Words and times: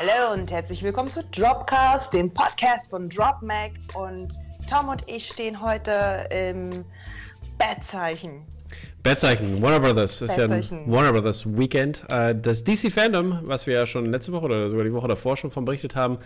Hallo 0.00 0.32
und 0.32 0.52
herzlich 0.52 0.84
willkommen 0.84 1.10
zu 1.10 1.24
Dropcast, 1.24 2.14
dem 2.14 2.32
Podcast 2.32 2.88
von 2.88 3.08
DropMac. 3.08 3.72
Und 3.94 4.28
Tom 4.70 4.90
und 4.90 5.02
ich 5.08 5.26
stehen 5.26 5.60
heute 5.60 6.24
im 6.30 6.84
Bettzeichen. 7.58 8.42
Bettzeichen, 9.02 9.60
Warner 9.60 9.80
Brothers. 9.80 10.20
Das 10.20 10.30
ist 10.30 10.36
ja 10.36 10.44
ein 10.44 10.92
Warner 10.92 11.12
Brothers 11.14 11.44
Weekend. 11.58 12.04
Äh, 12.10 12.36
das 12.40 12.62
DC 12.62 12.92
Fandom, 12.92 13.40
was 13.42 13.66
wir 13.66 13.74
ja 13.74 13.86
schon 13.86 14.06
letzte 14.06 14.30
Woche 14.30 14.44
oder 14.44 14.68
sogar 14.68 14.84
die 14.84 14.92
Woche 14.92 15.08
davor 15.08 15.36
schon 15.36 15.50
von 15.50 15.64
berichtet 15.64 15.96
haben, 15.96 16.18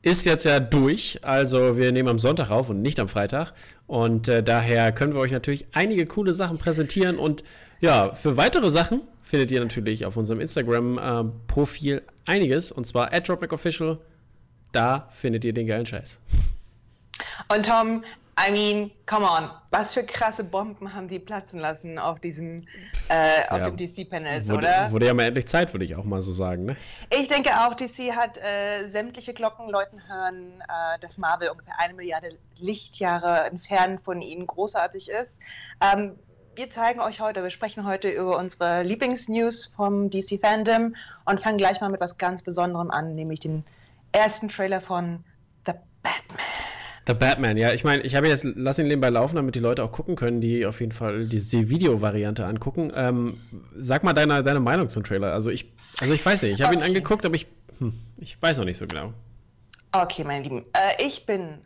ist 0.00 0.24
jetzt 0.24 0.44
ja 0.44 0.60
durch. 0.60 1.18
Also 1.22 1.76
wir 1.76 1.90
nehmen 1.90 2.08
am 2.08 2.20
Sonntag 2.20 2.50
auf 2.50 2.70
und 2.70 2.82
nicht 2.82 3.00
am 3.00 3.08
Freitag. 3.08 3.52
Und 3.88 4.28
äh, 4.28 4.44
daher 4.44 4.92
können 4.92 5.12
wir 5.12 5.20
euch 5.20 5.32
natürlich 5.32 5.66
einige 5.72 6.06
coole 6.06 6.34
Sachen 6.34 6.58
präsentieren. 6.58 7.18
Und 7.18 7.42
ja, 7.80 8.12
für 8.12 8.36
weitere 8.36 8.70
Sachen 8.70 9.02
findet 9.22 9.50
ihr 9.50 9.58
natürlich 9.58 10.06
auf 10.06 10.16
unserem 10.16 10.40
Instagram-Profil 10.40 11.96
äh, 11.96 12.02
einiges. 12.28 12.70
Und 12.70 12.86
zwar 12.86 13.12
at 13.12 13.28
DropMacOfficial. 13.28 13.98
Da 14.72 15.08
findet 15.10 15.44
ihr 15.44 15.52
den 15.52 15.66
geilen 15.66 15.86
Scheiß. 15.86 16.20
Und 17.48 17.66
Tom, 17.66 18.04
I 18.38 18.52
mean, 18.52 18.90
come 19.06 19.26
on, 19.28 19.50
was 19.70 19.94
für 19.94 20.04
krasse 20.04 20.44
Bomben 20.44 20.94
haben 20.94 21.08
die 21.08 21.18
platzen 21.18 21.58
lassen 21.58 21.98
auf 21.98 22.20
diesem, 22.20 22.68
äh, 23.08 23.42
auf 23.48 23.58
ja, 23.58 23.70
dem 23.70 23.76
DC-Panels, 23.76 24.50
oder? 24.50 24.92
Wurde 24.92 25.06
ja 25.06 25.14
mal 25.14 25.24
endlich 25.24 25.46
Zeit, 25.46 25.72
würde 25.74 25.84
ich 25.84 25.96
auch 25.96 26.04
mal 26.04 26.20
so 26.20 26.32
sagen, 26.32 26.66
ne? 26.66 26.76
Ich 27.10 27.26
denke 27.26 27.50
auch, 27.50 27.74
DC 27.74 28.14
hat 28.14 28.38
äh, 28.38 28.88
sämtliche 28.88 29.34
Glocken 29.34 29.68
läuten 29.68 30.06
hören, 30.06 30.60
äh, 30.60 31.00
dass 31.00 31.18
Marvel 31.18 31.48
ungefähr 31.48 31.74
eine 31.78 31.94
Milliarde 31.94 32.38
Lichtjahre 32.58 33.46
entfernt 33.46 34.02
von 34.04 34.22
ihnen 34.22 34.46
großartig 34.46 35.08
ist. 35.08 35.40
Ähm, 35.80 36.12
wir 36.58 36.70
zeigen 36.70 36.98
euch 36.98 37.20
heute, 37.20 37.44
wir 37.44 37.50
sprechen 37.50 37.86
heute 37.86 38.08
über 38.08 38.36
unsere 38.36 38.82
Lieblingsnews 38.82 39.66
vom 39.66 40.10
DC 40.10 40.40
Fandom 40.40 40.96
und 41.24 41.40
fangen 41.40 41.56
gleich 41.56 41.80
mal 41.80 41.88
mit 41.88 42.00
was 42.00 42.18
ganz 42.18 42.42
Besonderem 42.42 42.90
an, 42.90 43.14
nämlich 43.14 43.38
den 43.38 43.62
ersten 44.10 44.48
Trailer 44.48 44.80
von 44.80 45.22
The 45.66 45.74
Batman. 46.02 46.38
The 47.06 47.14
Batman, 47.14 47.56
ja. 47.58 47.72
Ich 47.72 47.84
meine, 47.84 48.02
ich 48.02 48.16
habe 48.16 48.26
jetzt, 48.26 48.44
lass 48.56 48.80
ihn 48.80 48.88
nebenbei 48.88 49.08
laufen, 49.08 49.36
damit 49.36 49.54
die 49.54 49.60
Leute 49.60 49.84
auch 49.84 49.92
gucken 49.92 50.16
können, 50.16 50.40
die 50.40 50.66
auf 50.66 50.80
jeden 50.80 50.90
Fall 50.90 51.28
die, 51.28 51.38
die 51.38 51.70
Videovariante 51.70 52.44
angucken. 52.44 52.92
Ähm, 52.92 53.40
sag 53.76 54.02
mal 54.02 54.12
deine, 54.12 54.42
deine 54.42 54.58
Meinung 54.58 54.88
zum 54.88 55.04
Trailer. 55.04 55.32
Also 55.32 55.50
ich, 55.50 55.72
also 56.00 56.12
ich 56.12 56.26
weiß 56.26 56.42
nicht, 56.42 56.54
ich 56.54 56.62
habe 56.62 56.74
okay. 56.74 56.84
ihn 56.84 56.88
angeguckt, 56.88 57.24
aber 57.24 57.36
ich, 57.36 57.46
hm, 57.78 57.94
ich 58.16 58.42
weiß 58.42 58.58
noch 58.58 58.64
nicht 58.64 58.78
so 58.78 58.86
genau. 58.86 59.12
Okay, 59.92 60.24
meine 60.24 60.42
Lieben. 60.42 60.64
Äh, 60.72 61.06
ich 61.06 61.24
bin 61.24 61.60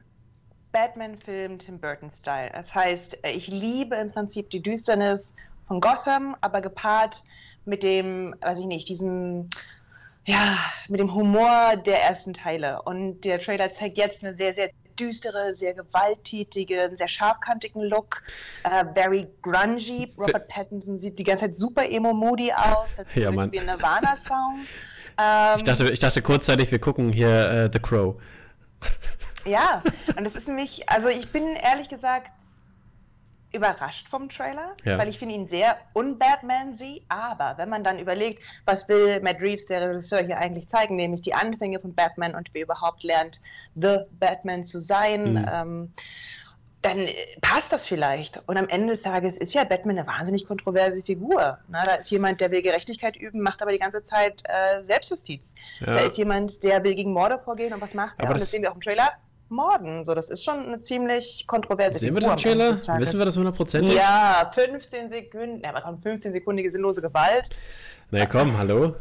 Batman-Film 0.73 1.59
Tim 1.59 1.79
Burton-Style. 1.79 2.51
Das 2.53 2.75
heißt, 2.75 3.19
ich 3.25 3.49
liebe 3.49 3.95
im 3.97 4.11
Prinzip 4.11 4.51
die 4.51 4.63
Düsternis 4.63 5.35
von 5.69 5.81
Gotham, 5.81 6.37
aber 6.41 6.61
gepaart 6.61 7.23
mit 7.65 7.83
dem, 7.83 8.35
weiß 8.41 8.59
ich 8.59 8.67
nicht, 8.67 8.89
diesem 8.89 9.49
ja, 10.25 10.57
mit 10.89 11.01
dem 11.01 11.15
Humor 11.15 11.77
der 11.77 12.03
ersten 12.03 12.33
Teile. 12.33 12.83
Und 12.83 13.23
der 13.23 13.41
Trailer 13.41 13.71
zeigt 13.73 13.99
jetzt 13.99 14.23
eine 14.23 14.35
sehr, 14.35 14.53
sehr 14.53 14.71
düstere, 14.99 15.53
sehr 15.55 15.75
gewalttätige, 15.75 16.91
sehr 16.95 17.09
scharfkantigen 17.09 17.83
Look. 17.83 18.23
Äh, 18.65 18.85
very 18.95 19.29
grungy. 19.43 20.13
Robert 20.19 20.49
Pattinson 20.49 20.97
sieht 20.97 21.19
die 21.19 21.25
ganze 21.25 21.47
Zeit 21.47 21.55
super 21.55 21.91
emo-moody 21.91 22.53
aus. 22.53 22.95
Dazu 22.95 23.21
ja, 23.21 23.31
irgendwie 23.31 23.61
ein 23.61 23.67
Nirvana-Song. 23.67 24.61
Ähm, 25.19 25.55
ich, 25.57 25.65
dachte, 25.65 25.91
ich 25.91 25.99
dachte 25.99 26.23
kurzzeitig, 26.23 26.71
wir 26.71 26.79
gucken 26.79 27.13
hier 27.13 27.67
uh, 27.67 27.73
The 27.73 27.81
Crow. 27.81 28.21
Ja, 29.45 29.83
und 30.17 30.27
es 30.27 30.35
ist 30.35 30.49
nämlich, 30.49 30.89
also 30.89 31.09
ich 31.09 31.31
bin 31.31 31.57
ehrlich 31.57 31.89
gesagt 31.89 32.31
überrascht 33.53 34.09
vom 34.09 34.29
Trailer, 34.29 34.75
ja. 34.85 34.99
weil 34.99 35.09
ich 35.09 35.19
finde 35.19 35.35
ihn 35.35 35.47
sehr 35.47 35.77
un-Batman-sie, 35.95 37.03
aber 37.09 37.55
wenn 37.59 37.69
man 37.69 37.85
dann 37.85 37.99
überlegt, 37.99 38.43
was 38.65 38.89
will 38.89 39.21
Matt 39.21 39.43
Reeves, 39.43 39.67
der 39.67 39.91
Regisseur, 39.91 40.21
hier 40.21 40.39
eigentlich 40.39 40.69
zeigen, 40.69 40.97
nämlich 40.97 41.23
die 41.23 41.35
Anfänge 41.35 41.79
von 41.79 41.95
Batman 41.95 42.35
und 42.35 42.53
wie 42.55 42.61
überhaupt 42.61 43.03
lernt, 43.03 43.41
The 43.75 43.99
Batman 44.19 44.65
zu 44.65 44.81
sein, 44.81 45.35
mhm. 45.35 45.49
ähm, 45.53 45.93
dann 46.81 47.07
passt 47.43 47.73
das 47.73 47.87
vielleicht. 47.87 48.43
Und 48.49 48.57
am 48.57 48.69
Ende 48.69 48.89
des 48.89 49.03
Tages 49.03 49.37
ist 49.37 49.55
ja 49.55 49.63
Batman 49.63 49.99
eine 49.99 50.07
wahnsinnig 50.07 50.47
kontroverse 50.47 51.01
Figur. 51.03 51.59
Na, 51.69 51.85
da 51.85 51.95
ist 51.95 52.11
jemand, 52.11 52.41
der 52.41 52.51
will 52.51 52.61
Gerechtigkeit 52.61 53.17
üben, 53.17 53.41
macht 53.41 53.63
aber 53.63 53.71
die 53.71 53.79
ganze 53.79 54.03
Zeit 54.03 54.43
äh, 54.47 54.83
Selbstjustiz. 54.83 55.55
Ja. 55.79 55.93
Da 55.93 56.01
ist 56.01 56.19
jemand, 56.19 56.65
der 56.65 56.83
will 56.83 56.97
gegen 56.97 57.13
Morde 57.13 57.39
vorgehen 57.39 57.73
und 57.73 57.81
was 57.81 57.95
macht 57.95 58.19
er? 58.19 58.31
Und 58.31 58.41
das 58.41 58.51
sehen 58.51 58.63
wir 58.63 58.73
auch 58.73 58.75
im 58.75 58.81
Trailer 58.81 59.13
morden. 59.53 60.05
So, 60.05 60.15
das 60.15 60.29
ist 60.29 60.45
schon 60.45 60.67
eine 60.67 60.81
ziemlich 60.81 61.47
kontroverse 61.47 61.99
Sehen 61.99 62.15
Figur 62.15 62.31
wir 62.31 62.37
den 62.37 62.43
Trailer? 62.43 62.99
Wissen 62.99 63.19
wir 63.19 63.25
das 63.25 63.37
hundertprozentig? 63.37 63.95
Ja, 63.95 64.51
15 64.55 65.11
Sekunden. 65.11 65.61
Ja, 65.63 65.75
aber 65.75 65.99
15-sekundige 65.99 66.71
sinnlose 66.71 67.03
Gewalt. 67.03 67.51
Na 68.11 68.21
ja, 68.21 68.27
komm, 68.27 68.57
hallo? 68.59 68.95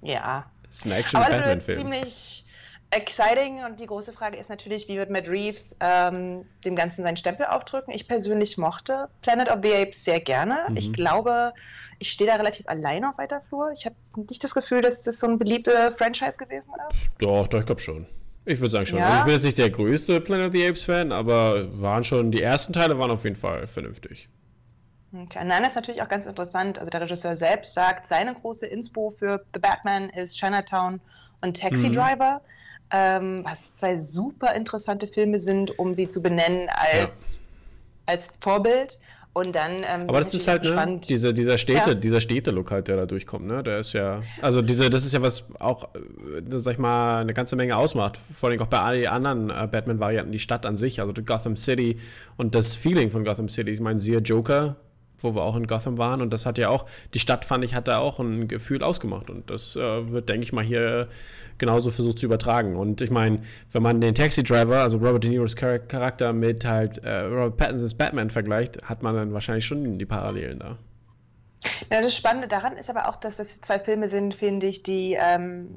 Ja. 0.00 0.46
Das 0.66 0.78
ist 0.78 0.86
ein 0.86 0.92
Action-Batman-Film. 0.92 1.78
ziemlich 1.78 2.46
exciting 2.92 3.64
und 3.64 3.80
die 3.80 3.86
große 3.86 4.12
Frage 4.12 4.36
ist 4.36 4.50
natürlich, 4.50 4.86
wie 4.88 4.96
wird 4.96 5.10
Matt 5.10 5.28
Reeves 5.28 5.76
ähm, 5.80 6.44
dem 6.64 6.76
Ganzen 6.76 7.02
seinen 7.02 7.16
Stempel 7.16 7.46
aufdrücken? 7.46 7.92
Ich 7.92 8.06
persönlich 8.06 8.58
mochte 8.58 9.08
Planet 9.22 9.50
of 9.50 9.58
the 9.62 9.74
Apes 9.74 10.04
sehr 10.04 10.20
gerne. 10.20 10.66
Mhm. 10.68 10.76
Ich 10.76 10.92
glaube, 10.92 11.52
ich 11.98 12.10
stehe 12.10 12.28
da 12.28 12.36
relativ 12.36 12.68
allein 12.68 13.04
auf 13.04 13.16
weiter 13.18 13.40
Flur. 13.48 13.70
Ich 13.72 13.86
habe 13.86 13.96
nicht 14.16 14.44
das 14.44 14.54
Gefühl, 14.54 14.82
dass 14.82 15.00
das 15.00 15.20
so 15.20 15.26
ein 15.26 15.38
beliebter 15.38 15.92
Franchise 15.92 16.36
gewesen 16.36 16.70
ist. 16.90 17.14
Doch, 17.18 17.48
doch, 17.48 17.60
ich 17.60 17.66
glaube 17.66 17.80
schon. 17.80 18.06
Ich 18.44 18.60
würde 18.60 18.70
sagen 18.70 18.86
schon. 18.86 18.98
Ja? 18.98 19.06
Also 19.06 19.18
ich 19.18 19.24
bin 19.24 19.32
jetzt 19.34 19.44
nicht 19.44 19.58
der 19.58 19.70
größte 19.70 20.20
Planet 20.20 20.48
of 20.48 20.52
the 20.52 20.66
Apes 20.66 20.84
Fan, 20.84 21.12
aber 21.12 21.80
waren 21.80 22.02
schon, 22.02 22.30
die 22.30 22.42
ersten 22.42 22.72
Teile 22.72 22.98
waren 22.98 23.10
auf 23.10 23.24
jeden 23.24 23.36
Fall 23.36 23.66
vernünftig. 23.66 24.28
Okay. 25.14 25.44
Nein, 25.44 25.62
das 25.62 25.72
ist 25.72 25.76
natürlich 25.76 26.02
auch 26.02 26.08
ganz 26.08 26.26
interessant. 26.26 26.78
Also 26.78 26.90
der 26.90 27.02
Regisseur 27.02 27.36
selbst 27.36 27.74
sagt, 27.74 28.08
seine 28.08 28.34
große 28.34 28.66
Inspo 28.66 29.10
für 29.10 29.44
The 29.52 29.60
Batman 29.60 30.08
ist 30.10 30.38
Chinatown 30.38 31.00
und 31.42 31.60
Taxi 31.60 31.88
mhm. 31.88 31.92
Driver, 31.92 32.40
ähm, 32.90 33.44
was 33.44 33.76
zwei 33.76 33.96
super 33.98 34.54
interessante 34.54 35.06
Filme 35.06 35.38
sind, 35.38 35.78
um 35.78 35.92
sie 35.92 36.08
zu 36.08 36.22
benennen 36.22 36.68
als, 36.70 37.36
ja. 37.36 37.42
als 38.06 38.30
Vorbild. 38.40 38.98
Und 39.34 39.56
dann. 39.56 39.76
Ähm, 39.76 40.08
Aber 40.08 40.18
das 40.18 40.34
ist 40.34 40.46
halt 40.46 40.64
ne, 40.64 41.00
diese, 41.08 41.32
dieser 41.32 41.56
Städte, 41.56 41.90
ja. 41.90 41.94
dieser 41.94 42.20
Städte-Look 42.20 42.70
halt, 42.70 42.88
der 42.88 42.96
da 42.96 43.06
durchkommt, 43.06 43.46
ne? 43.46 43.62
Der 43.62 43.78
ist 43.78 43.94
ja, 43.94 44.22
also 44.42 44.60
diese, 44.60 44.90
das 44.90 45.06
ist 45.06 45.14
ja 45.14 45.22
was 45.22 45.46
auch, 45.58 45.94
äh, 45.94 46.58
sag 46.58 46.74
ich 46.74 46.78
mal, 46.78 47.20
eine 47.20 47.32
ganze 47.32 47.56
Menge 47.56 47.76
ausmacht. 47.76 48.20
Vor 48.30 48.50
allem 48.50 48.60
auch 48.60 48.66
bei 48.66 48.80
all 48.80 48.98
den 48.98 49.08
anderen 49.08 49.48
äh, 49.48 49.66
Batman-Varianten, 49.70 50.32
die 50.32 50.38
Stadt 50.38 50.66
an 50.66 50.76
sich, 50.76 51.00
also 51.00 51.14
Gotham 51.24 51.56
City 51.56 51.98
und 52.36 52.54
das 52.54 52.76
Feeling 52.76 53.08
von 53.08 53.24
Gotham 53.24 53.48
City. 53.48 53.70
Ich 53.70 53.80
meine, 53.80 54.00
siehe 54.00 54.18
Joker, 54.18 54.76
wo 55.22 55.34
wir 55.34 55.42
auch 55.42 55.56
in 55.56 55.66
Gotham 55.66 55.98
waren. 55.98 56.20
Und 56.20 56.32
das 56.32 56.46
hat 56.46 56.58
ja 56.58 56.68
auch, 56.68 56.86
die 57.14 57.18
Stadt 57.18 57.44
fand 57.44 57.64
ich, 57.64 57.74
hat 57.74 57.88
da 57.88 57.98
auch 57.98 58.18
ein 58.18 58.48
Gefühl 58.48 58.82
ausgemacht. 58.82 59.30
Und 59.30 59.50
das 59.50 59.76
äh, 59.76 60.10
wird, 60.10 60.28
denke 60.28 60.44
ich 60.44 60.52
mal, 60.52 60.64
hier 60.64 61.08
genauso 61.58 61.90
versucht 61.90 62.18
zu 62.18 62.26
übertragen. 62.26 62.76
Und 62.76 63.00
ich 63.00 63.10
meine, 63.10 63.42
wenn 63.70 63.82
man 63.82 64.00
den 64.00 64.14
Taxi 64.14 64.42
Driver, 64.42 64.80
also 64.80 64.98
Robert 64.98 65.24
De 65.24 65.30
Niro's 65.30 65.56
Charakter 65.56 66.32
mit 66.32 66.64
halt 66.64 66.98
äh, 67.04 67.20
Robert 67.20 67.56
Pattinsons 67.56 67.94
Batman 67.94 68.30
vergleicht, 68.30 68.82
hat 68.84 69.02
man 69.02 69.14
dann 69.14 69.32
wahrscheinlich 69.32 69.64
schon 69.64 69.98
die 69.98 70.06
Parallelen 70.06 70.58
da. 70.58 70.78
Ja, 71.90 72.00
das 72.00 72.16
Spannende 72.16 72.48
daran 72.48 72.76
ist 72.76 72.90
aber 72.90 73.08
auch, 73.08 73.16
dass 73.16 73.36
das 73.36 73.60
zwei 73.60 73.78
Filme 73.78 74.08
sind, 74.08 74.34
finde 74.34 74.66
ich, 74.66 74.82
die 74.82 75.16
ähm, 75.20 75.76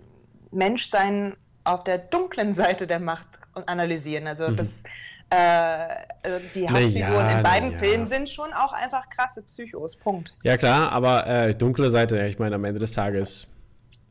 Menschsein 0.51 1.33
auf 1.63 1.83
der 1.83 1.97
dunklen 1.97 2.53
Seite 2.53 2.87
der 2.87 2.99
Macht 2.99 3.27
analysieren. 3.65 4.27
Also 4.27 4.49
mhm. 4.49 4.55
das 4.55 4.83
äh, 5.29 6.39
die 6.53 6.69
Hauptfiguren 6.69 6.93
ja, 6.93 7.37
in 7.37 7.43
beiden 7.43 7.71
ja. 7.71 7.77
Filmen 7.77 8.05
sind 8.05 8.29
schon 8.29 8.53
auch 8.53 8.73
einfach 8.73 9.09
krasse 9.09 9.41
Psychos. 9.41 9.95
Punkt. 9.95 10.33
Ja, 10.43 10.57
klar, 10.57 10.91
aber 10.91 11.25
äh, 11.27 11.55
dunkle 11.55 11.89
Seite, 11.89 12.25
ich 12.27 12.39
meine, 12.39 12.55
am 12.55 12.65
Ende 12.65 12.79
des 12.79 12.93
Tages 12.93 13.47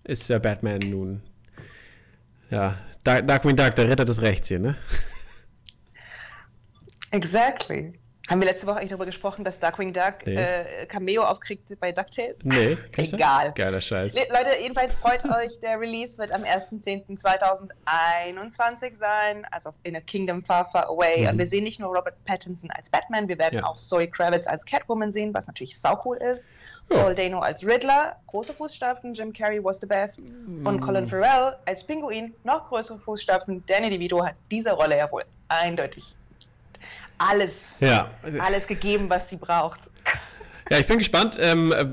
ist 0.05 0.29
der 0.29 0.39
Batman 0.39 0.81
nun. 0.81 1.23
Ja, 2.51 2.77
Darkwing 3.05 3.57
Duck, 3.57 3.75
der 3.75 3.89
Ritter 3.89 4.05
des 4.05 4.23
Rechts 4.23 4.49
hier, 4.49 4.59
ne? 4.59 4.77
Exactly. 7.11 7.99
Haben 8.29 8.41
wir 8.41 8.49
letzte 8.49 8.67
Woche 8.67 8.79
eigentlich 8.79 8.89
darüber 8.89 9.05
gesprochen, 9.05 9.45
dass 9.45 9.61
Darkwing 9.61 9.93
Duck 9.93 10.15
nee. 10.25 10.35
äh, 10.35 10.87
Cameo 10.87 11.25
aufkriegt 11.25 11.79
bei 11.79 11.93
DuckTales? 11.93 12.43
Nee, 12.45 12.79
egal. 12.97 13.53
Geiler 13.55 13.83
Scheiß. 13.83 14.15
Nee, 14.15 14.27
Leute, 14.31 14.49
jedenfalls 14.63 14.97
freut 14.97 15.23
euch, 15.27 15.61
der 15.61 15.79
Release 15.79 16.17
wird 16.17 16.33
am 16.33 16.43
1.10.2021 16.43 18.95
sein, 18.95 19.47
also 19.51 19.75
in 19.83 19.95
a 19.95 20.01
Kingdom 20.01 20.43
Far 20.43 20.71
Far 20.71 20.89
Away. 20.89 21.25
Mhm. 21.25 21.29
Und 21.29 21.37
wir 21.39 21.47
sehen 21.47 21.65
nicht 21.65 21.81
nur 21.81 21.95
Robert 21.95 22.15
Pattinson 22.25 22.71
als 22.71 22.89
Batman, 22.89 23.29
wir 23.29 23.39
werden 23.39 23.59
ja. 23.59 23.65
auch 23.65 23.77
Zoe 23.77 24.09
Kravitz 24.09 24.47
als 24.47 24.65
Catwoman 24.65 25.13
sehen, 25.13 25.35
was 25.35 25.47
natürlich 25.47 25.79
saucool 25.79 26.17
ist. 26.17 26.51
Ja. 26.91 27.03
Paul 27.03 27.15
Dano 27.15 27.41
als 27.41 27.63
Riddler, 27.63 28.17
große 28.29 28.55
Fußstapfen, 28.55 29.13
Jim 29.13 29.35
Carrey 29.35 29.63
was 29.63 29.81
the 29.81 29.87
best. 29.87 30.21
Mhm. 30.21 30.67
Und 30.67 30.81
Colin 30.81 31.07
Farrell 31.07 31.57
als 31.67 31.85
Pinguin, 31.85 32.33
noch 32.45 32.71
größere 32.71 32.99
Fußstapfen. 33.01 33.63
Danny 33.67 33.91
DeVito 33.91 34.25
hat 34.25 34.35
diese 34.51 34.73
Rolle 34.73 34.97
ja 34.97 35.13
wohl 35.13 35.25
eindeutig 35.49 36.17
alles, 37.19 37.77
ja. 37.81 38.11
alles 38.39 38.67
gegeben, 38.67 39.09
was 39.09 39.29
sie 39.29 39.37
braucht. 39.37 39.91
Ja, 40.71 40.79
ich 40.79 40.87
bin 40.87 40.99
gespannt. 40.99 41.37
Ähm, 41.39 41.73
äh, 41.73 41.87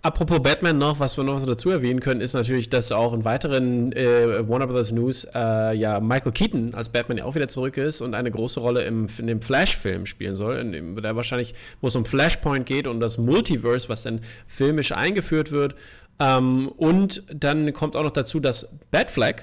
apropos 0.00 0.40
Batman 0.40 0.78
noch, 0.78 1.00
was 1.00 1.16
wir 1.18 1.24
noch 1.24 1.44
dazu 1.44 1.70
erwähnen 1.70 2.00
können, 2.00 2.22
ist 2.22 2.32
natürlich, 2.32 2.70
dass 2.70 2.90
auch 2.90 3.12
in 3.12 3.24
weiteren 3.26 3.92
äh, 3.92 4.48
Warner 4.48 4.66
Brothers 4.66 4.90
News 4.92 5.26
äh, 5.34 5.76
ja 5.76 6.00
Michael 6.00 6.32
Keaton 6.32 6.72
als 6.74 6.88
Batman 6.88 7.18
ja 7.18 7.24
auch 7.24 7.34
wieder 7.34 7.48
zurück 7.48 7.76
ist 7.76 8.00
und 8.00 8.14
eine 8.14 8.30
große 8.30 8.60
Rolle 8.60 8.84
im, 8.84 9.06
in 9.18 9.26
dem 9.26 9.42
Flash-Film 9.42 10.06
spielen 10.06 10.34
soll, 10.34 10.56
in 10.56 10.72
dem, 10.72 11.02
der 11.02 11.14
wahrscheinlich, 11.14 11.54
wo 11.82 11.88
es 11.88 11.96
um 11.96 12.06
Flashpoint 12.06 12.64
geht 12.64 12.86
und 12.86 13.00
das 13.00 13.18
Multiverse, 13.18 13.88
was 13.90 14.04
dann 14.04 14.20
filmisch 14.46 14.92
eingeführt 14.92 15.52
wird. 15.52 15.74
Ähm, 16.18 16.68
und 16.76 17.22
dann 17.28 17.70
kommt 17.74 17.96
auch 17.96 18.02
noch 18.02 18.12
dazu, 18.12 18.40
dass 18.40 18.74
Bad 18.90 19.10
Flag 19.10 19.42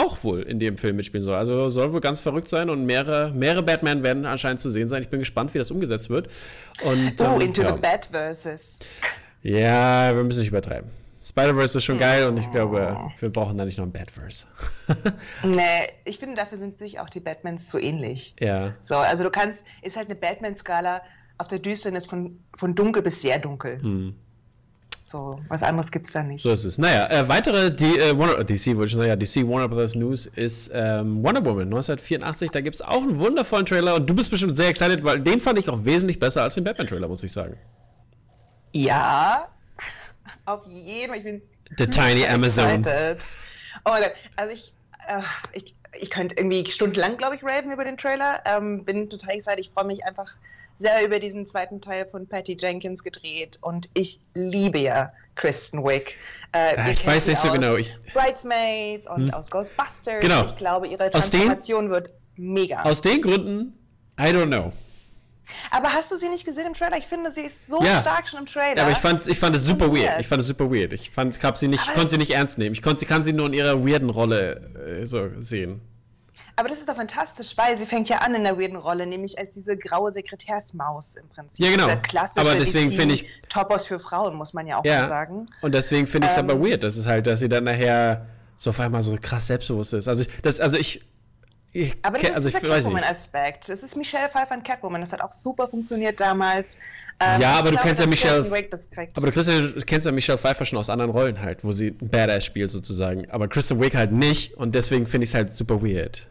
auch 0.00 0.22
wohl 0.24 0.42
in 0.42 0.58
dem 0.58 0.76
Film 0.76 0.96
mitspielen 0.96 1.24
soll. 1.24 1.34
Also 1.34 1.68
soll 1.68 1.92
wohl 1.92 2.00
ganz 2.00 2.20
verrückt 2.20 2.48
sein 2.48 2.70
und 2.70 2.84
mehrere, 2.84 3.32
mehrere 3.32 3.62
Batman 3.62 4.02
werden 4.02 4.26
anscheinend 4.26 4.60
zu 4.60 4.70
sehen 4.70 4.88
sein. 4.88 5.02
Ich 5.02 5.08
bin 5.08 5.20
gespannt, 5.20 5.52
wie 5.54 5.58
das 5.58 5.70
umgesetzt 5.70 6.10
wird. 6.10 6.28
Und, 6.84 7.20
oh, 7.20 7.36
ähm, 7.36 7.40
into 7.40 7.62
ja. 7.62 7.74
the 7.74 7.80
Batverses. 7.80 8.78
Ja, 9.42 10.14
wir 10.14 10.24
müssen 10.24 10.40
nicht 10.40 10.50
übertreiben. 10.50 10.90
Spider-Verse 11.22 11.78
ist 11.78 11.84
schon 11.84 11.98
geil 11.98 12.26
und 12.26 12.38
ich 12.38 12.50
glaube, 12.50 12.98
wir 13.18 13.28
brauchen 13.30 13.58
da 13.58 13.66
nicht 13.66 13.76
noch 13.76 13.84
ein 13.84 13.92
Batverse. 13.92 14.46
nee, 15.44 15.88
ich 16.06 16.18
finde, 16.18 16.36
dafür 16.36 16.56
sind 16.56 16.78
sich 16.78 16.98
auch 16.98 17.10
die 17.10 17.20
Batmans 17.20 17.68
zu 17.68 17.78
ähnlich. 17.78 18.34
Ja. 18.40 18.72
So, 18.82 18.96
also 18.96 19.24
du 19.24 19.30
kannst, 19.30 19.62
ist 19.82 19.98
halt 19.98 20.08
eine 20.08 20.14
Batman-Skala 20.14 21.02
auf 21.36 21.48
der 21.48 21.58
Düsternis 21.58 22.06
von, 22.06 22.38
von 22.56 22.74
dunkel 22.74 23.02
bis 23.02 23.20
sehr 23.20 23.38
dunkel. 23.38 23.82
Hm. 23.82 24.14
So, 25.10 25.40
was 25.48 25.64
anderes 25.64 25.90
gibt 25.90 26.06
es 26.06 26.12
da 26.12 26.22
nicht. 26.22 26.40
So 26.40 26.52
ist 26.52 26.62
es. 26.62 26.78
Naja, 26.78 27.10
äh, 27.10 27.26
weitere 27.26 27.72
die, 27.72 27.98
äh, 27.98 28.16
Warner, 28.16 28.44
DC, 28.44 28.76
wollte 28.76 28.84
ich 28.84 28.92
sagen, 28.92 29.08
ja, 29.08 29.16
DC 29.16 29.44
Warner 29.44 29.68
Brothers 29.68 29.96
News 29.96 30.26
ist 30.26 30.70
ähm, 30.72 31.24
Wonder 31.24 31.44
Woman 31.44 31.64
1984. 31.64 32.52
Da 32.52 32.60
gibt 32.60 32.76
es 32.76 32.80
auch 32.80 33.02
einen 33.02 33.18
wundervollen 33.18 33.66
Trailer 33.66 33.96
und 33.96 34.08
du 34.08 34.14
bist 34.14 34.30
bestimmt 34.30 34.54
sehr 34.54 34.68
excited, 34.68 35.02
weil 35.02 35.18
den 35.18 35.40
fand 35.40 35.58
ich 35.58 35.68
auch 35.68 35.84
wesentlich 35.84 36.20
besser 36.20 36.44
als 36.44 36.54
den 36.54 36.62
Batman-Trailer, 36.62 37.08
muss 37.08 37.24
ich 37.24 37.32
sagen. 37.32 37.56
Ja, 38.72 39.48
auf 40.44 40.64
jeden 40.68 41.08
Fall. 41.08 41.18
Ich 41.18 41.24
bin 41.24 41.42
The 41.76 41.88
Tiny 41.88 42.24
Amazon. 42.24 42.86
Oh 43.84 43.90
mein 43.90 44.02
Gott, 44.02 44.12
also 44.36 44.52
ich, 44.52 44.72
äh, 45.08 45.22
ich, 45.54 45.74
ich 45.98 46.10
könnte 46.10 46.36
irgendwie 46.36 46.70
stundenlang, 46.70 47.16
glaube 47.16 47.34
ich, 47.34 47.42
raven 47.42 47.72
über 47.72 47.82
den 47.82 47.96
Trailer. 47.96 48.44
Ähm, 48.44 48.84
bin 48.84 49.10
total 49.10 49.34
excited. 49.34 49.58
Ich 49.58 49.70
freue 49.70 49.86
mich 49.86 50.04
einfach 50.04 50.36
sehr 50.80 51.04
über 51.04 51.20
diesen 51.20 51.44
zweiten 51.44 51.80
Teil 51.80 52.06
von 52.06 52.26
Patty 52.26 52.56
Jenkins 52.58 53.04
gedreht 53.04 53.58
und 53.60 53.90
ich 53.92 54.20
liebe 54.34 54.78
ja 54.78 55.12
Kristen 55.34 55.84
Wick. 55.84 56.16
Äh, 56.52 56.76
ah, 56.76 56.88
ich 56.88 57.06
weiß 57.06 57.28
nicht 57.28 57.38
so 57.38 57.52
genau. 57.52 57.76
Ich, 57.76 57.94
Bridesmaids 58.14 59.06
und 59.06 59.28
hm. 59.28 59.34
aus 59.34 59.50
Ghostbusters. 59.50 60.20
Genau. 60.20 60.46
Ich 60.46 60.56
glaube, 60.56 60.88
ihre 60.88 61.10
Transformation 61.10 61.84
den, 61.84 61.90
wird 61.90 62.10
mega. 62.36 62.82
Aus 62.82 63.02
den 63.02 63.20
Gründen, 63.20 63.78
I 64.18 64.24
don't 64.24 64.46
know. 64.46 64.72
Aber 65.70 65.92
hast 65.92 66.10
du 66.12 66.16
sie 66.16 66.28
nicht 66.28 66.46
gesehen 66.46 66.66
im 66.66 66.74
Trailer? 66.74 66.96
Ich 66.96 67.06
finde, 67.06 67.30
sie 67.30 67.42
ist 67.42 67.66
so 67.66 67.82
ja. 67.82 68.00
stark 68.00 68.28
schon 68.28 68.40
im 68.40 68.46
Trailer. 68.46 68.76
Ja, 68.76 68.82
aber 68.84 68.92
ich 68.92 68.98
fand, 68.98 69.26
ich 69.26 69.38
fand 69.38 69.54
es 69.54 69.64
super 69.64 69.92
weird. 69.92 70.10
weird. 70.10 70.20
Ich 70.20 70.28
fand 70.28 70.40
es 70.40 70.46
super 70.46 70.70
weird. 70.70 70.92
Ich 70.92 71.10
fand, 71.10 71.36
ich, 71.36 71.58
sie 71.58 71.68
nicht, 71.68 71.84
ich 71.86 71.94
konnte 71.94 72.08
sie 72.08 72.18
nicht 72.18 72.30
ernst 72.30 72.56
nehmen. 72.56 72.72
Ich 72.72 72.82
konnte, 72.82 73.04
kann 73.04 73.22
sie 73.22 73.32
nur 73.32 73.46
in 73.46 73.52
ihrer 73.52 73.84
weirden 73.86 74.08
Rolle 74.08 75.00
äh, 75.02 75.06
so 75.06 75.28
sehen. 75.40 75.82
Aber 76.60 76.68
das 76.68 76.78
ist 76.78 76.90
doch 76.90 76.96
fantastisch, 76.96 77.56
weil 77.56 77.78
sie 77.78 77.86
fängt 77.86 78.10
ja 78.10 78.18
an 78.18 78.34
in 78.34 78.44
der 78.44 78.58
weirden 78.58 78.76
Rolle, 78.76 79.06
nämlich 79.06 79.38
als 79.38 79.54
diese 79.54 79.78
graue 79.78 80.12
Sekretärsmaus 80.12 81.16
im 81.16 81.26
Prinzip. 81.30 81.64
Ja, 81.64 81.70
genau. 81.70 81.88
aber 82.36 82.54
deswegen 82.54 82.92
finde 82.92 83.14
ich. 83.14 83.26
Topos 83.48 83.86
für 83.86 83.98
Frauen, 83.98 84.36
muss 84.36 84.52
man 84.52 84.66
ja 84.66 84.76
auch 84.76 84.84
ja. 84.84 85.00
mal 85.00 85.08
sagen. 85.08 85.46
Und 85.62 85.72
deswegen 85.74 86.06
finde 86.06 86.26
ich 86.26 86.32
es 86.32 86.38
ähm, 86.38 86.50
aber 86.50 86.62
weird. 86.62 86.82
Das 86.82 86.98
ist 86.98 87.06
halt, 87.06 87.26
dass 87.26 87.40
sie 87.40 87.48
dann 87.48 87.64
nachher 87.64 88.26
so 88.56 88.70
auf 88.70 88.80
einmal 88.80 89.00
so 89.00 89.16
krass 89.18 89.46
selbstbewusst 89.46 89.94
ist. 89.94 90.06
Also, 90.06 90.24
ich, 90.24 90.42
das, 90.42 90.60
also 90.60 90.76
ich. 90.76 91.02
ich 91.72 91.96
aber 92.02 92.18
das 92.18 92.34
also 92.34 92.48
ist 92.48 92.62
der 92.62 92.68
Catwoman-Aspekt. 92.68 93.70
Das 93.70 93.82
ist 93.82 93.96
Michelle 93.96 94.28
Pfeiffer 94.28 94.54
und 94.54 94.62
Catwoman. 94.62 95.00
Das 95.00 95.14
hat 95.14 95.22
auch 95.22 95.32
super 95.32 95.66
funktioniert 95.66 96.20
damals. 96.20 96.78
Ähm, 97.20 97.40
ja, 97.40 97.52
aber 97.52 97.70
du 97.70 97.76
glaube, 97.76 97.86
kennst 97.86 98.00
ja 98.02 98.06
Michelle. 98.06 98.40
Aber 99.16 99.30
du, 99.30 99.40
ja, 99.40 99.60
du 99.60 99.80
kennst 99.86 100.06
ja 100.06 100.12
Michelle 100.12 100.36
Pfeiffer 100.36 100.66
schon 100.66 100.78
aus 100.78 100.90
anderen 100.90 101.10
Rollen 101.10 101.40
halt, 101.40 101.64
wo 101.64 101.72
sie 101.72 101.92
Badass 101.92 102.44
spielt 102.44 102.68
sozusagen. 102.68 103.30
Aber 103.30 103.48
Kristen 103.48 103.80
Wiig 103.80 103.94
halt 103.94 104.12
nicht 104.12 104.58
und 104.58 104.74
deswegen 104.74 105.06
finde 105.06 105.24
ich 105.24 105.30
es 105.30 105.34
halt 105.34 105.56
super 105.56 105.80
weird. 105.80 106.28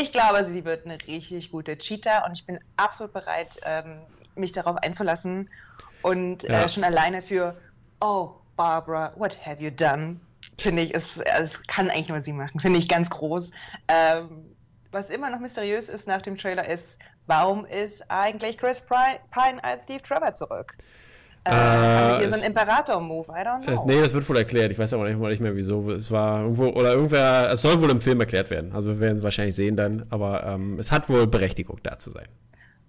Ich 0.00 0.12
glaube, 0.12 0.44
sie 0.44 0.64
wird 0.64 0.84
eine 0.84 0.98
richtig 1.06 1.50
gute 1.50 1.76
Cheater 1.78 2.24
und 2.26 2.32
ich 2.36 2.46
bin 2.46 2.58
absolut 2.76 3.12
bereit, 3.12 3.58
ähm, 3.64 4.00
mich 4.34 4.52
darauf 4.52 4.76
einzulassen. 4.76 5.48
Und 6.02 6.44
äh, 6.44 6.52
ja. 6.52 6.64
äh, 6.64 6.68
schon 6.68 6.84
alleine 6.84 7.22
für, 7.22 7.56
oh, 8.00 8.30
Barbara, 8.56 9.12
what 9.16 9.38
have 9.44 9.62
you 9.62 9.70
done? 9.70 10.20
Finde 10.58 10.82
ich, 10.82 10.94
es, 10.94 11.18
es 11.18 11.62
kann 11.66 11.90
eigentlich 11.90 12.08
nur 12.08 12.20
sie 12.20 12.32
machen. 12.32 12.60
Finde 12.60 12.78
ich 12.78 12.88
ganz 12.88 13.10
groß. 13.10 13.50
Ähm, 13.88 14.54
was 14.92 15.10
immer 15.10 15.30
noch 15.30 15.40
mysteriös 15.40 15.88
ist 15.88 16.06
nach 16.06 16.22
dem 16.22 16.36
Trailer 16.36 16.66
ist, 16.68 16.98
warum 17.26 17.66
ist 17.66 18.08
eigentlich 18.10 18.58
Chris 18.58 18.80
Pine 18.80 19.62
als 19.64 19.84
Steve 19.84 20.02
Trevor 20.02 20.34
zurück? 20.34 20.76
Äh, 21.46 22.18
hier 22.18 22.28
so 22.28 22.40
ein 22.40 22.46
Imperator-Move, 22.46 23.28
I 23.28 23.46
don't 23.46 23.64
know. 23.64 23.84
nee, 23.86 24.00
das 24.00 24.12
wird 24.12 24.28
wohl 24.28 24.36
erklärt. 24.36 24.72
Ich 24.72 24.78
weiß 24.78 24.92
aber 24.94 25.08
nicht, 25.08 25.18
nicht 25.18 25.40
mehr 25.40 25.54
wieso. 25.54 25.90
Es 25.90 26.10
war 26.10 26.42
irgendwo, 26.42 26.68
oder 26.68 26.92
irgendwer, 26.92 27.50
es 27.52 27.62
soll 27.62 27.80
wohl 27.80 27.90
im 27.90 28.00
Film 28.00 28.20
erklärt 28.20 28.50
werden. 28.50 28.72
Also 28.72 28.90
wir 28.90 29.00
werden 29.00 29.18
es 29.18 29.22
wahrscheinlich 29.22 29.54
sehen 29.54 29.76
dann, 29.76 30.06
aber 30.10 30.44
ähm, 30.44 30.78
es 30.78 30.90
hat 30.90 31.08
wohl 31.08 31.26
Berechtigung, 31.26 31.78
da 31.82 31.98
zu 31.98 32.10
sein. 32.10 32.26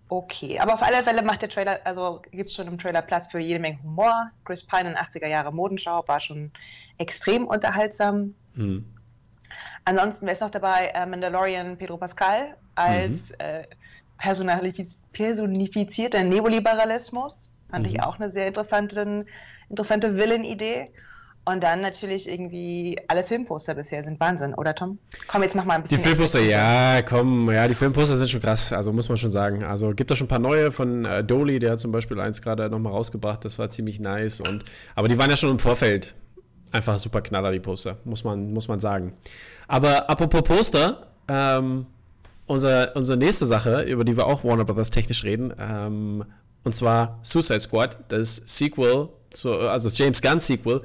Okay, 0.09 0.57
aber 0.59 0.73
auf 0.73 0.81
alle 0.81 1.03
Fälle 1.03 1.21
macht 1.21 1.41
der 1.41 1.49
Trailer, 1.49 1.79
also 1.83 2.21
gibt 2.31 2.49
es 2.49 2.55
schon 2.55 2.67
im 2.67 2.77
Trailer 2.77 3.01
Platz 3.01 3.27
für 3.27 3.39
jede 3.39 3.59
Menge 3.59 3.77
Humor. 3.83 4.31
Chris 4.45 4.63
Pine 4.63 4.91
in 4.91 4.95
80er 4.95 5.27
Jahre 5.27 5.53
Modenschau 5.53 6.03
war 6.07 6.21
schon 6.21 6.51
extrem 6.97 7.45
unterhaltsam. 7.45 8.33
Hm. 8.55 8.85
Ansonsten, 9.85 10.25
wer 10.25 10.33
ist 10.33 10.41
noch 10.41 10.49
dabei? 10.49 10.87
Äh, 10.93 11.05
Mandalorian 11.05 11.77
Pedro 11.77 11.97
Pascal 11.97 12.55
als 12.75 13.31
mhm. 13.31 13.35
äh, 13.39 13.63
personifizierter 15.11 16.23
Neoliberalismus. 16.23 17.51
Fand 17.69 17.85
mhm. 17.87 17.93
ich 17.93 18.03
auch 18.03 18.19
eine 18.19 18.29
sehr 18.29 18.47
interessante, 18.47 19.25
interessante 19.69 20.15
Villain-Idee. 20.15 20.89
Und 21.49 21.63
dann 21.63 21.79
natürlich 21.79 22.29
irgendwie 22.29 22.99
alle 23.07 23.23
Filmposter 23.23 23.73
bisher 23.73 24.03
sind 24.03 24.19
Wahnsinn, 24.19 24.53
oder 24.53 24.75
Tom? 24.75 24.99
Komm, 25.29 25.43
jetzt 25.43 25.55
mach 25.55 25.63
mal 25.63 25.75
ein 25.75 25.81
bisschen. 25.81 25.99
Die 25.99 26.03
Filmposter, 26.03 26.41
ja, 26.41 27.01
komm, 27.03 27.49
ja, 27.49 27.65
die 27.69 27.73
Filmposter 27.73 28.17
sind 28.17 28.29
schon 28.29 28.41
krass, 28.41 28.73
also 28.73 28.91
muss 28.91 29.07
man 29.07 29.17
schon 29.17 29.31
sagen. 29.31 29.63
Also 29.63 29.91
gibt 29.91 30.11
da 30.11 30.15
schon 30.17 30.25
ein 30.25 30.27
paar 30.27 30.39
neue 30.39 30.73
von 30.73 31.05
äh, 31.05 31.23
Dolly, 31.23 31.59
der 31.59 31.71
hat 31.71 31.79
zum 31.79 31.93
Beispiel 31.93 32.19
eins 32.19 32.41
gerade 32.41 32.69
nochmal 32.69 32.91
rausgebracht, 32.91 33.45
das 33.45 33.57
war 33.59 33.69
ziemlich 33.69 34.01
nice. 34.01 34.41
Und, 34.41 34.65
aber 34.93 35.07
die 35.07 35.17
waren 35.17 35.29
ja 35.29 35.37
schon 35.37 35.51
im 35.51 35.59
Vorfeld 35.59 36.15
einfach 36.73 36.97
super 36.97 37.21
knaller, 37.21 37.53
die 37.53 37.61
Poster, 37.61 37.95
muss 38.03 38.25
man, 38.25 38.51
muss 38.51 38.67
man 38.67 38.81
sagen. 38.81 39.13
Aber 39.69 40.09
apropos 40.09 40.43
Poster, 40.43 41.07
ähm, 41.29 41.85
unser, 42.45 42.93
unsere 42.93 43.17
nächste 43.17 43.45
Sache, 43.45 43.83
über 43.83 44.03
die 44.03 44.17
wir 44.17 44.25
auch 44.25 44.43
Warner 44.43 44.65
Brothers 44.65 44.89
technisch 44.89 45.23
reden, 45.23 45.53
ähm, 45.57 46.25
und 46.67 46.73
zwar 46.73 47.17
Suicide 47.23 47.61
Squad, 47.61 47.97
das 48.09 48.35
Sequel, 48.45 49.09
zu, 49.29 49.53
also 49.53 49.89
James 49.89 50.21
Gunn 50.21 50.39
Sequel, 50.39 50.81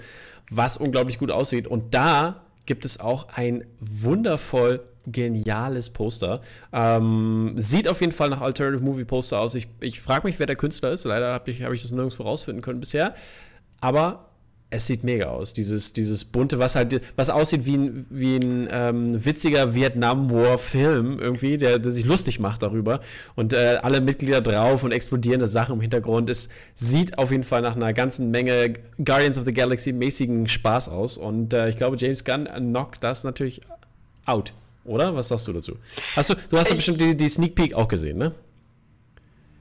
was 0.49 0.77
unglaublich 0.77 1.19
gut 1.19 1.31
aussieht. 1.31 1.67
Und 1.67 1.93
da 1.93 2.45
gibt 2.67 2.85
es 2.85 3.01
auch 3.01 3.29
ein 3.31 3.65
wundervoll 3.81 4.81
geniales 5.07 5.91
Poster. 5.91 6.41
Ähm, 6.73 7.55
sieht 7.57 7.89
auf 7.89 8.01
jeden 8.01 8.13
Fall 8.13 8.31
nach 8.31 8.41
Alternative 8.41 8.85
Movie 8.85 9.05
Poster 9.05 9.41
aus. 9.41 9.57
Ich, 9.57 9.67
ich 9.81 10.01
frage 10.01 10.27
mich, 10.27 10.39
wer 10.39 10.47
der 10.47 10.55
Künstler 10.55 10.93
ist. 10.93 11.05
Leider 11.05 11.33
habe 11.33 11.51
ich, 11.51 11.63
hab 11.63 11.73
ich 11.73 11.83
das 11.83 11.91
nirgends 11.91 12.19
rausfinden 12.21 12.63
können 12.63 12.79
bisher. 12.79 13.15
Aber 13.81 14.32
es 14.73 14.87
sieht 14.87 15.05
mega 15.05 15.27
aus. 15.27 15.53
Dieses, 15.53 15.93
dieses 15.93 16.25
bunte, 16.25 16.59
was 16.59 16.75
halt, 16.75 17.03
was 17.15 17.29
aussieht 17.29 17.67
wie 17.67 17.77
ein, 17.77 18.07
wie 18.09 18.37
ein 18.37 18.69
ähm, 18.71 19.25
witziger 19.25 19.75
Vietnam-War-Film 19.75 21.19
irgendwie, 21.19 21.59
der, 21.59 21.79
der 21.79 21.93
sich 21.93 22.07
lustig 22.07 22.41
macht 22.41 22.63
darüber. 22.63 23.01
Und 23.35 23.53
äh, 23.53 23.79
alle 23.83 24.01
Mitglieder 24.01 24.41
drauf 24.41 24.83
und 24.83 24.93
explodierende 24.93 25.47
Sachen 25.47 25.75
im 25.75 25.81
Hintergrund. 25.83 26.31
Es 26.31 26.49
sieht 26.75 27.19
auf 27.19 27.31
jeden 27.31 27.45
Fall 27.45 27.61
nach 27.61 27.77
einer 27.77 27.93
ganzen 27.93 28.31
Menge 28.31 28.73
Guardians 29.05 29.37
of 29.37 29.45
the 29.45 29.53
Galaxy-mäßigen 29.53 30.49
Spaß 30.49 30.89
aus. 30.89 31.19
Und 31.19 31.53
äh, 31.53 31.69
ich 31.69 31.77
glaube, 31.77 31.97
James 31.99 32.25
Gunn 32.25 32.47
knockt 32.47 33.05
das 33.05 33.25
natürlich 33.25 33.61
out. 34.25 34.55
Oder? 34.85 35.15
Was 35.15 35.29
sagst 35.29 35.47
du 35.49 35.53
dazu? 35.53 35.77
Hast 36.17 36.31
du, 36.31 36.35
du 36.35 36.59
hast 36.59 36.71
ja 36.71 36.77
bestimmt 36.77 37.01
die, 37.01 37.15
die 37.15 37.29
Sneak 37.29 37.55
Peek 37.55 37.75
auch 37.75 37.89
gesehen, 37.89 38.17
ne? 38.17 38.33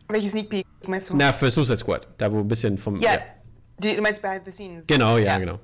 Welche 0.07 0.29
Sneak 0.29 0.49
Peek 0.49 0.65
meinst 0.87 1.09
du? 1.09 1.15
Na, 1.17 1.31
für 1.31 1.51
Suicide 1.51 1.77
Squad. 1.77 2.07
Da, 2.17 2.31
wo 2.31 2.39
ein 2.39 2.47
bisschen 2.47 2.77
vom. 2.77 2.97
Ja. 2.97 3.13
ja 3.13 3.19
die, 3.83 3.95
du 3.95 4.01
meinst 4.01 4.21
Behind 4.21 4.45
the 4.45 4.51
Scenes? 4.51 4.87
Genau, 4.87 5.17
ja, 5.17 5.25
ja. 5.25 5.37
genau. 5.39 5.59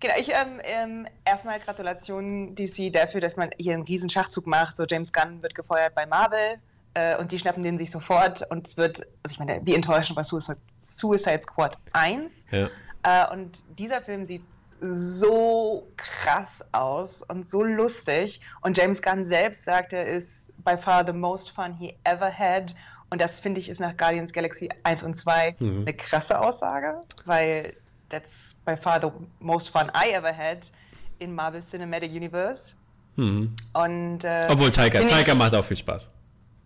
Genau, 0.00 0.14
ich 0.18 0.30
ähm, 0.30 0.60
ähm, 0.64 1.06
erstmal 1.24 1.60
Gratulation 1.60 2.56
DC 2.56 2.92
dafür, 2.92 3.20
dass 3.20 3.36
man 3.36 3.50
hier 3.56 3.74
einen 3.74 3.84
riesen 3.84 4.10
Schachzug 4.10 4.48
macht. 4.48 4.76
So 4.76 4.84
James 4.84 5.12
Gunn 5.12 5.40
wird 5.42 5.54
gefeuert 5.54 5.94
bei 5.94 6.06
Marvel 6.06 6.58
äh, 6.94 7.16
und 7.18 7.30
die 7.30 7.38
schnappen 7.38 7.62
den 7.62 7.78
sich 7.78 7.92
sofort 7.92 8.42
und 8.50 8.66
es 8.66 8.76
wird, 8.76 8.98
also 9.22 9.30
ich 9.30 9.38
meine, 9.38 9.60
wie 9.64 9.76
enttäuschend 9.76 10.16
war 10.16 10.24
Suicide, 10.24 10.58
Suicide 10.82 11.42
Squad 11.42 11.78
1. 11.92 12.46
Ja. 12.50 12.68
Äh, 13.04 13.32
und 13.32 13.62
dieser 13.78 14.02
Film 14.02 14.24
sieht 14.24 14.42
so 14.80 15.86
krass 15.96 16.64
aus 16.72 17.22
und 17.22 17.48
so 17.48 17.62
lustig. 17.62 18.40
Und 18.62 18.76
James 18.76 19.00
Gunn 19.00 19.24
selbst 19.24 19.62
sagt, 19.62 19.92
er 19.92 20.04
ist 20.04 20.50
by 20.64 20.76
far 20.76 21.06
the 21.06 21.12
most 21.12 21.50
fun 21.52 21.72
he 21.72 21.96
ever 22.02 22.30
had 22.36 22.74
und 23.12 23.20
das 23.20 23.40
finde 23.40 23.60
ich 23.60 23.68
ist 23.68 23.78
nach 23.78 23.94
Guardians 23.98 24.32
Galaxy 24.32 24.70
1 24.84 25.02
und 25.02 25.14
2 25.14 25.56
mhm. 25.58 25.82
eine 25.82 25.92
krasse 25.92 26.40
Aussage, 26.40 26.94
weil 27.26 27.74
that's 28.08 28.56
by 28.64 28.74
far 28.74 29.02
the 29.02 29.08
most 29.38 29.68
fun 29.68 29.92
I 29.94 30.14
ever 30.14 30.34
had 30.34 30.72
in 31.18 31.34
Marvel 31.34 31.60
Cinematic 31.60 32.10
Universe. 32.10 32.72
Mhm. 33.16 33.54
Und, 33.74 34.24
äh, 34.24 34.46
Obwohl 34.48 34.70
Taika, 34.70 35.04
Taika 35.04 35.34
macht 35.34 35.54
auch 35.54 35.62
viel 35.62 35.76
Spaß. 35.76 36.10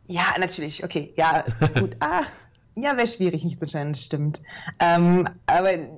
Ja, 0.06 0.36
natürlich, 0.38 0.84
okay, 0.84 1.12
ja, 1.16 1.44
gut. 1.80 1.96
ah, 1.98 2.22
ja, 2.76 2.96
wäre 2.96 3.08
schwierig, 3.08 3.42
mich 3.42 3.58
zu 3.58 3.64
entscheiden, 3.64 3.96
stimmt. 3.96 4.40
Ähm, 4.78 5.28
aber 5.46 5.72
er 5.72 5.88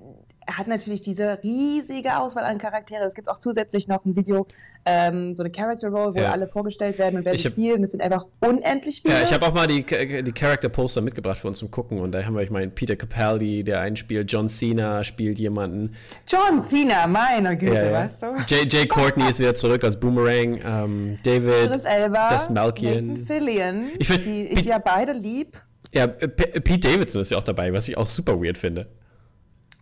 hat 0.56 0.66
natürlich 0.66 1.02
diese 1.02 1.38
riesige 1.42 2.18
Auswahl 2.18 2.44
an 2.44 2.58
Charaktere. 2.58 3.04
Es 3.04 3.14
gibt 3.14 3.28
auch 3.28 3.38
zusätzlich 3.38 3.88
noch 3.88 4.04
ein 4.04 4.16
Video, 4.16 4.46
ähm, 4.84 5.34
so 5.34 5.42
eine 5.42 5.50
Character 5.50 5.88
Roll, 5.88 6.14
wo 6.14 6.20
ja. 6.20 6.32
alle 6.32 6.48
vorgestellt 6.48 6.98
werden 6.98 7.16
und 7.18 7.24
wer 7.24 7.36
sie 7.36 7.48
spielen. 7.48 7.82
Das 7.82 7.90
sind 7.90 8.00
einfach 8.00 8.26
unendlich 8.40 9.02
viele. 9.02 9.14
Ja, 9.14 9.22
ich 9.22 9.32
habe 9.32 9.46
auch 9.46 9.52
mal 9.52 9.66
die, 9.66 9.84
die 9.84 10.32
Character 10.32 10.68
Poster 10.68 11.00
mitgebracht 11.00 11.38
für 11.38 11.48
uns 11.48 11.58
zum 11.58 11.70
Gucken 11.70 11.98
und 11.98 12.12
da 12.12 12.24
haben 12.24 12.34
wir, 12.34 12.42
ich 12.42 12.50
meine, 12.50 12.70
Peter 12.70 12.96
Capaldi, 12.96 13.64
der 13.64 13.80
einen 13.80 13.96
spielt, 13.96 14.32
John 14.32 14.48
Cena 14.48 15.04
spielt 15.04 15.38
jemanden. 15.38 15.94
John 16.26 16.62
Cena, 16.66 17.06
meine 17.06 17.56
Güte, 17.56 17.74
ja, 17.74 17.84
ja. 17.84 17.92
weißt 17.92 18.22
du? 18.22 18.26
Jay, 18.46 18.66
Jay 18.68 18.86
Courtney 18.86 19.28
ist 19.28 19.40
wieder 19.40 19.54
zurück 19.54 19.84
als 19.84 19.98
Boomerang. 19.98 20.60
Ähm, 20.64 21.18
David, 21.22 21.72
Chris 21.72 21.84
Elba, 21.84 22.30
das 22.30 22.48
Malkian. 22.48 23.26
Fillion, 23.26 23.86
ich 23.98 24.06
find, 24.06 24.24
die 24.24 24.44
ich 24.44 24.64
ja 24.64 24.78
beide 24.78 25.12
lieb. 25.12 25.60
Ja, 25.92 26.06
P 26.06 26.60
Pete 26.60 26.88
Davidson 26.88 27.22
ist 27.22 27.30
ja 27.30 27.38
auch 27.38 27.42
dabei, 27.42 27.72
was 27.72 27.88
ich 27.88 27.96
auch 27.96 28.06
super 28.06 28.40
weird 28.42 28.58
finde. 28.58 28.88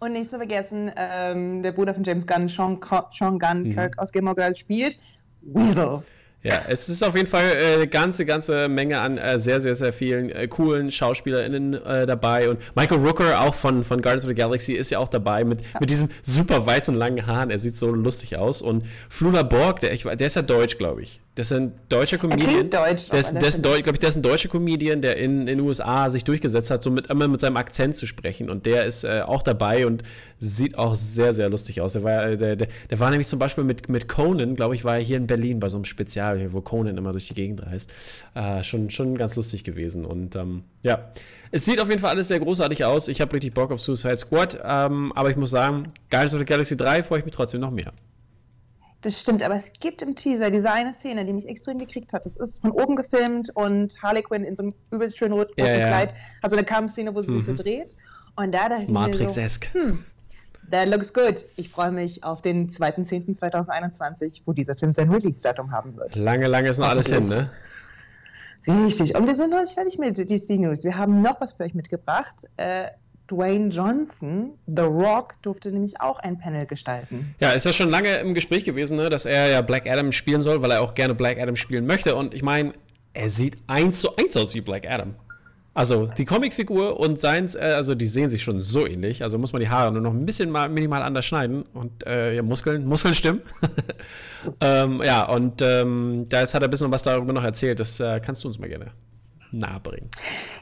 Und 0.00 0.12
nicht 0.12 0.28
zu 0.28 0.36
vergessen, 0.36 0.90
ähm, 0.96 1.62
der 1.62 1.72
Bruder 1.72 1.94
von 1.94 2.04
James 2.04 2.26
Gunn, 2.26 2.48
Sean, 2.48 2.78
Sean 3.12 3.38
Gunn, 3.38 3.64
mhm. 3.64 3.70
Kirk 3.72 3.98
aus 3.98 4.12
Game 4.12 4.28
of 4.28 4.36
Girls 4.36 4.58
spielt 4.58 4.98
Weasel. 5.42 6.02
Ja, 6.46 6.62
es 6.68 6.88
ist 6.88 7.02
auf 7.02 7.16
jeden 7.16 7.26
Fall 7.26 7.44
eine 7.44 7.82
äh, 7.82 7.86
ganze, 7.88 8.24
ganze 8.24 8.68
Menge 8.68 9.00
an 9.00 9.18
äh, 9.18 9.36
sehr, 9.36 9.60
sehr, 9.60 9.74
sehr 9.74 9.92
vielen 9.92 10.30
äh, 10.30 10.46
coolen 10.46 10.92
SchauspielerInnen 10.92 11.74
äh, 11.74 12.06
dabei. 12.06 12.48
Und 12.48 12.60
Michael 12.76 13.04
Rooker, 13.04 13.40
auch 13.40 13.54
von, 13.54 13.82
von 13.82 14.00
Guardians 14.00 14.24
of 14.24 14.28
the 14.28 14.34
Galaxy, 14.36 14.74
ist 14.74 14.90
ja 14.90 15.00
auch 15.00 15.08
dabei 15.08 15.42
mit, 15.42 15.62
ja. 15.62 15.80
mit 15.80 15.90
diesem 15.90 16.08
super 16.22 16.64
weißen, 16.64 16.94
langen 16.94 17.26
Haaren. 17.26 17.50
Er 17.50 17.58
sieht 17.58 17.76
so 17.76 17.90
lustig 17.90 18.36
aus. 18.36 18.62
Und 18.62 18.84
Flula 19.08 19.42
Borg, 19.42 19.80
der, 19.80 19.92
ich, 19.92 20.04
der 20.04 20.26
ist 20.26 20.36
ja 20.36 20.42
deutsch, 20.42 20.78
glaube 20.78 21.02
ich. 21.02 21.20
Das 21.34 21.50
ist 21.50 21.56
ein 21.56 21.72
deutscher 21.88 22.16
Comedian. 22.16 22.70
Deutsch, 22.70 23.10
der 23.10 23.18
ist, 23.18 23.34
der 23.34 23.42
ist, 23.42 23.62
Deu 23.62 23.76
ich, 23.76 23.82
der 23.82 24.08
ist 24.08 24.16
ein 24.16 24.22
deutscher 24.22 24.48
Comedian, 24.48 25.02
der 25.02 25.16
in, 25.16 25.40
in 25.40 25.46
den 25.46 25.60
USA 25.60 26.08
sich 26.08 26.22
durchgesetzt 26.24 26.70
hat, 26.70 26.82
so 26.82 26.90
mit, 26.90 27.08
immer 27.08 27.28
mit 27.28 27.40
seinem 27.40 27.56
Akzent 27.56 27.96
zu 27.96 28.06
sprechen. 28.06 28.48
Und 28.50 28.66
der 28.66 28.84
ist 28.84 29.04
äh, 29.04 29.22
auch 29.26 29.42
dabei 29.42 29.86
und 29.86 30.02
sieht 30.38 30.76
auch 30.78 30.94
sehr, 30.94 31.32
sehr 31.32 31.48
lustig 31.48 31.80
aus. 31.80 31.94
Der 31.94 32.04
war, 32.04 32.24
äh, 32.24 32.36
der, 32.36 32.56
der, 32.56 32.68
der 32.90 33.00
war 33.00 33.10
nämlich 33.10 33.26
zum 33.26 33.38
Beispiel 33.38 33.64
mit, 33.64 33.88
mit 33.88 34.08
Conan, 34.08 34.54
glaube 34.54 34.74
ich, 34.74 34.84
war 34.84 34.96
er 34.96 35.02
hier 35.02 35.16
in 35.16 35.26
Berlin 35.26 35.60
bei 35.60 35.68
so 35.68 35.78
einem 35.78 35.84
Spezial, 35.84 36.52
wo 36.52 36.60
Conan 36.60 36.98
immer 36.98 37.12
durch 37.12 37.28
die 37.28 37.34
Gegend 37.34 37.64
reist. 37.64 37.92
Äh, 38.34 38.62
schon, 38.62 38.90
schon 38.90 39.16
ganz 39.16 39.36
lustig 39.36 39.64
gewesen. 39.64 40.04
Und 40.04 40.36
ähm, 40.36 40.64
ja, 40.82 41.10
es 41.50 41.64
sieht 41.64 41.80
auf 41.80 41.88
jeden 41.88 42.00
Fall 42.00 42.10
alles 42.10 42.28
sehr 42.28 42.40
großartig 42.40 42.84
aus. 42.84 43.08
Ich 43.08 43.20
habe 43.20 43.32
richtig 43.32 43.54
Bock 43.54 43.70
auf 43.70 43.80
Suicide 43.80 44.16
Squad. 44.16 44.58
Ähm, 44.62 45.12
aber 45.14 45.30
ich 45.30 45.36
muss 45.36 45.50
sagen, 45.50 45.88
Guardians 46.10 46.34
of 46.34 46.40
the 46.40 46.46
Galaxy 46.46 46.76
3 46.76 47.02
freue 47.02 47.20
ich 47.20 47.24
mich 47.24 47.34
trotzdem 47.34 47.60
noch 47.60 47.70
mehr. 47.70 47.92
Das 49.02 49.20
stimmt, 49.20 49.42
aber 49.42 49.54
es 49.54 49.72
gibt 49.78 50.02
im 50.02 50.16
Teaser 50.16 50.50
diese 50.50 50.70
eine 50.70 50.92
Szene, 50.94 51.24
die 51.24 51.32
mich 51.32 51.46
extrem 51.46 51.78
gekriegt 51.78 52.12
hat. 52.12 52.26
Das 52.26 52.36
ist 52.36 52.60
von 52.60 52.72
oben 52.72 52.96
gefilmt 52.96 53.54
und 53.54 54.02
Harley 54.02 54.22
Quinn 54.22 54.42
in 54.42 54.56
so 54.56 54.64
einem 54.64 54.74
übelst 54.90 55.16
schönen 55.18 55.34
roten 55.34 55.52
ja, 55.56 55.66
Kleid 55.66 56.12
ja. 56.12 56.18
hat 56.42 56.50
so 56.50 56.56
eine 56.56 56.66
Kampfszene, 56.66 57.14
wo 57.14 57.22
sie 57.22 57.30
mhm. 57.30 57.36
sich 57.36 57.44
so 57.44 57.52
mhm. 57.52 57.56
dreht. 57.56 57.96
Und 58.36 58.52
da 58.52 58.68
dachte 58.68 58.82
ich 58.84 58.88
Matrix-esk. 58.88 59.70
So, 59.72 59.80
hm, 59.80 60.04
that 60.70 60.88
looks 60.88 61.12
good. 61.12 61.44
Ich 61.56 61.68
freue 61.68 61.90
mich 61.90 62.22
auf 62.24 62.42
den 62.42 62.70
2.10.2021, 62.70 64.42
wo 64.44 64.52
dieser 64.52 64.76
Film 64.76 64.92
sein 64.92 65.10
Release-Datum 65.10 65.70
haben 65.70 65.96
wird. 65.96 66.16
Lange, 66.16 66.46
lange 66.46 66.68
ist 66.68 66.78
noch 66.78 66.88
alles 66.88 67.08
hin, 67.08 67.26
ne? 67.28 67.50
Richtig. 68.66 69.14
Und 69.14 69.26
wir 69.26 69.34
sind 69.34 69.50
noch 69.50 69.60
nicht 69.60 69.74
fertig 69.74 69.98
mit 69.98 70.18
DC 70.18 70.58
News. 70.58 70.82
Wir 70.84 70.96
haben 70.96 71.22
noch 71.22 71.40
was 71.40 71.52
für 71.52 71.64
euch 71.64 71.74
mitgebracht. 71.74 72.46
Äh, 72.56 72.88
Dwayne 73.30 73.68
Johnson, 73.68 74.52
The 74.66 74.82
Rock, 74.82 75.34
durfte 75.42 75.70
nämlich 75.72 76.00
auch 76.00 76.18
ein 76.20 76.38
Panel 76.38 76.66
gestalten. 76.66 77.34
Ja, 77.40 77.52
ist 77.52 77.66
ja 77.66 77.72
schon 77.72 77.90
lange 77.90 78.18
im 78.18 78.34
Gespräch 78.34 78.64
gewesen, 78.64 78.96
ne, 78.96 79.08
dass 79.08 79.26
er 79.26 79.48
ja 79.48 79.62
Black 79.62 79.86
Adam 79.88 80.12
spielen 80.12 80.40
soll, 80.40 80.62
weil 80.62 80.70
er 80.70 80.80
auch 80.80 80.94
gerne 80.94 81.14
Black 81.14 81.38
Adam 81.38 81.56
spielen 81.56 81.86
möchte. 81.86 82.14
Und 82.14 82.34
ich 82.34 82.42
meine, 82.42 82.74
er 83.14 83.30
sieht 83.30 83.56
eins 83.66 84.00
zu 84.00 84.14
eins 84.16 84.36
aus 84.36 84.54
wie 84.54 84.60
Black 84.60 84.88
Adam. 84.88 85.14
Also 85.76 86.06
die 86.06 86.24
Comicfigur 86.24 86.98
und 86.98 87.20
seins, 87.20 87.54
äh, 87.54 87.74
also 87.76 87.94
die 87.94 88.06
sehen 88.06 88.30
sich 88.30 88.42
schon 88.42 88.62
so 88.62 88.86
ähnlich. 88.86 89.22
Also 89.22 89.36
muss 89.36 89.52
man 89.52 89.60
die 89.60 89.68
Haare 89.68 89.92
nur 89.92 90.00
noch 90.00 90.14
ein 90.14 90.24
bisschen 90.24 90.50
mal 90.50 90.70
minimal 90.70 91.02
anders 91.02 91.26
schneiden 91.26 91.64
und 91.74 92.06
äh, 92.06 92.34
ja, 92.34 92.42
Muskeln, 92.42 92.86
Muskeln 92.86 93.12
stimmen. 93.12 93.42
ähm, 94.62 95.02
ja, 95.04 95.28
und 95.28 95.60
ähm, 95.60 96.24
da 96.30 96.40
hat 96.40 96.54
er 96.54 96.62
ein 96.62 96.70
bisschen 96.70 96.90
was 96.90 97.02
darüber 97.02 97.34
noch 97.34 97.44
erzählt. 97.44 97.78
Das 97.78 98.00
äh, 98.00 98.20
kannst 98.20 98.42
du 98.42 98.48
uns 98.48 98.58
mal 98.58 98.70
gerne 98.70 98.92
nahebringen. 99.52 100.08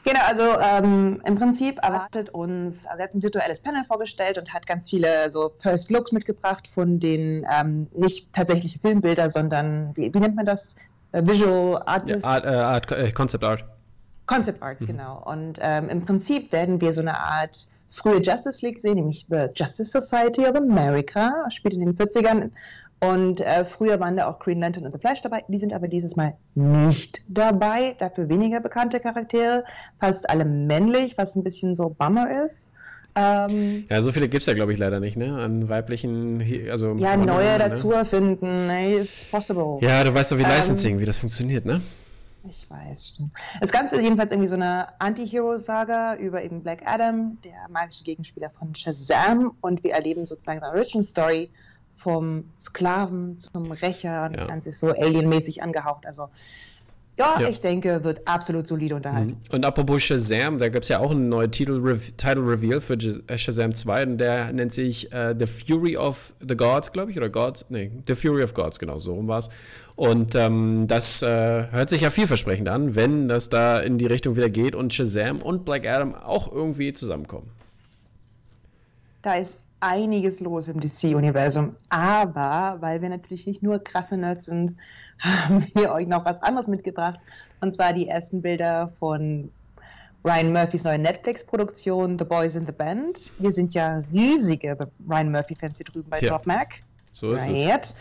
Genau, 0.03 0.19
also 0.27 0.43
ähm, 0.61 1.21
im 1.23 1.35
Prinzip 1.35 1.79
erwartet 1.81 2.31
uns, 2.31 2.85
also 2.85 2.99
er 2.99 3.05
hat 3.05 3.15
ein 3.15 3.23
virtuelles 3.23 3.61
Panel 3.61 3.85
vorgestellt 3.85 4.37
und 4.37 4.53
hat 4.53 4.67
ganz 4.67 4.89
viele 4.89 5.31
so 5.31 5.53
First 5.59 5.91
Looks 5.91 6.11
mitgebracht 6.11 6.67
von 6.67 6.99
den 6.99 7.47
ähm, 7.49 7.87
nicht 7.93 8.33
tatsächlichen 8.33 8.81
Filmbilder, 8.81 9.29
sondern 9.29 9.95
wie, 9.95 10.13
wie, 10.13 10.19
nennt 10.19 10.35
man 10.35 10.45
das? 10.45 10.75
Äh, 11.13 11.25
Visual 11.25 11.81
Artist? 11.85 12.25
Ja, 12.25 12.31
Art, 12.31 12.45
äh, 12.45 12.49
Art, 12.49 12.91
äh, 12.91 13.11
Concept 13.13 13.45
Art. 13.45 13.63
Concept 14.25 14.61
Art, 14.61 14.81
mhm. 14.81 14.87
genau. 14.87 15.23
Und 15.25 15.59
ähm, 15.61 15.89
im 15.89 16.05
Prinzip 16.05 16.51
werden 16.51 16.81
wir 16.81 16.93
so 16.93 17.01
eine 17.01 17.19
Art 17.19 17.67
frühe 17.91 18.21
Justice 18.21 18.65
League 18.65 18.79
sehen, 18.79 18.95
nämlich 18.95 19.27
The 19.29 19.47
Justice 19.55 19.91
Society 19.91 20.45
of 20.45 20.55
America, 20.55 21.43
spielt 21.49 21.75
in 21.75 21.81
den 21.81 21.95
40ern 21.95 22.51
und 23.01 23.41
äh, 23.41 23.65
früher 23.65 23.99
waren 23.99 24.17
da 24.17 24.27
auch 24.27 24.39
Green 24.39 24.59
Lantern 24.59 24.85
und 24.85 24.93
The 24.93 24.99
Flash 24.99 25.21
dabei. 25.21 25.43
Die 25.47 25.57
sind 25.57 25.73
aber 25.73 25.87
dieses 25.87 26.15
Mal 26.15 26.35
nicht 26.55 27.21
dabei. 27.29 27.95
Dafür 27.99 28.29
weniger 28.29 28.61
bekannte 28.61 28.99
Charaktere. 28.99 29.63
Fast 29.99 30.29
alle 30.29 30.45
männlich, 30.45 31.17
was 31.17 31.35
ein 31.35 31.43
bisschen 31.43 31.75
so 31.75 31.89
Bummer 31.89 32.45
ist. 32.45 32.67
Ähm, 33.17 33.85
ja, 33.89 34.01
so 34.01 34.11
viele 34.11 34.27
gibt 34.27 34.41
es 34.41 34.47
ja, 34.47 34.53
glaube 34.53 34.73
ich, 34.73 34.79
leider 34.79 34.99
nicht, 34.99 35.15
ne? 35.15 35.37
An 35.37 35.69
weiblichen, 35.69 36.41
also. 36.69 36.95
Ja, 36.97 37.15
neue 37.15 37.53
ne? 37.53 37.59
dazu 37.59 37.91
erfinden, 37.91 38.67
ne? 38.67 38.95
is 38.95 39.25
possible. 39.31 39.77
Ja, 39.79 40.03
du 40.03 40.13
weißt 40.13 40.33
doch, 40.33 40.37
wie 40.37 40.43
ähm, 40.43 40.49
Licensing, 40.53 40.99
wie 40.99 41.05
das 41.05 41.17
funktioniert, 41.17 41.65
ne? 41.65 41.81
Ich 42.47 42.69
weiß. 42.69 43.21
Das 43.59 43.71
Ganze 43.71 43.95
ist 43.95 44.03
jedenfalls 44.03 44.31
irgendwie 44.31 44.47
so 44.47 44.55
eine 44.55 44.87
Anti-Hero-Saga 44.99 46.15
über 46.15 46.43
eben 46.43 46.61
Black 46.61 46.81
Adam, 46.85 47.37
der 47.43 47.67
magische 47.69 48.03
Gegenspieler 48.03 48.49
von 48.49 48.73
Shazam. 48.75 49.55
Und 49.61 49.83
wir 49.83 49.93
erleben 49.93 50.25
sozusagen 50.25 50.61
eine 50.61 50.71
Origin-Story 50.71 51.49
vom 51.97 52.45
Sklaven 52.59 53.37
zum 53.37 53.71
Rächer. 53.71 54.29
Das 54.29 54.43
ja. 54.43 54.47
Ganze 54.47 54.69
ist 54.69 54.79
so 54.79 54.91
alienmäßig 54.91 55.63
angehaucht. 55.63 56.05
Also 56.05 56.29
ja, 57.17 57.39
ja, 57.39 57.47
ich 57.47 57.61
denke, 57.61 58.03
wird 58.03 58.27
absolut 58.27 58.67
solide 58.67 58.95
unterhalten. 58.95 59.37
Mhm. 59.49 59.55
Und 59.55 59.65
apropos 59.65 60.03
Shazam, 60.03 60.59
da 60.59 60.67
gab 60.67 60.83
es 60.83 60.89
ja 60.89 60.99
auch 60.99 61.11
einen 61.11 61.29
neuen 61.29 61.49
Titel, 61.49 61.79
Re 61.81 61.97
Title 61.97 62.45
Reveal 62.45 62.81
für 62.81 62.95
äh, 62.95 63.37
Shazam 63.37 63.73
2 63.73 64.03
und 64.03 64.17
der 64.17 64.51
nennt 64.51 64.73
sich 64.73 65.07
uh, 65.13 65.33
The 65.37 65.45
Fury 65.45 65.95
of 65.95 66.35
the 66.45 66.57
Gods, 66.57 66.91
glaube 66.91 67.11
ich, 67.11 67.17
oder 67.17 67.29
Gods, 67.29 67.65
nee, 67.69 67.89
The 68.05 68.15
Fury 68.15 68.43
of 68.43 68.53
Gods, 68.53 68.79
genau, 68.79 68.99
so 68.99 69.13
rum 69.13 69.29
war 69.29 69.39
es. 69.39 69.49
Und 69.95 70.35
ähm, 70.35 70.87
das 70.87 71.21
äh, 71.21 71.71
hört 71.71 71.89
sich 71.89 72.01
ja 72.01 72.09
vielversprechend 72.09 72.67
an, 72.67 72.95
wenn 72.95 73.29
das 73.29 73.47
da 73.47 73.79
in 73.79 73.97
die 73.97 74.07
Richtung 74.07 74.35
wieder 74.35 74.49
geht 74.49 74.75
und 74.75 74.93
Shazam 74.93 75.41
und 75.41 75.63
Black 75.63 75.87
Adam 75.87 76.15
auch 76.15 76.51
irgendwie 76.51 76.91
zusammenkommen. 76.91 77.49
Da 79.21 79.35
ist 79.35 79.57
einiges 79.79 80.41
los 80.41 80.67
im 80.67 80.79
DC-Universum. 80.79 81.75
Aber 81.89 82.77
weil 82.81 83.01
wir 83.01 83.09
natürlich 83.09 83.47
nicht 83.47 83.63
nur 83.63 83.79
krasse 83.83 84.17
Nerds 84.17 84.47
sind, 84.47 84.75
haben 85.19 85.65
wir 85.75 85.91
euch 85.91 86.07
noch 86.07 86.25
was 86.25 86.41
anderes 86.43 86.67
mitgebracht. 86.67 87.19
Und 87.61 87.73
zwar 87.73 87.93
die 87.93 88.07
ersten 88.07 88.41
Bilder 88.41 88.91
von 88.99 89.49
Ryan 90.25 90.51
Murphys 90.51 90.83
neue 90.83 90.99
Netflix-Produktion 90.99 92.17
The 92.19 92.25
Boys 92.25 92.55
in 92.55 92.65
the 92.65 92.71
Band. 92.71 93.31
Wir 93.37 93.51
sind 93.51 93.73
ja 93.73 94.03
riesige 94.11 94.77
Ryan 95.07 95.31
Murphy-Fans 95.31 95.77
hier 95.77 95.85
drüben 95.85 96.09
bei 96.09 96.19
ja. 96.19 96.31
Top 96.31 96.45
Mac. 96.47 96.81
So 97.11 97.31
ist 97.33 97.47
right. 97.47 97.85
es. 97.85 97.95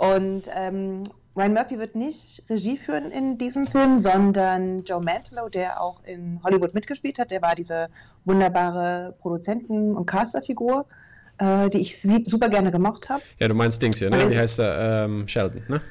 Und 0.00 0.44
ähm, 0.54 1.02
Ryan 1.36 1.52
Murphy 1.52 1.78
wird 1.78 1.94
nicht 1.94 2.42
Regie 2.48 2.78
führen 2.78 3.10
in 3.10 3.36
diesem 3.36 3.66
Film, 3.66 3.98
sondern 3.98 4.82
Joe 4.84 5.02
Mantello, 5.02 5.50
der 5.50 5.78
auch 5.78 6.02
in 6.04 6.40
Hollywood 6.42 6.72
mitgespielt 6.72 7.18
hat. 7.18 7.30
Der 7.30 7.42
war 7.42 7.54
diese 7.54 7.88
wunderbare 8.24 9.14
Produzenten- 9.20 9.94
und 9.94 10.06
Casterfigur, 10.06 10.86
äh, 11.36 11.68
die 11.68 11.80
ich 11.80 12.00
super 12.00 12.48
gerne 12.48 12.72
gemocht 12.72 13.10
habe. 13.10 13.20
Ja, 13.38 13.48
du 13.48 13.54
meinst 13.54 13.82
Dings 13.82 13.98
hier, 13.98 14.08
ne? 14.08 14.30
Wie 14.30 14.38
heißt 14.38 14.60
er? 14.60 15.04
Ähm, 15.04 15.28
Sheldon, 15.28 15.62
ne? 15.68 15.82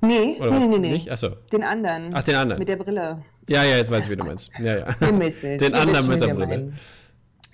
Nee, 0.00 0.38
Oder 0.40 0.58
nee, 0.58 0.66
nee, 0.66 0.78
nee. 0.78 0.92
Nicht? 0.92 1.10
Achso. 1.10 1.28
Den 1.52 1.64
anderen. 1.64 2.10
Ach, 2.14 2.22
den 2.22 2.36
anderen. 2.36 2.58
Mit 2.58 2.68
der 2.70 2.76
Brille. 2.76 3.22
Ja, 3.46 3.62
ja, 3.62 3.76
jetzt 3.76 3.90
weiß 3.90 4.06
ich, 4.06 4.10
wie 4.10 4.16
du 4.16 4.24
meinst. 4.24 4.50
Ja, 4.58 4.78
ja. 4.78 4.86
Den, 5.02 5.58
den 5.58 5.74
anderen 5.74 6.08
mit 6.08 6.22
der 6.22 6.28
Brille. 6.28 6.46
Meinen. 6.46 6.78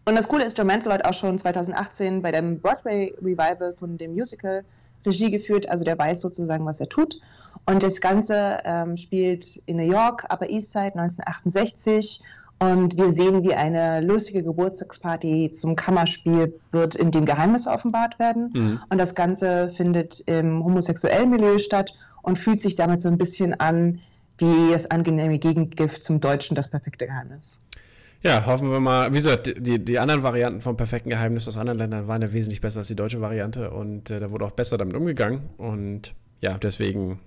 Und 0.04 0.14
das 0.14 0.28
Coole 0.28 0.44
ist, 0.44 0.56
Joe 0.56 0.66
Mantello 0.66 0.94
hat 0.94 1.04
auch 1.04 1.14
schon 1.14 1.36
2018 1.36 2.22
bei 2.22 2.30
dem 2.30 2.60
Broadway 2.60 3.12
Revival 3.20 3.74
von 3.76 3.98
dem 3.98 4.12
Musical 4.12 4.64
Regie 5.06 5.30
geführt, 5.30 5.68
also 5.68 5.84
der 5.84 5.98
weiß 5.98 6.20
sozusagen, 6.20 6.64
was 6.66 6.80
er 6.80 6.88
tut. 6.88 7.20
Und 7.66 7.82
das 7.82 8.00
Ganze 8.00 8.58
ähm, 8.64 8.96
spielt 8.96 9.56
in 9.66 9.76
New 9.76 9.90
York, 9.90 10.24
Upper 10.30 10.48
East 10.50 10.72
Side 10.72 10.92
1968. 10.96 12.20
Und 12.58 12.96
wir 12.96 13.12
sehen, 13.12 13.42
wie 13.42 13.54
eine 13.54 14.00
lustige 14.00 14.42
Geburtstagsparty 14.42 15.50
zum 15.50 15.76
Kammerspiel 15.76 16.58
wird, 16.72 16.94
in 16.94 17.10
dem 17.10 17.24
Geheimnisse 17.24 17.70
offenbart 17.70 18.18
werden. 18.18 18.50
Mhm. 18.54 18.80
Und 18.88 18.98
das 18.98 19.14
Ganze 19.14 19.68
findet 19.68 20.20
im 20.26 20.64
homosexuellen 20.64 21.30
Milieu 21.30 21.58
statt 21.58 21.92
und 22.22 22.38
fühlt 22.38 22.60
sich 22.60 22.74
damit 22.74 23.00
so 23.00 23.08
ein 23.08 23.18
bisschen 23.18 23.58
an 23.60 24.00
wie 24.38 24.72
das 24.72 24.90
angenehme 24.90 25.38
Gegengift 25.38 26.02
zum 26.02 26.20
Deutschen, 26.20 26.54
das 26.54 26.68
perfekte 26.68 27.06
Geheimnis. 27.06 27.58
Ja, 28.24 28.46
hoffen 28.46 28.70
wir 28.70 28.80
mal. 28.80 29.10
Wie 29.10 29.16
gesagt, 29.16 29.54
die, 29.58 29.84
die 29.84 29.98
anderen 29.98 30.22
Varianten 30.22 30.62
vom 30.62 30.76
perfekten 30.76 31.10
Geheimnis 31.10 31.46
aus 31.46 31.58
anderen 31.58 31.78
Ländern 31.78 32.08
waren 32.08 32.22
ja 32.22 32.32
wesentlich 32.32 32.60
besser 32.60 32.78
als 32.78 32.88
die 32.88 32.96
deutsche 32.96 33.20
Variante 33.20 33.70
und 33.70 34.08
äh, 34.10 34.18
da 34.18 34.30
wurde 34.32 34.46
auch 34.46 34.52
besser 34.52 34.78
damit 34.78 34.96
umgegangen. 34.96 35.50
Und 35.58 36.14
ja, 36.40 36.56
deswegen 36.56 37.20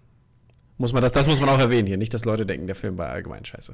Muss 0.79 0.93
man 0.93 1.01
das, 1.01 1.11
das 1.11 1.27
muss 1.27 1.39
man 1.39 1.49
auch 1.49 1.57
erwähnen 1.57 1.87
hier, 1.87 1.97
nicht, 1.97 2.13
dass 2.13 2.23
Leute 2.23 2.45
denken, 2.45 2.67
der 2.67 2.75
Film 2.75 2.99
war 2.99 3.09
allgemein 3.09 3.43
scheiße. 3.43 3.73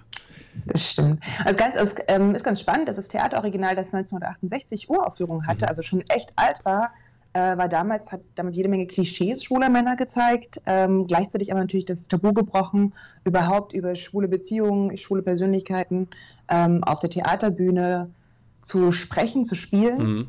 Das 0.65 0.91
stimmt. 0.91 1.21
Also 1.43 1.57
ganz, 1.57 1.75
es 1.75 1.95
ähm, 2.07 2.33
ist 2.33 2.45
ganz 2.45 2.61
spannend, 2.61 2.87
dass 2.87 2.95
das 2.95 3.09
Theateroriginal, 3.09 3.75
das 3.75 3.93
1968 3.93 4.89
Uraufführung 4.89 5.45
hatte, 5.45 5.65
mhm. 5.65 5.69
also 5.69 5.81
schon 5.81 6.01
echt 6.07 6.31
alt 6.37 6.63
war, 6.63 6.91
äh, 7.33 7.57
war 7.57 7.67
damals, 7.67 8.11
hat 8.11 8.21
damals 8.35 8.55
jede 8.55 8.69
Menge 8.69 8.87
Klischees 8.87 9.43
schwuler 9.43 9.69
Männer 9.69 9.97
gezeigt, 9.97 10.61
ähm, 10.65 11.05
gleichzeitig 11.05 11.51
aber 11.51 11.59
natürlich 11.59 11.85
das 11.85 12.07
Tabu 12.07 12.31
gebrochen, 12.31 12.93
überhaupt 13.25 13.73
über 13.73 13.95
schwule 13.95 14.29
Beziehungen, 14.29 14.97
schwule 14.97 15.23
Persönlichkeiten 15.23 16.07
ähm, 16.49 16.83
auf 16.83 16.99
der 16.99 17.09
Theaterbühne 17.09 18.11
zu 18.61 18.91
sprechen, 18.91 19.45
zu 19.45 19.55
spielen. 19.55 19.97
Mhm. 19.97 20.27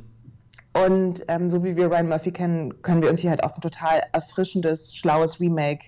Und 0.72 1.24
ähm, 1.28 1.50
so 1.50 1.62
wie 1.62 1.76
wir 1.76 1.86
Ryan 1.86 2.08
Murphy 2.08 2.32
kennen, 2.32 2.82
können 2.82 3.00
wir 3.00 3.10
uns 3.10 3.20
hier 3.20 3.30
halt 3.30 3.44
auch 3.44 3.54
ein 3.54 3.60
total 3.60 4.02
erfrischendes, 4.12 4.94
schlaues 4.96 5.38
Remake 5.38 5.86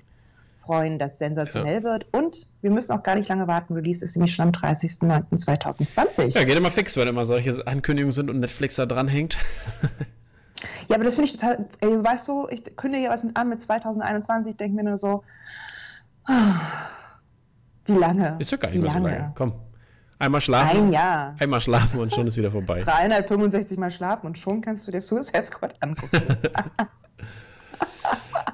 freuen, 0.66 0.99
das 0.99 1.18
sensationell 1.18 1.76
ja. 1.76 1.83
wird. 1.83 2.06
Und 2.12 2.47
wir 2.61 2.71
müssen 2.71 2.92
auch 2.92 3.02
gar 3.02 3.16
nicht 3.16 3.28
lange 3.28 3.47
warten. 3.47 3.75
Release 3.75 4.04
ist 4.04 4.16
nämlich 4.16 4.35
schon 4.35 4.47
am 4.47 4.50
30.09.2020. 4.52 6.38
Ja, 6.38 6.45
geht 6.45 6.56
immer 6.56 6.71
fix, 6.71 6.97
wenn 6.97 7.09
immer 7.09 7.25
solche 7.25 7.66
Ankündigungen 7.66 8.12
sind 8.12 8.30
und 8.30 8.40
Netflix 8.40 8.76
da 8.76 8.87
dran 8.87 9.09
hängt. 9.09 9.38
ja, 10.88 10.97
aber 10.97 11.04
das 11.04 11.14
finde 11.14 11.30
ich 11.30 11.37
total, 11.37 11.66
ey, 11.80 12.04
weißt 12.04 12.28
du, 12.28 12.49
ich 12.50 12.76
kündige 12.76 13.02
hier 13.02 13.11
was 13.11 13.25
mit 13.25 13.37
an 13.37 13.49
mit 13.49 13.61
2021, 13.61 14.50
ich 14.50 14.56
denke 14.56 14.76
mir 14.76 14.85
nur 14.85 14.97
so, 14.97 15.23
wie 17.87 17.92
lange? 17.92 18.37
Ist 18.38 18.52
doch 18.52 18.61
gar 18.61 18.71
nicht 18.71 18.83
mehr 18.83 18.92
so 18.92 18.99
lange. 18.99 19.33
Komm. 19.37 19.52
Einmal 20.18 20.40
schlafen. 20.40 20.87
Ein 20.87 20.92
Jahr. 20.92 21.37
Einmal 21.38 21.61
schlafen 21.61 22.00
und 22.00 22.12
schon 22.12 22.26
ist 22.26 22.37
wieder 22.37 22.50
vorbei. 22.50 22.78
365 22.78 23.78
Mal 23.78 23.90
schlafen 23.90 24.26
und 24.26 24.38
schon 24.38 24.62
kannst 24.62 24.87
du 24.87 24.90
dir 24.90 25.00
Suicide 25.00 25.44
Squad 25.44 25.75
angucken. 25.80 26.23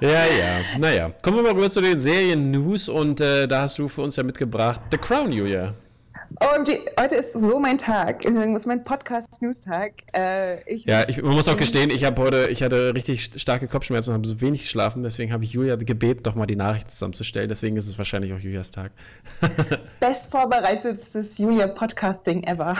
ja, 0.00 0.24
ja. 0.26 0.60
Naja. 0.78 1.12
Kommen 1.22 1.36
wir 1.36 1.44
mal 1.44 1.52
rüber 1.52 1.70
zu 1.70 1.80
den 1.80 1.98
Serien-News 1.98 2.88
und 2.88 3.20
äh, 3.20 3.46
da 3.46 3.62
hast 3.62 3.78
du 3.78 3.86
für 3.86 4.02
uns 4.02 4.16
ja 4.16 4.24
mitgebracht 4.24 4.80
The 4.90 4.98
Crown, 4.98 5.30
Julia. 5.30 5.74
OMG, 6.40 6.78
heute 6.98 7.16
ist 7.16 7.32
so 7.32 7.58
mein 7.58 7.78
Tag. 7.78 8.22
Das 8.22 8.34
ist 8.34 8.66
mein 8.66 8.84
Podcast-News-Tag. 8.84 10.04
Äh, 10.14 10.76
ja, 10.76 11.08
ich, 11.08 11.20
man 11.22 11.34
muss 11.34 11.48
auch 11.48 11.56
gestehen, 11.56 11.90
ich 11.90 12.04
habe 12.04 12.20
heute, 12.22 12.48
ich 12.48 12.62
hatte 12.62 12.94
richtig 12.94 13.24
starke 13.36 13.66
Kopfschmerzen 13.68 14.10
und 14.10 14.14
habe 14.14 14.26
so 14.26 14.40
wenig 14.40 14.62
geschlafen. 14.62 15.02
Deswegen 15.02 15.32
habe 15.32 15.44
ich 15.44 15.52
Julia 15.52 15.76
gebeten, 15.76 16.22
doch 16.22 16.34
mal 16.34 16.46
die 16.46 16.56
Nachrichten 16.56 16.90
zusammenzustellen. 16.90 17.48
Deswegen 17.48 17.76
ist 17.76 17.88
es 17.88 17.98
wahrscheinlich 17.98 18.32
auch 18.32 18.38
Julias 18.38 18.70
Tag. 18.70 18.92
Best 20.00 20.30
vorbereitetes 20.30 21.38
Julia-Podcasting 21.38 22.44
ever. 22.44 22.76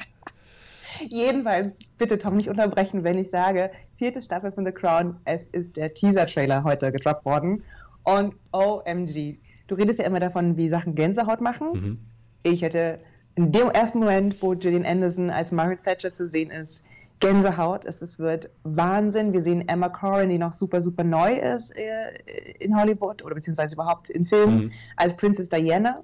Jedenfalls, 1.08 1.80
bitte 1.96 2.18
Tom 2.18 2.36
nicht 2.36 2.48
unterbrechen, 2.48 3.04
wenn 3.04 3.18
ich 3.18 3.30
sage, 3.30 3.70
vierte 3.96 4.20
Staffel 4.20 4.52
von 4.52 4.64
The 4.64 4.72
Crown, 4.72 5.16
es 5.24 5.48
ist 5.48 5.76
der 5.76 5.94
Teaser-Trailer 5.94 6.64
heute 6.64 6.92
gedroppt 6.92 7.24
worden. 7.24 7.64
Und 8.04 8.34
OMG, 8.52 9.38
du 9.68 9.74
redest 9.74 10.00
ja 10.00 10.06
immer 10.06 10.20
davon, 10.20 10.56
wie 10.56 10.68
Sachen 10.68 10.94
Gänsehaut 10.94 11.40
machen. 11.40 11.72
Mhm. 11.72 12.11
Ich 12.42 12.62
hätte 12.62 12.98
in 13.34 13.52
dem 13.52 13.70
ersten 13.70 14.00
Moment, 14.00 14.42
wo 14.42 14.50
Gillian 14.50 14.84
Anderson 14.84 15.30
als 15.30 15.52
Margaret 15.52 15.82
Thatcher 15.82 16.12
zu 16.12 16.26
sehen 16.26 16.50
ist, 16.50 16.84
Gänsehaut. 17.20 17.84
Es, 17.84 18.02
es 18.02 18.18
wird 18.18 18.50
Wahnsinn. 18.64 19.32
Wir 19.32 19.42
sehen 19.42 19.66
Emma 19.68 19.88
Corrin, 19.88 20.28
die 20.28 20.38
noch 20.38 20.52
super, 20.52 20.82
super 20.82 21.04
neu 21.04 21.36
ist 21.36 21.76
äh, 21.76 22.10
in 22.58 22.76
Hollywood 22.76 23.22
oder 23.24 23.34
beziehungsweise 23.34 23.74
überhaupt 23.74 24.10
in 24.10 24.24
Filmen, 24.24 24.64
mhm. 24.64 24.72
als 24.96 25.16
Princess 25.16 25.48
Diana. 25.48 26.02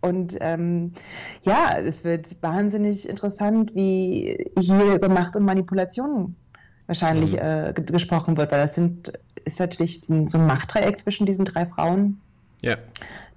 Und 0.00 0.36
ähm, 0.40 0.90
ja, 1.42 1.76
es 1.78 2.04
wird 2.04 2.36
wahnsinnig 2.42 3.08
interessant, 3.08 3.74
wie 3.74 4.46
hier 4.60 4.94
über 4.94 5.08
Macht 5.08 5.34
und 5.36 5.44
Manipulation 5.44 6.36
wahrscheinlich 6.86 7.32
mhm. 7.32 7.38
äh, 7.38 7.72
gesprochen 7.74 8.36
wird, 8.36 8.52
weil 8.52 8.60
das 8.60 8.74
sind, 8.74 9.12
ist 9.44 9.58
natürlich 9.58 10.02
so 10.02 10.38
ein 10.38 10.46
Machtdreieck 10.46 10.98
zwischen 10.98 11.26
diesen 11.26 11.46
drei 11.46 11.66
Frauen. 11.66 12.20
Ja. 12.62 12.76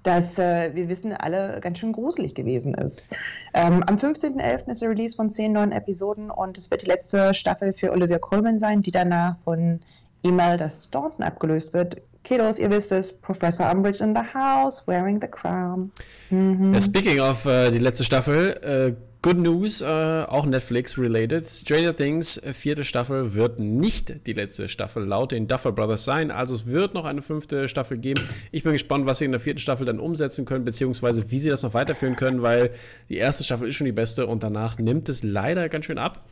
Das, 0.02 0.36
äh, 0.38 0.74
wir 0.74 0.88
wissen, 0.88 1.12
alle 1.12 1.60
ganz 1.60 1.78
schön 1.78 1.92
gruselig 1.92 2.34
gewesen 2.34 2.74
ist. 2.74 3.08
Ähm, 3.54 3.84
am 3.86 3.96
15.11. 3.96 4.68
ist 4.70 4.82
der 4.82 4.90
Release 4.90 5.14
von 5.14 5.30
zehn 5.30 5.52
neuen 5.52 5.70
Episoden 5.70 6.30
und 6.30 6.58
es 6.58 6.70
wird 6.70 6.82
die 6.82 6.86
letzte 6.86 7.32
Staffel 7.34 7.72
für 7.72 7.92
Olivia 7.92 8.18
Colman 8.18 8.58
sein, 8.58 8.80
die 8.80 8.90
danach 8.90 9.36
von 9.44 9.80
Imelda 10.22 10.68
Staunton 10.68 11.22
abgelöst 11.22 11.72
wird. 11.72 12.02
Kiddos, 12.24 12.58
ihr 12.58 12.70
wisst 12.70 12.92
es, 12.92 13.12
Professor 13.12 13.70
Umbridge 13.70 14.02
in 14.02 14.14
the 14.14 14.22
house, 14.34 14.86
wearing 14.86 15.20
the 15.20 15.28
crown. 15.28 15.90
Mhm. 16.30 16.80
Speaking 16.80 17.20
of 17.20 17.44
äh, 17.46 17.70
die 17.70 17.78
letzte 17.78 18.04
Staffel, 18.04 18.96
äh, 18.98 19.11
Good 19.22 19.38
News, 19.38 19.80
äh, 19.82 20.24
auch 20.26 20.46
Netflix-related. 20.46 21.48
Stranger 21.48 21.94
Things, 21.94 22.38
äh, 22.38 22.52
vierte 22.52 22.82
Staffel, 22.82 23.34
wird 23.34 23.60
nicht 23.60 24.26
die 24.26 24.32
letzte 24.32 24.68
Staffel 24.68 25.04
laut 25.04 25.30
den 25.30 25.46
Duffer 25.46 25.70
Brothers 25.70 26.02
sein. 26.02 26.32
Also 26.32 26.56
es 26.56 26.66
wird 26.66 26.92
noch 26.94 27.04
eine 27.04 27.22
fünfte 27.22 27.68
Staffel 27.68 27.98
geben. 27.98 28.28
Ich 28.50 28.64
bin 28.64 28.72
gespannt, 28.72 29.06
was 29.06 29.18
sie 29.18 29.26
in 29.26 29.30
der 29.30 29.38
vierten 29.38 29.60
Staffel 29.60 29.86
dann 29.86 30.00
umsetzen 30.00 30.44
können, 30.44 30.64
beziehungsweise 30.64 31.30
wie 31.30 31.38
sie 31.38 31.50
das 31.50 31.62
noch 31.62 31.72
weiterführen 31.72 32.16
können, 32.16 32.42
weil 32.42 32.72
die 33.08 33.16
erste 33.16 33.44
Staffel 33.44 33.68
ist 33.68 33.76
schon 33.76 33.84
die 33.84 33.92
beste 33.92 34.26
und 34.26 34.42
danach 34.42 34.78
nimmt 34.78 35.08
es 35.08 35.22
leider 35.22 35.68
ganz 35.68 35.84
schön 35.84 35.98
ab. 35.98 36.24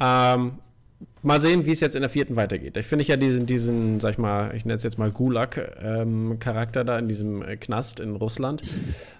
Ähm, 0.00 0.58
mal 1.22 1.40
sehen, 1.40 1.66
wie 1.66 1.70
es 1.70 1.80
jetzt 1.80 1.94
in 1.94 2.02
der 2.02 2.08
vierten 2.08 2.36
weitergeht. 2.36 2.76
Ich 2.76 2.86
finde 2.86 3.02
ich 3.02 3.08
ja 3.08 3.16
diesen, 3.16 3.46
diesen, 3.46 4.00
sag 4.00 4.12
ich 4.12 4.18
mal, 4.18 4.54
ich 4.54 4.64
nenne 4.64 4.76
es 4.76 4.82
jetzt 4.82 4.98
mal 4.98 5.10
Gulag-Charakter 5.10 6.80
ähm, 6.80 6.86
da 6.86 6.98
in 6.98 7.08
diesem 7.08 7.42
äh, 7.42 7.56
Knast 7.56 8.00
in 8.00 8.16
Russland. 8.16 8.62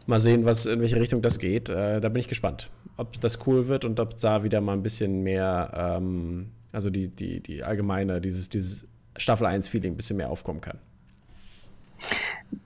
Mal 0.06 0.18
sehen, 0.18 0.44
was, 0.44 0.66
in 0.66 0.80
welche 0.80 0.96
Richtung 0.96 1.22
das 1.22 1.38
geht. 1.38 1.68
Äh, 1.68 2.00
da 2.00 2.08
bin 2.08 2.20
ich 2.20 2.28
gespannt, 2.28 2.70
ob 2.96 3.20
das 3.20 3.46
cool 3.46 3.68
wird 3.68 3.84
und 3.84 4.00
ob 4.00 4.16
da 4.16 4.44
wieder 4.44 4.60
mal 4.60 4.72
ein 4.72 4.82
bisschen 4.82 5.22
mehr, 5.22 5.98
ähm, 6.00 6.50
also 6.72 6.90
die, 6.90 7.08
die, 7.08 7.40
die 7.40 7.62
allgemeine, 7.62 8.20
dieses, 8.20 8.48
dieses 8.48 8.86
Staffel 9.16 9.46
1-Feeling 9.46 9.92
ein 9.92 9.96
bisschen 9.96 10.16
mehr 10.16 10.30
aufkommen 10.30 10.60
kann. 10.60 10.78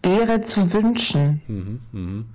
Wäre 0.02 0.40
zu 0.40 0.72
wünschen. 0.72 1.42
Mhm, 1.46 1.80
mhm. 1.92 2.26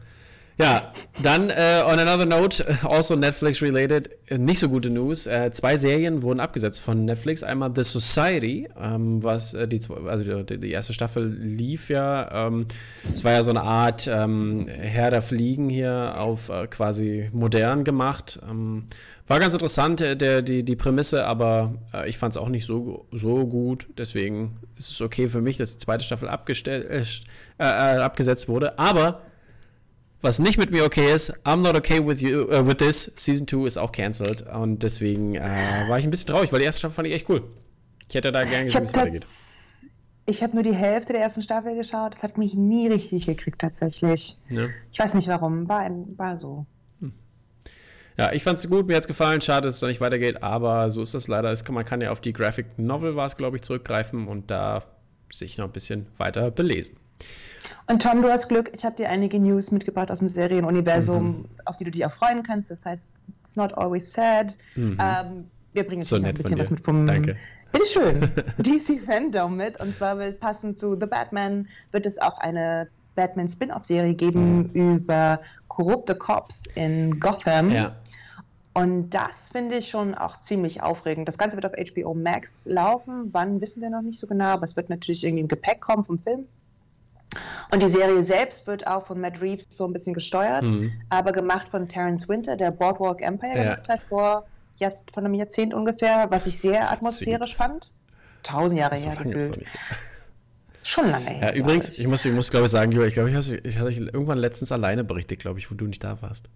Ja, 0.62 0.94
dann 1.24 1.46
uh, 1.46 1.90
on 1.90 1.98
another 1.98 2.28
note, 2.28 2.64
also 2.84 3.16
Netflix 3.16 3.64
related, 3.64 4.12
nicht 4.30 4.60
so 4.60 4.70
gute 4.70 4.92
News. 4.92 5.26
Uh, 5.26 5.50
zwei 5.50 5.76
Serien 5.76 6.22
wurden 6.22 6.40
abgesetzt 6.40 6.82
von 6.82 7.04
Netflix. 7.04 7.42
Einmal 7.42 7.72
The 7.76 7.82
Society, 7.82 8.70
um, 8.76 9.24
was 9.24 9.56
uh, 9.56 9.66
die, 9.66 9.82
also 10.08 10.44
die, 10.44 10.60
die, 10.60 10.70
erste 10.70 10.94
Staffel 10.94 11.26
lief 11.26 11.90
ja. 11.90 12.46
Um, 12.46 12.68
es 13.12 13.24
war 13.24 13.32
ja 13.32 13.42
so 13.42 13.50
eine 13.50 13.64
Art 13.64 14.08
um, 14.08 14.68
Herr 14.68 15.10
der 15.10 15.24
Fliegen 15.24 15.68
hier 15.68 16.14
auf 16.20 16.52
quasi 16.70 17.32
modern 17.34 17.84
gemacht. 17.84 18.40
war 19.28 19.40
ganz 19.40 19.54
interessant, 19.54 20.00
der, 20.00 20.44
die, 20.44 20.64
die 20.64 20.76
Prämisse, 20.76 21.26
aber 21.26 21.74
ich 22.06 22.20
fand 22.20 22.34
es 22.34 22.38
auch 22.38 22.50
nicht 22.50 22.68
so, 22.68 23.08
so 23.12 23.48
gut. 23.48 23.88
Deswegen 23.98 24.60
ist 24.78 24.92
es 24.92 25.02
okay 25.02 25.28
für 25.28 25.42
mich, 25.42 25.58
dass 25.58 25.72
die 25.72 25.84
zweite 25.84 26.04
Staffel 26.04 26.30
abgestellt, 26.30 26.86
abgesetzt 27.58 28.48
wurde. 28.48 28.78
Aber 28.78 29.22
was 30.22 30.40
nicht 30.40 30.58
mit 30.58 30.72
mir 30.72 30.86
okay 30.86 31.14
ist, 31.14 31.34
I'm 31.46 31.58
not 31.58 31.76
okay 31.76 32.06
with 32.06 32.22
you 32.22 32.44
uh, 32.44 32.66
with 32.66 32.78
this. 32.78 33.12
Season 33.16 33.48
2 33.48 33.66
ist 33.66 33.78
auch 33.78 33.92
cancelled. 33.92 34.44
Und 34.48 34.84
deswegen 34.84 35.36
äh, 35.36 35.86
war 35.88 36.00
ich 36.00 36.06
ein 36.06 36.12
bisschen 36.12 36.28
traurig, 36.28 36.52
weil 36.52 36.60
die 36.60 36.66
erste 36.66 36.80
Staffel 36.80 36.96
fand 36.96 37.08
ich 37.08 37.14
echt 37.14 37.30
cool. 37.30 37.44
Ich 38.08 38.16
hätte 38.16 38.32
da 38.32 38.44
gerne 38.44 38.66
gesehen, 38.66 38.82
wie 38.82 38.86
es 38.86 38.96
weitergeht. 38.96 39.26
Ich 40.28 40.44
habe 40.44 40.54
nur 40.54 40.64
die 40.64 40.74
Hälfte 40.74 41.14
der 41.14 41.22
ersten 41.22 41.42
Staffel 41.42 41.76
geschaut. 41.76 42.14
Das 42.14 42.24
hat 42.24 42.38
mich 42.38 42.54
nie 42.54 42.88
richtig 42.88 43.26
gekriegt, 43.26 43.60
tatsächlich. 43.60 44.40
Ja. 44.52 44.68
Ich 44.92 45.00
weiß 45.00 45.14
nicht 45.14 45.28
warum. 45.28 45.68
War, 45.68 45.90
war 46.18 46.38
so. 46.38 46.66
Hm. 47.00 47.14
Ja, 48.18 48.32
ich 48.32 48.44
fand 48.44 48.60
es 48.60 48.70
gut, 48.70 48.88
mir 48.88 48.96
hat 48.96 49.02
es 49.02 49.08
gefallen. 49.08 49.42
Schade, 49.42 49.68
dass 49.68 49.76
es 49.76 49.80
da 49.82 49.88
nicht 49.88 50.02
weitergeht, 50.02 50.44
aber 50.44 50.92
so 50.92 51.02
ist 51.02 51.16
das 51.16 51.28
leider. 51.28 51.54
man 51.72 51.86
kann 51.86 52.02
ja 52.02 52.12
auf 52.12 52.22
die 52.22 52.34
Graphic 52.34 52.78
Novel, 52.78 53.16
war 53.16 53.26
es, 53.26 53.38
glaube 53.38 53.58
ich, 53.58 53.64
zurückgreifen 53.64 54.28
und 54.28 54.52
da 54.52 54.84
sich 55.34 55.58
noch 55.58 55.66
ein 55.66 55.72
bisschen 55.72 56.08
weiter 56.18 56.52
belesen. 56.52 56.98
Und 57.88 58.02
Tom, 58.02 58.22
du 58.22 58.30
hast 58.30 58.48
Glück, 58.48 58.72
ich 58.74 58.86
habe 58.86 58.96
dir 58.96 59.10
einige 59.10 59.40
News 59.40 59.72
mitgebracht 59.72 60.12
aus 60.12 60.20
dem 60.20 60.28
Serienuniversum, 60.28 61.28
mhm. 61.28 61.46
auf 61.66 61.78
die 61.78 61.84
du 61.84 61.92
dich 61.92 62.06
auch 62.06 62.12
freuen 62.12 62.44
kannst. 62.44 62.72
Das 62.72 62.86
heißt, 62.86 63.14
it's 63.44 63.56
not 63.56 63.74
always 63.78 64.12
sad. 64.12 64.58
Mhm. 64.76 64.98
Ähm, 65.00 65.48
wir 65.74 65.84
bringen 65.84 66.02
jetzt 66.02 66.10
so 66.10 66.16
ein 66.18 66.34
bisschen 66.34 66.58
was 66.58 66.72
mit 66.72 66.84
vom. 66.84 67.06
Danke. 67.06 67.38
Bitteschön. 67.72 68.30
DC 68.58 69.02
Fandom 69.06 69.56
mit. 69.56 69.80
Und 69.80 69.96
zwar 69.96 70.18
wird 70.18 70.40
passend 70.40 70.78
zu 70.78 70.98
The 71.00 71.06
Batman 71.06 71.68
wird 71.92 72.06
es 72.06 72.18
auch 72.18 72.38
eine 72.40 72.88
Batman 73.16 73.48
Spin-off-Serie 73.48 74.14
geben 74.14 74.70
mhm. 74.74 74.98
über 74.98 75.40
korrupte 75.68 76.16
Cops 76.16 76.66
in 76.76 77.20
Gotham. 77.20 77.72
Ja. 77.72 77.96
Und 78.74 79.10
das 79.10 79.50
finde 79.50 79.78
ich 79.78 79.90
schon 79.90 80.16
auch 80.16 80.40
ziemlich 80.40 80.82
aufregend. 80.82 81.28
Das 81.28 81.38
Ganze 81.38 81.58
wird 81.58 81.66
auf 81.66 81.74
HBO 81.74 82.14
Max 82.14 82.66
laufen. 82.66 83.30
Wann 83.34 83.60
wissen 83.60 83.82
wir 83.82 83.90
noch 83.90 84.02
nicht 84.02 84.18
so 84.18 84.28
genau, 84.28 84.46
aber 84.46 84.64
es 84.64 84.78
wird 84.78 84.90
natürlich 84.90 85.24
irgendwie 85.26 85.42
im 85.42 85.48
Gepäck 85.50 85.82
kommen 85.82 86.06
vom 86.06 86.18
Film. 86.18 86.46
Und 87.72 87.82
die 87.82 87.88
Serie 87.88 88.24
selbst 88.24 88.68
wird 88.68 88.86
auch 88.88 89.06
von 89.06 89.20
Matt 89.20 89.42
Reeves 89.42 89.66
so 89.70 89.86
ein 89.86 89.94
bisschen 89.94 90.14
gesteuert, 90.14 90.70
mhm. 90.70 90.92
aber 91.10 91.32
gemacht 91.32 91.70
von 91.70 91.88
Terence 91.88 92.28
Winter, 92.28 92.58
der 92.58 92.72
Boardwalk 92.72 93.22
Empire 93.22 93.56
ja. 93.56 93.64
gemacht 93.64 93.90
hat 93.90 94.02
vor, 94.04 94.46
ja, 94.78 94.92
vor 95.14 95.24
einem 95.24 95.34
Jahrzehnt 95.34 95.74
ungefähr, 95.74 96.28
was 96.30 96.48
ich 96.48 96.60
sehr 96.60 96.92
atmosphärisch 96.92 97.56
fand. 97.56 97.92
Tausend 98.44 98.80
Jahre 98.80 98.96
her 98.96 99.16
gefühlt. 99.16 99.66
Schon 100.84 101.12
lange 101.12 101.30
her. 101.30 101.50
Ja, 101.50 101.54
übrigens, 101.54 101.92
ich. 101.92 102.00
ich. 102.00 102.08
muss, 102.08 102.26
ich 102.26 102.34
muss 102.34 102.50
glaube 102.50 102.66
ich 102.66 102.72
sagen, 102.72 102.92
ich 102.92 103.14
glaube, 103.14 103.30
ich, 103.30 103.52
ich 103.52 103.80
hatte 103.80 103.94
irgendwann 103.96 104.40
letztens 104.40 104.72
alleine 104.72 105.04
berichtet, 105.04 105.40
glaube 105.40 105.60
ich, 105.60 105.70
wo 105.70 105.76
du 105.76 105.86
nicht 105.86 106.04
da 106.04 106.22
warst. 106.22 106.50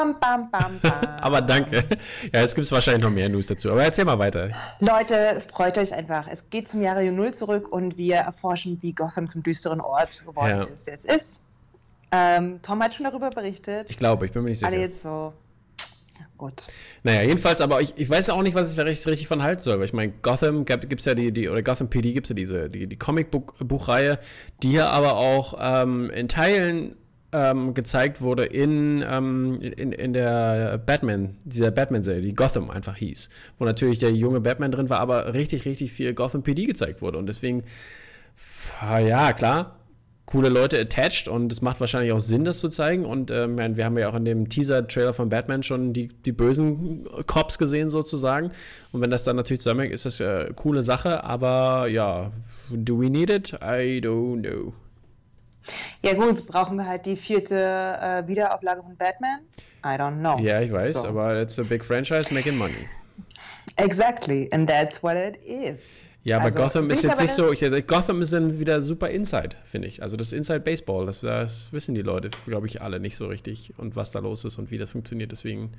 Bam, 0.00 0.18
bam, 0.18 0.50
bam, 0.50 0.80
bam. 0.80 1.08
aber 1.20 1.42
danke. 1.42 1.84
Ja, 2.32 2.40
es 2.40 2.54
gibt 2.54 2.72
wahrscheinlich 2.72 3.02
noch 3.02 3.10
mehr 3.10 3.28
News 3.28 3.48
dazu. 3.48 3.70
Aber 3.70 3.84
erzähl 3.84 4.06
mal 4.06 4.18
weiter. 4.18 4.48
Leute, 4.78 5.42
freut 5.52 5.76
euch 5.76 5.92
einfach. 5.92 6.26
Es 6.26 6.48
geht 6.48 6.70
zum 6.70 6.80
Jahre 6.80 7.04
Null 7.12 7.34
zurück 7.34 7.70
und 7.70 7.98
wir 7.98 8.16
erforschen, 8.16 8.78
wie 8.80 8.94
Gotham 8.94 9.28
zum 9.28 9.42
düsteren 9.42 9.82
Ort 9.82 10.24
geworden 10.24 10.48
ja. 10.48 10.62
ist. 10.64 10.88
Es 10.88 11.04
ist. 11.04 11.44
Ähm, 12.12 12.60
Tom 12.62 12.82
hat 12.82 12.94
schon 12.94 13.04
darüber 13.04 13.28
berichtet. 13.28 13.90
Ich 13.90 13.98
glaube, 13.98 14.24
ich 14.24 14.32
bin 14.32 14.42
mir 14.42 14.48
nicht 14.48 14.60
sicher. 14.60 14.72
Alle 14.72 14.80
jetzt 14.80 15.02
so. 15.02 15.34
Gut. 16.38 16.64
Naja, 17.02 17.20
jedenfalls, 17.20 17.60
aber 17.60 17.82
ich, 17.82 17.92
ich 17.98 18.08
weiß 18.08 18.30
auch 18.30 18.40
nicht, 18.40 18.54
was 18.54 18.70
ich 18.70 18.76
da 18.76 18.84
richtig, 18.84 19.06
richtig 19.06 19.28
von 19.28 19.42
halten 19.42 19.60
soll. 19.60 19.78
Weil 19.78 19.84
ich 19.84 19.92
meine, 19.92 20.12
Gotham 20.22 20.64
gibt 20.64 20.98
es 21.00 21.04
ja 21.04 21.14
die, 21.14 21.30
die, 21.30 21.50
oder 21.50 21.62
Gotham 21.62 21.90
PD 21.90 22.14
gibt 22.14 22.24
es 22.24 22.30
ja 22.30 22.34
diese, 22.34 22.70
die, 22.70 22.86
die 22.86 22.96
Comic-Buchreihe, 22.96 24.18
die 24.62 24.72
ja 24.72 24.88
aber 24.88 25.16
auch 25.16 25.58
ähm, 25.60 26.08
in 26.08 26.28
Teilen 26.28 26.96
ähm, 27.32 27.74
gezeigt 27.74 28.20
wurde 28.20 28.44
in, 28.44 29.04
ähm, 29.08 29.56
in, 29.60 29.92
in 29.92 30.12
der 30.12 30.78
Batman, 30.78 31.36
dieser 31.44 31.70
Batman-Serie, 31.70 32.22
die 32.22 32.34
Gotham 32.34 32.70
einfach 32.70 32.96
hieß. 32.96 33.30
Wo 33.58 33.64
natürlich 33.64 33.98
der 33.98 34.12
junge 34.12 34.40
Batman 34.40 34.72
drin 34.72 34.90
war, 34.90 35.00
aber 35.00 35.34
richtig, 35.34 35.64
richtig 35.64 35.92
viel 35.92 36.14
Gotham 36.14 36.42
PD 36.42 36.66
gezeigt 36.66 37.02
wurde. 37.02 37.18
Und 37.18 37.26
deswegen, 37.26 37.62
ja, 38.82 39.32
klar, 39.32 39.76
coole 40.30 40.48
Leute 40.48 40.80
attached 40.80 41.28
und 41.28 41.50
es 41.50 41.60
macht 41.60 41.80
wahrscheinlich 41.80 42.12
auch 42.12 42.20
Sinn, 42.20 42.44
das 42.44 42.60
zu 42.60 42.68
zeigen. 42.68 43.04
Und 43.04 43.30
ähm, 43.30 43.58
wir 43.58 43.84
haben 43.84 43.98
ja 43.98 44.08
auch 44.08 44.14
in 44.14 44.24
dem 44.24 44.48
Teaser-Trailer 44.48 45.12
von 45.12 45.28
Batman 45.28 45.62
schon 45.62 45.92
die, 45.92 46.08
die 46.08 46.32
bösen 46.32 47.06
Cops 47.26 47.58
gesehen, 47.58 47.90
sozusagen. 47.90 48.52
Und 48.92 49.00
wenn 49.00 49.10
das 49.10 49.24
dann 49.24 49.36
natürlich 49.36 49.60
zusammenhängt, 49.60 49.92
ist 49.92 50.06
das 50.06 50.20
eine 50.20 50.52
coole 50.54 50.82
Sache. 50.82 51.24
Aber 51.24 51.88
ja, 51.88 52.32
do 52.70 53.00
we 53.00 53.10
need 53.10 53.30
it? 53.30 53.52
I 53.54 54.00
don't 54.00 54.42
know. 54.42 54.72
Ja 56.02 56.14
gut, 56.14 56.46
brauchen 56.46 56.76
wir 56.76 56.86
halt 56.86 57.06
die 57.06 57.16
vierte 57.16 57.56
äh, 57.56 58.26
Wiederauflage 58.26 58.82
von 58.82 58.96
Batman? 58.96 59.40
I 59.84 59.98
don't 59.98 60.18
know. 60.18 60.38
Ja, 60.38 60.60
ich 60.60 60.72
weiß, 60.72 61.02
so. 61.02 61.08
aber 61.08 61.40
it's 61.40 61.58
a 61.58 61.62
big 61.62 61.84
franchise 61.84 62.32
making 62.32 62.56
money. 62.56 62.86
Exactly, 63.76 64.48
and 64.52 64.68
that's 64.68 65.02
what 65.02 65.16
it 65.16 65.36
is. 65.44 66.02
Ja, 66.22 66.36
aber 66.36 66.46
also, 66.46 66.58
Gotham 66.58 66.90
ist 66.90 67.02
jetzt 67.02 67.20
nicht 67.20 67.32
so. 67.32 67.50
Ich, 67.50 67.60
Gotham 67.86 68.20
ist 68.20 68.32
dann 68.32 68.58
wieder 68.60 68.82
super 68.82 69.08
Inside, 69.08 69.56
finde 69.64 69.88
ich. 69.88 70.02
Also 70.02 70.18
das 70.18 70.32
Inside 70.32 70.60
Baseball, 70.60 71.06
das, 71.06 71.20
das 71.20 71.72
wissen 71.72 71.94
die 71.94 72.02
Leute, 72.02 72.28
glaube 72.44 72.66
ich, 72.66 72.82
alle 72.82 73.00
nicht 73.00 73.16
so 73.16 73.24
richtig 73.24 73.72
und 73.78 73.96
was 73.96 74.10
da 74.10 74.18
los 74.18 74.44
ist 74.44 74.58
und 74.58 74.70
wie 74.70 74.76
das 74.76 74.90
funktioniert. 74.90 75.32
Deswegen, 75.32 75.72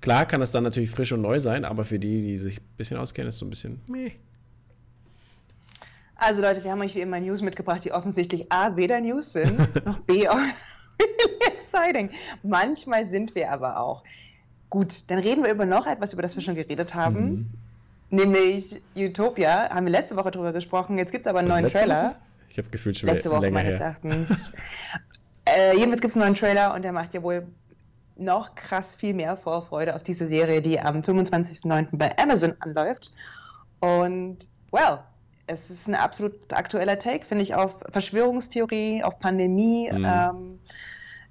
klar 0.00 0.26
kann 0.26 0.40
das 0.40 0.50
dann 0.50 0.64
natürlich 0.64 0.90
frisch 0.90 1.12
und 1.12 1.22
neu 1.22 1.38
sein, 1.38 1.64
aber 1.64 1.84
für 1.84 2.00
die, 2.00 2.22
die 2.22 2.38
sich 2.38 2.58
ein 2.58 2.76
bisschen 2.76 2.96
auskennen, 2.96 3.28
ist 3.28 3.38
so 3.38 3.46
ein 3.46 3.50
bisschen 3.50 3.82
meh. 3.86 4.12
Also 6.16 6.42
Leute, 6.42 6.62
wir 6.62 6.70
haben 6.70 6.80
euch 6.80 6.94
wie 6.94 7.00
immer 7.00 7.18
News 7.18 7.42
mitgebracht, 7.42 7.84
die 7.84 7.92
offensichtlich 7.92 8.50
A, 8.50 8.76
weder 8.76 9.00
News 9.00 9.32
sind, 9.32 9.58
noch 9.84 9.98
B, 10.00 10.28
auch 10.28 10.36
really 10.36 11.56
exciting. 11.56 12.10
Manchmal 12.42 13.06
sind 13.06 13.34
wir 13.34 13.50
aber 13.50 13.78
auch. 13.78 14.04
Gut, 14.70 15.04
dann 15.08 15.18
reden 15.18 15.42
wir 15.44 15.50
über 15.50 15.66
noch 15.66 15.86
etwas, 15.86 16.12
über 16.12 16.22
das 16.22 16.34
wir 16.36 16.42
schon 16.42 16.54
geredet 16.54 16.94
haben. 16.94 17.24
Mhm. 17.24 17.50
Nämlich 18.10 18.80
Utopia, 18.96 19.70
haben 19.70 19.86
wir 19.86 19.92
letzte 19.92 20.16
Woche 20.16 20.30
drüber 20.30 20.52
gesprochen. 20.52 20.98
Jetzt 20.98 21.10
gibt 21.10 21.22
es 21.22 21.26
aber 21.26 21.40
einen 21.40 21.48
Was, 21.48 21.60
neuen 21.60 21.72
Trailer. 21.72 22.04
Woche? 22.10 22.16
Ich 22.48 22.58
habe 22.58 22.68
gefühlt 22.70 22.96
schon 22.96 23.08
letzte 23.08 23.30
Woche 23.30 23.50
meines 23.50 23.80
her. 23.80 23.86
Erachtens. 23.86 24.54
äh, 25.44 25.72
jedenfalls 25.72 26.00
gibt 26.00 26.10
es 26.10 26.16
einen 26.16 26.26
neuen 26.26 26.34
Trailer 26.34 26.74
und 26.74 26.82
der 26.82 26.92
macht 26.92 27.14
ja 27.14 27.22
wohl 27.22 27.46
noch 28.16 28.54
krass 28.54 28.94
viel 28.94 29.14
mehr 29.14 29.36
Vorfreude 29.36 29.96
auf 29.96 30.04
diese 30.04 30.28
Serie, 30.28 30.62
die 30.62 30.78
am 30.78 31.00
25.09. 31.00 31.88
bei 31.92 32.16
Amazon 32.16 32.54
anläuft. 32.60 33.12
Und, 33.80 34.38
well, 34.70 35.00
es 35.46 35.70
ist 35.70 35.88
ein 35.88 35.94
absolut 35.94 36.52
aktueller 36.52 36.98
Take, 36.98 37.26
finde 37.26 37.42
ich, 37.42 37.54
auf 37.54 37.76
Verschwörungstheorie, 37.90 39.02
auf 39.02 39.18
Pandemie. 39.18 39.90
Mhm. 39.92 40.04
Ähm, 40.04 40.58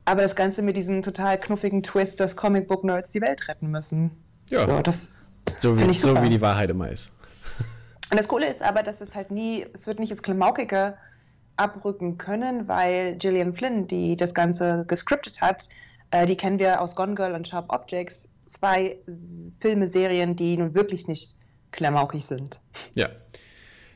aber 0.05 0.21
das 0.21 0.35
Ganze 0.35 0.61
mit 0.61 0.75
diesem 0.75 1.01
total 1.01 1.39
knuffigen 1.39 1.81
Twist, 1.81 2.19
dass 2.19 2.35
Comicbook-Nerds 2.35 3.11
die 3.11 3.21
Welt 3.21 3.47
retten 3.47 3.67
müssen. 3.67 4.11
Ja. 4.49 4.65
So, 4.65 4.81
das 4.81 5.31
so 5.57 5.79
wie, 5.79 5.93
so 5.93 6.21
wie 6.21 6.29
die 6.29 6.41
Wahrheit 6.41 6.69
immer 6.69 6.89
ist. 6.89 7.11
Und 8.11 8.17
das 8.17 8.27
Coole 8.27 8.47
ist 8.47 8.61
aber, 8.61 8.83
dass 8.83 9.01
es 9.01 9.15
halt 9.15 9.31
nie, 9.31 9.65
es 9.73 9.87
wird 9.87 9.99
nicht 9.99 10.11
ins 10.11 10.21
Klamaukige 10.21 10.97
abrücken 11.55 12.17
können, 12.17 12.67
weil 12.67 13.15
Gillian 13.15 13.53
Flynn, 13.53 13.87
die 13.87 14.15
das 14.15 14.33
Ganze 14.33 14.85
gescriptet 14.87 15.41
hat, 15.41 15.69
äh, 16.11 16.25
die 16.25 16.35
kennen 16.35 16.59
wir 16.59 16.81
aus 16.81 16.95
Gone 16.95 17.15
Girl 17.15 17.33
und 17.33 17.47
Sharp 17.47 17.71
Objects. 17.71 18.27
Zwei 18.45 18.97
Filme, 19.61 19.87
Serien, 19.87 20.35
die 20.35 20.57
nun 20.57 20.75
wirklich 20.75 21.07
nicht 21.07 21.37
klamaukig 21.71 22.25
sind. 22.25 22.59
Ja. 22.93 23.07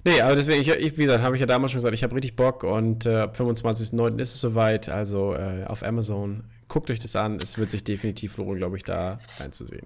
Nee, 0.07 0.21
aber 0.21 0.37
deswegen, 0.37 0.61
ich, 0.61 0.69
ich, 0.69 0.97
wie 0.97 1.03
gesagt, 1.03 1.21
habe 1.21 1.35
ich 1.35 1.41
ja 1.41 1.45
damals 1.45 1.73
schon 1.73 1.79
gesagt, 1.79 1.93
ich 1.93 2.01
habe 2.01 2.15
richtig 2.15 2.37
Bock 2.37 2.63
und 2.63 3.05
äh, 3.05 3.17
ab 3.17 3.35
25.09. 3.35 4.19
ist 4.21 4.35
es 4.35 4.39
soweit, 4.39 4.87
also 4.87 5.33
äh, 5.33 5.65
auf 5.65 5.83
Amazon. 5.83 6.45
Guckt 6.69 6.89
euch 6.89 6.99
das 6.99 7.17
an, 7.17 7.35
es 7.43 7.57
wird 7.57 7.69
sich 7.69 7.83
definitiv 7.83 8.37
lohnen, 8.37 8.55
glaube 8.55 8.77
ich, 8.77 8.83
da 8.83 9.17
reinzusehen. 9.41 9.85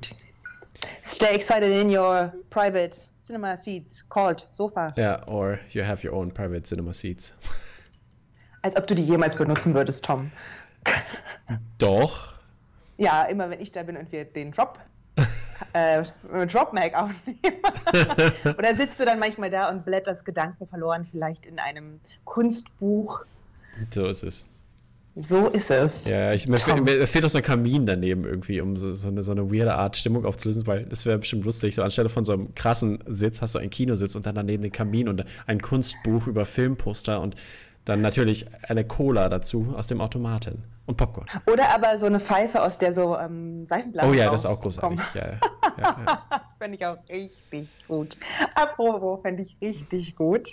Stay 1.04 1.34
excited 1.34 1.76
in 1.76 1.90
your 1.90 2.32
private 2.52 2.98
cinema 3.24 3.58
seats 3.58 4.08
called 4.10 4.48
Sofa. 4.52 4.94
Ja, 4.96 5.28
or 5.28 5.60
you 5.70 5.84
have 5.84 6.08
your 6.08 6.16
own 6.16 6.32
private 6.32 6.62
cinema 6.62 6.94
seats. 6.94 7.34
Als 8.62 8.76
ob 8.76 8.86
du 8.86 8.94
die 8.94 9.04
jemals 9.04 9.36
benutzen 9.36 9.74
würdest, 9.74 10.06
Tom. 10.06 10.32
Doch. 11.80 12.36
Ja, 12.98 13.24
immer 13.24 13.50
wenn 13.50 13.60
ich 13.60 13.72
da 13.72 13.82
bin 13.82 13.98
und 13.98 14.12
wir 14.12 14.26
den 14.26 14.52
Drop 14.52 14.78
äh, 15.74 16.04
Drop 16.48 16.74
Mag 16.74 16.94
aufnehmen. 16.96 17.40
Oder 18.58 18.76
sitzt 18.76 19.00
du 19.00 19.06
dann 19.06 19.20
manchmal 19.20 19.50
da 19.50 19.70
und 19.70 19.86
blätterst 19.86 20.26
Gedanken 20.26 20.68
verloren, 20.68 21.06
vielleicht 21.06 21.46
in 21.46 21.60
einem 21.60 22.00
Kunstbuch? 22.26 23.22
So 23.90 24.08
ist 24.08 24.24
es. 24.24 24.46
So 25.16 25.48
ist 25.48 25.70
es. 25.70 26.08
Ja, 26.08 26.32
ich, 26.32 26.48
mir, 26.48 26.58
fehlt, 26.58 26.86
mir 26.86 27.06
fehlt 27.06 27.24
noch 27.24 27.30
so 27.30 27.40
ein 27.40 27.44
Kamin 27.44 27.86
daneben 27.86 28.24
irgendwie, 28.24 28.62
um 28.62 28.78
so, 28.78 28.94
so, 28.94 29.10
eine, 29.10 29.22
so 29.24 29.34
eine 29.34 29.52
weirde 29.52 29.76
Art 29.76 29.98
Stimmung 29.98 30.26
aufzulösen, 30.26 30.66
weil 30.68 30.86
das 30.86 31.06
wäre 31.06 31.18
bestimmt 31.20 31.44
lustig. 31.44 31.76
So 31.76 31.84
anstelle 31.84 32.08
von 32.08 32.24
so 32.24 32.32
einem 32.32 32.56
krassen 32.56 33.00
Sitz 33.08 33.42
hast 33.42 33.56
du 33.56 33.60
einen 33.60 33.70
Kinositz 33.70 34.16
und 34.16 34.26
dann 34.26 34.36
daneben 34.36 34.64
den 34.64 34.72
Kamin 34.72 35.10
und 35.10 35.26
ein 35.48 35.62
Kunstbuch 35.62 36.28
über 36.28 36.46
Filmposter 36.46 37.20
und 37.20 37.36
dann 37.86 38.02
natürlich 38.02 38.46
eine 38.68 38.86
Cola 38.86 39.30
dazu 39.30 39.74
aus 39.76 39.88
dem 39.88 40.02
Automaten 40.02 40.64
und 40.86 40.98
Popcorn. 40.98 41.28
Oder 41.52 41.74
aber 41.74 41.98
so 41.98 42.06
eine 42.06 42.20
Pfeife, 42.20 42.62
aus 42.62 42.78
der 42.78 42.94
so 42.94 43.18
ähm, 43.18 43.66
Seifenblasen 43.66 44.12
Oh 44.12 44.14
ja, 44.14 44.30
das 44.30 44.42
ist 44.42 44.50
auch 44.50 44.62
großartig. 44.62 45.00
Ja, 45.14 45.22
ja, 45.28 45.40
ja. 45.78 46.46
fände 46.60 46.78
ich 46.78 46.86
auch 46.86 46.98
richtig 47.10 47.68
gut. 47.88 48.18
Apropos, 48.56 49.22
fände 49.22 49.42
ich 49.42 49.58
richtig 49.62 50.16
gut. 50.16 50.50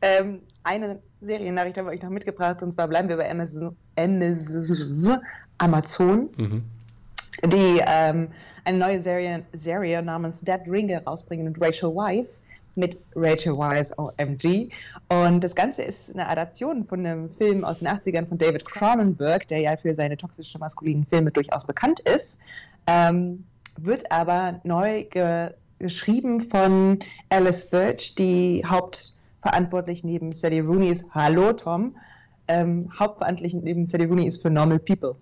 Ähm, 0.00 0.42
eine 0.62 1.00
Seriennachricht 1.20 1.78
habe 1.78 1.94
ich 1.94 2.02
noch 2.02 2.10
mitgebracht, 2.10 2.62
und 2.62 2.72
zwar 2.72 2.86
bleiben 2.86 3.08
wir 3.08 3.16
bei 3.16 3.28
Amazon, 3.28 3.76
Amazon 5.58 6.28
mhm. 6.36 6.62
die 7.44 7.82
ähm, 7.84 8.28
eine 8.64 8.78
neue 8.78 9.00
Serie, 9.00 9.44
Serie 9.52 10.02
namens 10.02 10.40
Dead 10.40 10.60
Ringe 10.68 11.02
rausbringen 11.04 11.46
mit 11.46 11.60
Rachel 11.60 11.94
Weisz 11.96 12.44
mit 12.78 12.98
Rachel 13.14 13.58
Weisz 13.58 13.92
OMG. 13.98 14.70
Und 15.08 15.44
das 15.44 15.54
Ganze 15.54 15.82
ist 15.82 16.14
eine 16.14 16.26
Adaption 16.28 16.86
von 16.86 17.04
einem 17.04 17.30
Film 17.30 17.64
aus 17.64 17.80
den 17.80 17.88
80ern 17.88 18.26
von 18.26 18.38
David 18.38 18.64
Cronenberg, 18.64 19.46
der 19.48 19.60
ja 19.60 19.76
für 19.76 19.94
seine 19.94 20.16
toxische 20.16 20.58
maskulinen 20.58 21.04
Filme 21.04 21.30
durchaus 21.30 21.66
bekannt 21.66 22.00
ist. 22.00 22.38
Ähm, 22.86 23.44
wird 23.76 24.10
aber 24.10 24.60
neu 24.64 25.04
ge 25.04 25.50
geschrieben 25.78 26.40
von 26.40 26.98
Alice 27.28 27.70
Birch, 27.70 28.16
die 28.16 28.64
Haupt 28.68 29.12
verantwortlich 29.42 30.02
neben 30.02 30.32
Sally 30.32 30.58
Rooney 30.58 30.88
ist, 30.88 31.04
hallo 31.12 31.52
Tom, 31.52 31.96
ähm, 32.48 32.90
hauptverantwortlich 32.98 33.54
neben 33.54 33.84
Sally 33.84 34.06
Rooney 34.06 34.26
ist 34.26 34.42
für 34.42 34.50
Normal 34.50 34.80
People. 34.80 35.12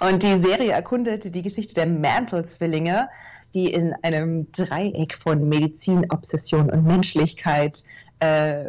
Und 0.00 0.22
die 0.22 0.36
Serie 0.36 0.72
erkundet 0.72 1.34
die 1.34 1.42
Geschichte 1.42 1.74
der 1.74 1.86
Mantle-Zwillinge, 1.86 3.08
die 3.56 3.72
in 3.72 3.94
einem 4.02 4.50
Dreieck 4.52 5.16
von 5.16 5.48
Medizin, 5.48 6.06
Obsession 6.10 6.70
und 6.70 6.84
Menschlichkeit 6.84 7.82
äh, 8.20 8.64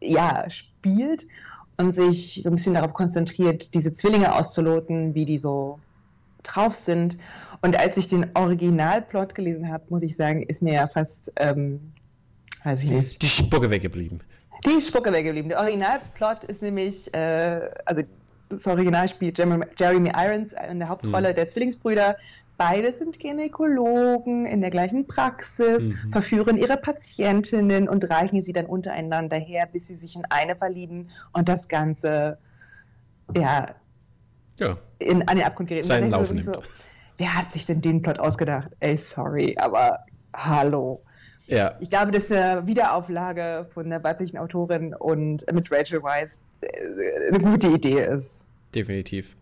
ja, 0.00 0.48
spielt 0.48 1.26
und 1.78 1.92
sich 1.92 2.40
so 2.42 2.50
ein 2.50 2.56
bisschen 2.56 2.74
darauf 2.74 2.92
konzentriert, 2.92 3.74
diese 3.74 3.92
Zwillinge 3.92 4.34
auszuloten, 4.34 5.14
wie 5.14 5.24
die 5.24 5.38
so 5.38 5.78
drauf 6.42 6.74
sind. 6.74 7.18
Und 7.62 7.76
als 7.78 7.96
ich 7.96 8.08
den 8.08 8.26
Originalplot 8.34 9.34
gelesen 9.34 9.68
habe, 9.68 9.84
muss 9.88 10.02
ich 10.02 10.14
sagen, 10.14 10.42
ist 10.42 10.62
mir 10.62 10.74
ja 10.74 10.86
fast 10.86 11.32
ähm, 11.36 11.80
Weiß 12.64 12.82
ich 12.82 12.90
nicht. 12.90 13.22
Die 13.22 13.28
Spucke 13.28 13.70
weggeblieben. 13.70 14.20
Die 14.66 14.82
Spucke 14.82 15.12
weggeblieben. 15.12 15.48
Der 15.48 15.60
Originalplot 15.60 16.44
ist 16.44 16.62
nämlich, 16.62 17.12
äh, 17.14 17.60
also 17.86 18.02
das 18.48 18.66
Original 18.66 19.08
spielt 19.08 19.38
Jeremy 19.38 20.12
Irons 20.14 20.54
in 20.70 20.78
der 20.78 20.88
Hauptrolle 20.88 21.30
mhm. 21.30 21.34
der 21.36 21.48
Zwillingsbrüder. 21.48 22.16
Beide 22.58 22.92
sind 22.92 23.18
Gynäkologen 23.18 24.44
in 24.44 24.60
der 24.60 24.70
gleichen 24.70 25.06
Praxis, 25.06 25.88
mhm. 25.88 26.12
verführen 26.12 26.58
ihre 26.58 26.76
Patientinnen 26.76 27.88
und 27.88 28.10
reichen 28.10 28.40
sie 28.40 28.52
dann 28.52 28.66
untereinander 28.66 29.38
her, 29.38 29.66
bis 29.72 29.86
sie 29.86 29.94
sich 29.94 30.16
in 30.16 30.24
eine 30.28 30.56
verlieben 30.56 31.08
und 31.32 31.48
das 31.48 31.68
Ganze 31.68 32.36
ja, 33.34 33.66
ja. 34.58 34.76
In, 34.98 35.26
an 35.28 35.36
den 35.36 35.46
Abgrund 35.46 35.68
gerät. 35.68 35.84
Seinen 35.84 36.10
Lauf 36.10 36.32
nimmt. 36.32 36.46
So, 36.46 36.62
wer 37.16 37.36
hat 37.36 37.52
sich 37.52 37.66
denn 37.66 37.80
den 37.80 38.02
Plot 38.02 38.18
ausgedacht? 38.18 38.70
Ey, 38.80 38.96
sorry, 38.96 39.56
aber 39.58 40.00
hallo. 40.34 41.02
Ja. 41.46 41.76
Ich 41.80 41.90
glaube, 41.90 42.10
dass 42.10 42.30
eine 42.30 42.66
Wiederauflage 42.66 43.66
von 43.72 43.88
der 43.88 44.02
weiblichen 44.04 44.36
Autorin 44.36 44.94
und 44.94 45.50
mit 45.52 45.70
Rachel 45.72 46.02
Weisz 46.02 46.42
äh, 46.60 47.28
eine 47.28 47.38
gute 47.38 47.68
Idee 47.68 48.02
ist. 48.02 48.46
Definitiv. 48.74 49.36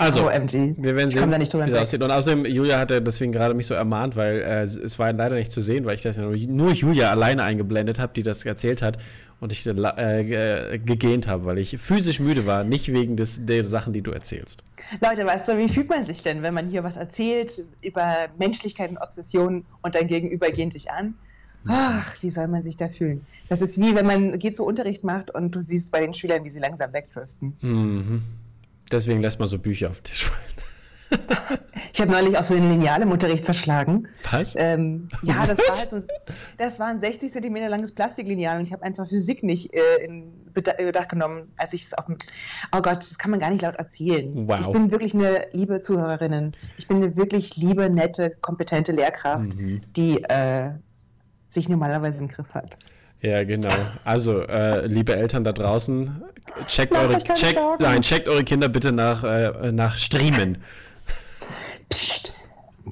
Also, 0.00 0.26
OMG. 0.26 0.74
wir 0.76 0.96
werden 0.96 1.10
sehen, 1.10 1.30
wie 1.30 1.70
das 1.70 1.80
aussieht. 1.80 2.02
Und 2.02 2.10
außerdem, 2.10 2.46
Julia 2.46 2.78
hatte 2.78 3.02
deswegen 3.02 3.32
gerade 3.32 3.54
mich 3.54 3.66
so 3.66 3.74
ermahnt, 3.74 4.16
weil 4.16 4.40
äh, 4.40 4.62
es 4.62 4.98
war 4.98 5.12
leider 5.12 5.36
nicht 5.36 5.52
zu 5.52 5.60
sehen, 5.60 5.84
weil 5.84 5.94
ich 5.94 6.02
das 6.02 6.16
ja 6.16 6.22
nur, 6.22 6.36
nur 6.36 6.72
Julia 6.72 7.10
alleine 7.10 7.42
eingeblendet 7.42 7.98
habe, 7.98 8.12
die 8.14 8.22
das 8.22 8.44
erzählt 8.44 8.82
hat 8.82 8.98
und 9.40 9.52
ich 9.52 9.66
äh, 9.66 10.78
gegähnt 10.78 11.26
habe, 11.26 11.46
weil 11.46 11.58
ich 11.58 11.78
physisch 11.78 12.20
müde 12.20 12.46
war, 12.46 12.62
nicht 12.62 12.92
wegen 12.92 13.16
des, 13.16 13.44
der 13.44 13.64
Sachen, 13.64 13.92
die 13.92 14.02
du 14.02 14.10
erzählst. 14.10 14.62
Leute, 15.00 15.26
weißt 15.26 15.48
du, 15.48 15.58
wie 15.58 15.68
fühlt 15.68 15.88
man 15.88 16.04
sich 16.04 16.22
denn, 16.22 16.42
wenn 16.42 16.54
man 16.54 16.68
hier 16.68 16.84
was 16.84 16.96
erzählt 16.96 17.62
über 17.82 18.28
Menschlichkeit 18.38 18.90
und 18.90 18.98
Obsession 18.98 19.64
und 19.82 19.94
dein 19.94 20.06
Gegenüber 20.06 20.50
gehen 20.50 20.70
dich 20.70 20.90
an? 20.90 21.14
Ach, 21.66 22.14
wie 22.22 22.30
soll 22.30 22.48
man 22.48 22.62
sich 22.62 22.76
da 22.76 22.88
fühlen? 22.88 23.26
Das 23.48 23.60
ist 23.60 23.78
wie, 23.80 23.94
wenn 23.94 24.06
man 24.06 24.38
geht 24.38 24.56
so 24.56 24.64
Unterricht 24.64 25.04
macht 25.04 25.30
und 25.30 25.54
du 25.54 25.60
siehst 25.60 25.90
bei 25.90 26.00
den 26.00 26.14
Schülern, 26.14 26.44
wie 26.44 26.50
sie 26.50 26.60
langsam 26.60 26.92
wegdriften. 26.92 27.56
Mhm. 27.60 28.22
Deswegen 28.90 29.20
lässt 29.22 29.38
man 29.38 29.48
so 29.48 29.58
Bücher 29.58 29.90
auf 29.90 30.00
den 30.00 30.04
Tisch 30.04 30.24
fallen. 30.24 30.50
Ich 31.92 32.00
habe 32.00 32.12
neulich 32.12 32.38
auch 32.38 32.42
so 32.42 32.54
ein 32.54 32.70
Lineal 32.70 33.02
im 33.02 33.10
Unterricht 33.10 33.44
zerschlagen. 33.44 34.06
Was? 34.30 34.54
Ähm, 34.56 35.08
ja, 35.22 35.44
das 35.46 35.58
war, 35.58 35.76
halt 35.76 35.90
so, 35.90 36.00
das 36.56 36.78
war 36.78 36.86
ein 36.86 37.00
60 37.00 37.32
cm 37.32 37.56
langes 37.68 37.92
Plastiklineal 37.92 38.58
und 38.58 38.62
ich 38.62 38.72
habe 38.72 38.84
einfach 38.84 39.08
Physik 39.08 39.42
nicht 39.42 39.74
äh, 39.74 40.04
in 40.04 40.32
Bedacht 40.52 41.08
genommen, 41.08 41.52
als 41.56 41.72
ich 41.72 41.84
es 41.84 41.94
auf 41.94 42.04
Oh 42.72 42.80
Gott, 42.80 42.98
das 42.98 43.18
kann 43.18 43.30
man 43.30 43.40
gar 43.40 43.50
nicht 43.50 43.62
laut 43.62 43.74
erzählen. 43.74 44.48
Wow. 44.48 44.60
Ich 44.60 44.72
bin 44.72 44.90
wirklich 44.90 45.14
eine 45.14 45.46
liebe 45.52 45.80
Zuhörerin. 45.80 46.52
Ich 46.78 46.86
bin 46.86 46.98
eine 46.98 47.16
wirklich 47.16 47.56
liebe, 47.56 47.90
nette, 47.90 48.36
kompetente 48.40 48.92
Lehrkraft, 48.92 49.56
mhm. 49.56 49.80
die 49.96 50.22
äh, 50.24 50.70
sich 51.48 51.68
normalerweise 51.68 52.20
im 52.20 52.28
Griff 52.28 52.54
hat. 52.54 52.76
Ja, 53.22 53.44
genau. 53.44 53.74
Also, 54.04 54.42
äh, 54.42 54.86
liebe 54.86 55.14
Eltern 55.14 55.44
da 55.44 55.52
draußen, 55.52 56.22
checkt 56.66 56.92
eure, 56.92 57.22
check, 57.34 57.58
nein, 57.78 58.00
checkt 58.02 58.28
eure 58.28 58.44
Kinder 58.44 58.68
bitte 58.68 58.92
nach, 58.92 59.24
äh, 59.24 59.72
nach 59.72 59.98
Striemen. 59.98 60.58
Psst, 61.90 62.32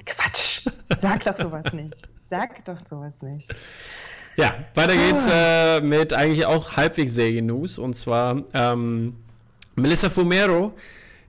Quatsch. 0.05 0.67
Sag 0.99 1.23
doch 1.23 1.35
sowas 1.35 1.73
nicht. 1.73 2.07
Sag 2.25 2.63
doch 2.65 2.77
sowas 2.85 3.21
nicht. 3.21 3.53
Ja, 4.35 4.55
weiter 4.75 4.95
geht's 4.95 5.27
ah. 5.27 5.77
äh, 5.77 5.81
mit 5.81 6.13
eigentlich 6.13 6.45
auch 6.45 6.77
halbwegs 6.77 7.15
Serien-News. 7.15 7.79
Und 7.79 7.95
zwar 7.95 8.43
ähm, 8.53 9.15
Melissa 9.75 10.09
Fumero, 10.09 10.73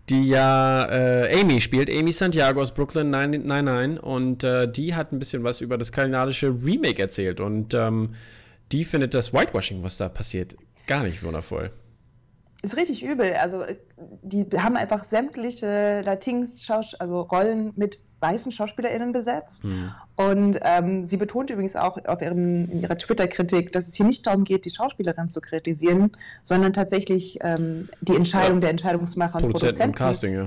die 0.08 0.28
ja 0.28 0.84
äh, 0.90 1.40
Amy 1.40 1.60
spielt, 1.60 1.90
Amy 1.90 2.12
Santiago 2.12 2.60
aus 2.60 2.72
Brooklyn 2.72 3.10
99. 3.10 4.02
Und 4.02 4.44
äh, 4.44 4.70
die 4.70 4.94
hat 4.94 5.12
ein 5.12 5.18
bisschen 5.18 5.42
was 5.42 5.60
über 5.60 5.78
das 5.78 5.90
kanadische 5.90 6.48
Remake 6.48 7.00
erzählt. 7.00 7.40
Und 7.40 7.74
ähm, 7.74 8.10
die 8.72 8.84
findet 8.84 9.14
das 9.14 9.32
Whitewashing, 9.32 9.82
was 9.82 9.96
da 9.96 10.08
passiert, 10.08 10.56
gar 10.86 11.02
nicht 11.02 11.22
wundervoll. 11.22 11.70
Ist 12.62 12.76
richtig 12.76 13.02
übel. 13.02 13.32
Also, 13.34 13.64
die 14.22 14.46
haben 14.58 14.76
einfach 14.76 15.04
sämtliche 15.04 16.02
Latins, 16.02 16.68
also 16.98 17.22
Rollen 17.22 17.72
mit 17.76 18.00
weißen 18.20 18.52
SchauspielerInnen 18.52 19.12
besetzt. 19.12 19.62
Hm. 19.62 19.90
Und 20.16 20.60
ähm, 20.62 21.04
sie 21.06 21.16
betont 21.16 21.48
übrigens 21.48 21.74
auch 21.74 21.96
auf 22.04 22.20
ihrem, 22.20 22.70
in 22.70 22.82
ihrer 22.82 22.98
Twitter-Kritik, 22.98 23.72
dass 23.72 23.88
es 23.88 23.94
hier 23.94 24.04
nicht 24.04 24.26
darum 24.26 24.44
geht, 24.44 24.66
die 24.66 24.70
Schauspielerin 24.70 25.30
zu 25.30 25.40
kritisieren, 25.40 26.12
sondern 26.42 26.74
tatsächlich 26.74 27.38
ähm, 27.40 27.88
die 28.02 28.14
Entscheidung 28.14 28.56
ja. 28.56 28.60
der 28.60 28.70
Entscheidungsmacher 28.70 29.36
und 29.36 29.42
Produzenten. 29.44 29.76
Produzenten. 29.76 29.90
Und 29.90 29.96
Casting, 29.96 30.34
ja 30.34 30.46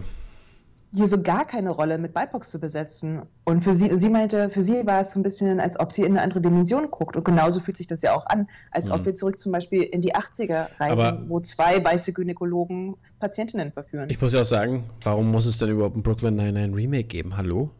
hier 0.95 1.07
so 1.07 1.21
gar 1.21 1.45
keine 1.45 1.71
Rolle 1.71 1.97
mit 1.97 2.13
BIPOX 2.13 2.49
zu 2.49 2.59
besetzen. 2.59 3.23
Und 3.45 3.63
für 3.63 3.73
sie, 3.73 3.97
sie 3.97 4.09
meinte, 4.09 4.49
für 4.51 4.61
sie 4.61 4.85
war 4.85 5.01
es 5.01 5.11
so 5.11 5.19
ein 5.19 5.23
bisschen, 5.23 5.59
als 5.59 5.79
ob 5.79 5.91
sie 5.91 6.03
in 6.03 6.11
eine 6.11 6.21
andere 6.21 6.39
Dimension 6.39 6.91
guckt. 6.91 7.15
Und 7.15 7.25
genauso 7.25 7.59
fühlt 7.59 7.77
sich 7.77 7.87
das 7.87 8.03
ja 8.03 8.13
auch 8.13 8.27
an, 8.27 8.47
als 8.71 8.89
mhm. 8.89 8.95
ob 8.95 9.05
wir 9.05 9.15
zurück 9.15 9.39
zum 9.39 9.51
Beispiel 9.51 9.81
in 9.81 10.01
die 10.01 10.15
80er 10.15 10.67
reisen, 10.79 11.05
Aber 11.05 11.23
wo 11.27 11.39
zwei 11.39 11.83
weiße 11.83 12.13
Gynäkologen 12.13 12.95
Patientinnen 13.19 13.71
verführen. 13.71 14.09
Ich 14.09 14.21
muss 14.21 14.33
ja 14.33 14.41
auch 14.41 14.45
sagen, 14.45 14.83
warum 15.01 15.31
muss 15.31 15.47
es 15.47 15.57
denn 15.57 15.69
überhaupt 15.69 15.97
ein 15.97 16.03
Brooklyn 16.03 16.35
Nine-Nine 16.35 16.75
Remake 16.75 17.05
geben? 17.05 17.35
Hallo? 17.37 17.71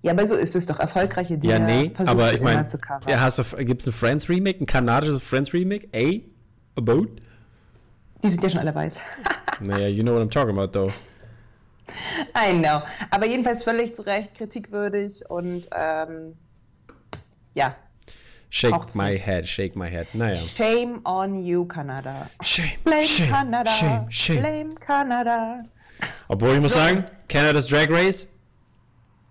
Ja, 0.00 0.12
aber 0.12 0.26
so 0.26 0.34
ist 0.34 0.56
es 0.56 0.64
doch. 0.64 0.80
Erfolgreiche 0.80 1.36
Dinge 1.36 1.52
Ja, 1.52 1.58
nee, 1.58 1.92
aber 1.96 2.32
ich 2.32 2.40
meine, 2.40 2.64
ja, 3.06 3.28
gibt 3.58 3.82
es 3.82 3.86
ein 3.86 3.92
Friends 3.92 4.28
Remake, 4.28 4.62
ein 4.62 4.66
kanadisches 4.66 5.22
Friends 5.22 5.52
Remake? 5.52 5.88
A? 5.94 6.20
A 6.76 6.80
Boat? 6.80 7.08
Die 8.22 8.28
sind 8.28 8.42
ja 8.42 8.48
schon 8.48 8.60
alle 8.60 8.74
weiß. 8.74 8.98
naja, 9.60 9.88
you 9.88 10.02
know 10.02 10.14
what 10.14 10.22
I'm 10.22 10.30
talking 10.30 10.56
about, 10.56 10.72
though. 10.72 10.90
I 12.34 12.52
know. 12.52 12.82
Aber 13.10 13.26
jedenfalls 13.26 13.64
völlig 13.64 13.94
zu 13.94 14.02
Recht 14.02 14.34
kritikwürdig 14.34 15.22
und 15.28 15.68
ähm, 15.76 16.36
ja. 17.54 17.76
Shake 18.50 18.94
my 18.94 19.10
nicht. 19.10 19.26
head, 19.26 19.48
shake 19.48 19.76
my 19.76 19.90
head. 19.90 20.06
Naja. 20.14 20.36
Shame 20.36 21.00
on 21.04 21.34
you, 21.44 21.64
Kanada. 21.66 22.30
Shame, 22.42 22.78
Blame 22.84 23.06
shame, 23.06 23.28
Canada. 23.28 23.70
Shame, 23.70 24.10
shame. 24.10 24.40
Blame 24.40 24.74
Canada. 24.76 25.64
Obwohl 26.28 26.54
ich 26.54 26.60
muss 26.60 26.74
sagen, 26.74 27.04
Canadas 27.28 27.66
Drag 27.68 27.90
Race 27.90 28.28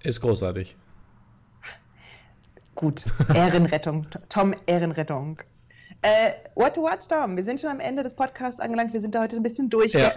ist 0.04 0.20
großartig. 0.20 0.76
Gut, 2.76 3.06
Ehrenrettung. 3.34 4.08
Tom, 4.30 4.54
Ehrenrettung. 4.66 5.40
Äh, 6.04 6.34
what 6.56 6.74
to 6.74 6.84
watch, 6.84 7.08
Tom? 7.08 7.38
Wir 7.38 7.44
sind 7.44 7.62
schon 7.62 7.70
am 7.70 7.80
Ende 7.80 8.04
des 8.04 8.14
Podcasts 8.14 8.60
angelangt. 8.60 8.92
Wir 8.92 9.00
sind 9.00 9.16
da 9.16 9.22
heute 9.22 9.38
ein 9.38 9.44
bisschen 9.44 9.70
durchgerast. 9.70 10.16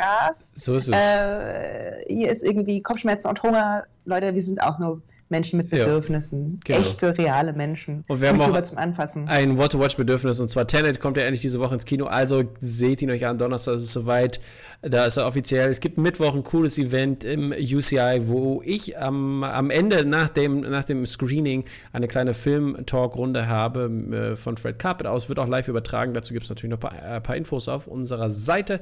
Ja, 0.57 0.61
so 0.61 0.75
ist 0.75 0.89
es. 0.89 1.01
Äh, 1.01 2.05
hier 2.09 2.29
ist 2.31 2.43
irgendwie 2.43 2.83
Kopfschmerzen 2.83 3.29
und 3.29 3.41
Hunger. 3.43 3.85
Leute, 4.05 4.35
wir 4.35 4.43
sind 4.43 4.61
auch 4.61 4.81
nur 4.81 5.01
Menschen 5.29 5.57
mit 5.57 5.71
Bedürfnissen. 5.71 6.61
Ja, 6.67 6.77
genau. 6.77 6.89
Echte, 6.89 7.19
reale 7.19 7.53
Menschen. 7.53 8.05
Und 8.07 8.21
wir 8.21 8.29
haben 8.29 8.41
auch 8.41 8.63
zum 8.63 8.79
Anfassen. 8.79 9.29
ein 9.29 9.59
What-to-Watch-Bedürfnis. 9.59 10.39
Und 10.39 10.49
zwar 10.49 10.67
Tenet 10.67 11.01
kommt 11.01 11.17
ja 11.17 11.25
endlich 11.25 11.41
diese 11.41 11.59
Woche 11.59 11.75
ins 11.75 11.85
Kino. 11.85 12.07
Also 12.07 12.45
seht 12.61 13.03
ihn 13.03 13.11
euch 13.11 13.27
an. 13.27 13.39
Donnerstag 13.39 13.75
ist 13.75 13.83
es 13.83 13.93
soweit. 13.93 14.41
Da 14.83 15.07
ist 15.07 15.17
er 15.17 15.27
offiziell. 15.27 15.69
Es 15.69 15.81
gibt 15.81 15.99
Mittwoch 15.99 16.35
ein 16.35 16.45
cooles 16.45 16.79
Event 16.79 17.25
im 17.25 17.53
UCI, 17.53 18.23
wo 18.27 18.63
ich 18.65 18.99
am, 18.99 19.43
am 19.43 19.71
Ende 19.71 20.05
nach 20.05 20.29
dem, 20.29 20.61
nach 20.61 20.85
dem 20.85 21.05
Screening 21.07 21.65
eine 21.93 22.07
kleine 22.07 22.35
Film-Talk-Runde 22.35 23.49
habe 23.49 23.91
äh, 24.13 24.37
von 24.37 24.57
Fred 24.57 24.79
Carpet 24.79 25.07
aus. 25.07 25.29
Wird 25.29 25.39
auch 25.41 25.49
live 25.49 25.67
übertragen. 25.69 26.15
Dazu 26.15 26.35
gibt 26.35 26.45
es 26.45 26.51
natürlich 26.51 26.71
noch 26.71 26.79
ein 26.79 26.99
paar, 26.99 27.03
ein 27.03 27.17
äh, 27.17 27.21
paar 27.21 27.37
Infos 27.37 27.69
auf 27.69 27.89
unserer 27.89 28.31
Seite. 28.31 28.81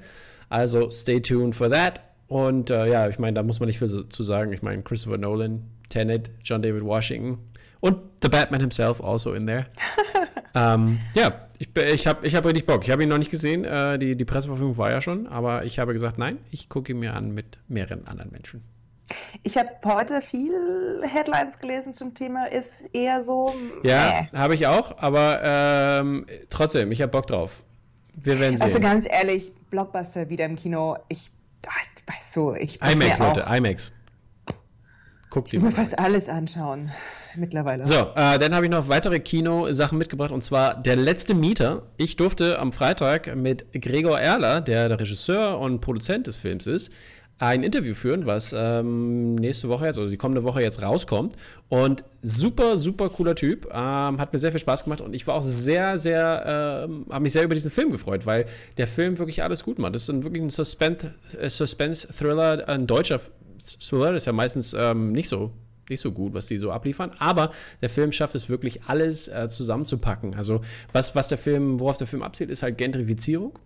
Also 0.51 0.91
stay 0.91 1.21
tuned 1.21 1.55
for 1.55 1.71
that. 1.71 2.01
Und 2.27 2.71
äh, 2.71 2.87
ja, 2.87 3.09
ich 3.09 3.19
meine, 3.19 3.35
da 3.35 3.43
muss 3.43 3.61
man 3.61 3.67
nicht 3.67 3.79
viel 3.79 4.09
zu 4.09 4.23
sagen. 4.23 4.53
Ich 4.53 4.63
meine, 4.63 4.83
Christopher 4.83 5.19
Nolan, 5.19 5.65
Tenet, 5.89 6.31
John 6.43 6.63
David 6.63 6.85
Washington 6.85 7.39
und 7.81 7.99
The 8.23 8.29
Batman 8.29 8.61
himself 8.61 9.03
also 9.03 9.35
in 9.35 9.47
there. 9.47 9.67
ähm, 10.55 11.01
ja, 11.15 11.49
ich, 11.59 11.77
ich 11.77 12.07
habe 12.07 12.27
ich 12.27 12.35
hab 12.35 12.47
richtig 12.47 12.67
Bock. 12.67 12.85
Ich 12.85 12.91
habe 12.91 13.03
ihn 13.03 13.09
noch 13.09 13.19
nicht 13.19 13.31
gesehen. 13.31 13.65
Äh, 13.65 13.99
die, 13.99 14.17
die 14.17 14.25
Presseverfügung 14.25 14.79
war 14.79 14.91
ja 14.91 15.01
schon, 15.01 15.27
aber 15.27 15.65
ich 15.65 15.79
habe 15.79 15.93
gesagt, 15.93 16.19
nein, 16.19 16.39
ich 16.51 16.69
gucke 16.69 16.93
ihn 16.93 16.99
mir 16.99 17.15
an 17.15 17.33
mit 17.33 17.59
mehreren 17.69 18.07
anderen 18.07 18.31
Menschen. 18.31 18.65
Ich 19.43 19.59
habe 19.59 19.69
heute 19.85 20.23
viel 20.23 21.03
Headlines 21.03 21.59
gelesen 21.59 21.93
zum 21.93 22.15
Thema, 22.15 22.47
ist 22.47 22.89
eher 22.95 23.23
so. 23.23 23.53
Ja, 23.83 24.21
äh. 24.33 24.37
habe 24.37 24.55
ich 24.55 24.67
auch, 24.67 24.97
aber 24.99 25.41
ähm, 25.43 26.27
trotzdem, 26.49 26.91
ich 26.91 27.03
habe 27.03 27.11
Bock 27.11 27.27
drauf. 27.27 27.63
Wir 28.15 28.39
werden 28.41 28.57
sehen. 28.57 28.65
Also 28.65 28.81
ganz 28.81 29.07
ehrlich, 29.09 29.53
Blockbuster 29.71 30.29
wieder 30.31 30.47
im 30.47 30.57
Kino. 30.57 30.97
Ich, 31.09 31.31
du, 32.35 32.55
ich. 32.55 32.81
IMAX, 32.83 33.19
Leute, 33.19 33.45
IMAX. 33.49 33.93
Guck 35.31 35.47
die 35.47 35.57
ich 35.57 35.63
muss 35.63 35.75
fast 35.75 35.99
alles 35.99 36.29
anschauen 36.29 36.93
mittlerweile. 37.37 37.85
So, 37.85 38.13
äh, 38.15 38.39
dann 38.39 38.55
habe 38.55 38.67
ich 38.67 38.71
noch 38.71 38.89
weitere 38.89 39.19
Kino-Sachen 39.19 39.99
mitgebracht 39.99 40.31
und 40.31 40.45
zwar 40.45 40.81
Der 40.81 40.97
letzte 40.97 41.35
Mieter. 41.35 41.83
Ich 41.97 42.17
durfte 42.17 42.59
am 42.59 42.73
Freitag 42.73 43.35
mit 43.35 43.67
Gregor 43.73 44.21
Erler, 44.21 44.61
der 44.61 44.89
der 44.89 45.01
Regisseur 45.01 45.59
und 45.59 45.81
Produzent 45.81 46.29
des 46.29 46.37
Films 46.37 46.67
ist, 46.69 46.93
ein 47.39 47.63
Interview 47.63 47.95
führen, 47.95 48.27
was 48.27 48.55
ähm, 48.57 49.35
nächste 49.35 49.69
Woche 49.69 49.87
jetzt, 49.87 49.99
also 49.99 50.11
die 50.11 50.17
kommende 50.17 50.45
Woche 50.45 50.63
jetzt 50.63 50.83
rauskommt. 50.83 51.35
Und 51.69 52.05
super, 52.23 52.77
super 52.77 53.09
cooler 53.09 53.35
Typ. 53.35 53.67
Ähm, 53.73 54.21
hat 54.21 54.33
mir 54.33 54.39
sehr 54.39 54.53
viel 54.53 54.61
Spaß 54.61 54.85
gemacht 54.85 55.01
und 55.01 55.15
ich 55.15 55.27
war 55.27 55.35
auch 55.35 55.43
sehr, 55.43 55.99
sehr, 55.99 56.85
ähm, 56.89 57.07
habe 57.11 57.23
mich 57.23 57.33
sehr 57.33 57.45
über 57.45 57.55
diesen 57.55 57.71
Film 57.71 57.91
gefreut, 57.91 58.25
weil 58.27 58.47
der 58.77 58.87
Film 58.87 59.19
wirklich 59.19 59.43
alles 59.43 59.65
gut 59.65 59.79
macht. 59.79 59.95
Das 59.95 60.03
ist 60.03 60.11
ein, 60.11 60.25
wirklich 60.25 60.43
ein 60.43 60.49
äh, 60.49 60.51
Suspense-Thriller, 60.51 61.51
Suspense 61.51 62.69
ein 62.69 62.87
deutscher 62.87 63.21
Thriller, 63.81 64.13
das 64.13 64.23
ist 64.23 64.27
ja 64.27 64.33
meistens 64.33 64.75
ähm, 64.75 65.13
nicht 65.13 65.29
so 65.29 65.53
nicht 65.91 66.01
so 66.01 66.13
gut, 66.13 66.33
was 66.33 66.47
die 66.47 66.57
so 66.57 66.71
abliefern. 66.71 67.11
Aber 67.19 67.51
der 67.83 67.91
Film 67.91 68.11
schafft 68.11 68.35
es 68.35 68.49
wirklich, 68.49 68.85
alles 68.87 69.29
äh, 69.29 69.49
zusammenzupacken. 69.51 70.35
Also, 70.35 70.63
was, 70.93 71.15
was 71.15 71.29
der 71.29 71.37
Film, 71.37 71.79
worauf 71.79 71.99
der 71.99 72.07
Film 72.07 72.23
abzielt, 72.23 72.49
ist 72.49 72.63
halt 72.63 72.79
Gentrifizierung. 72.79 73.59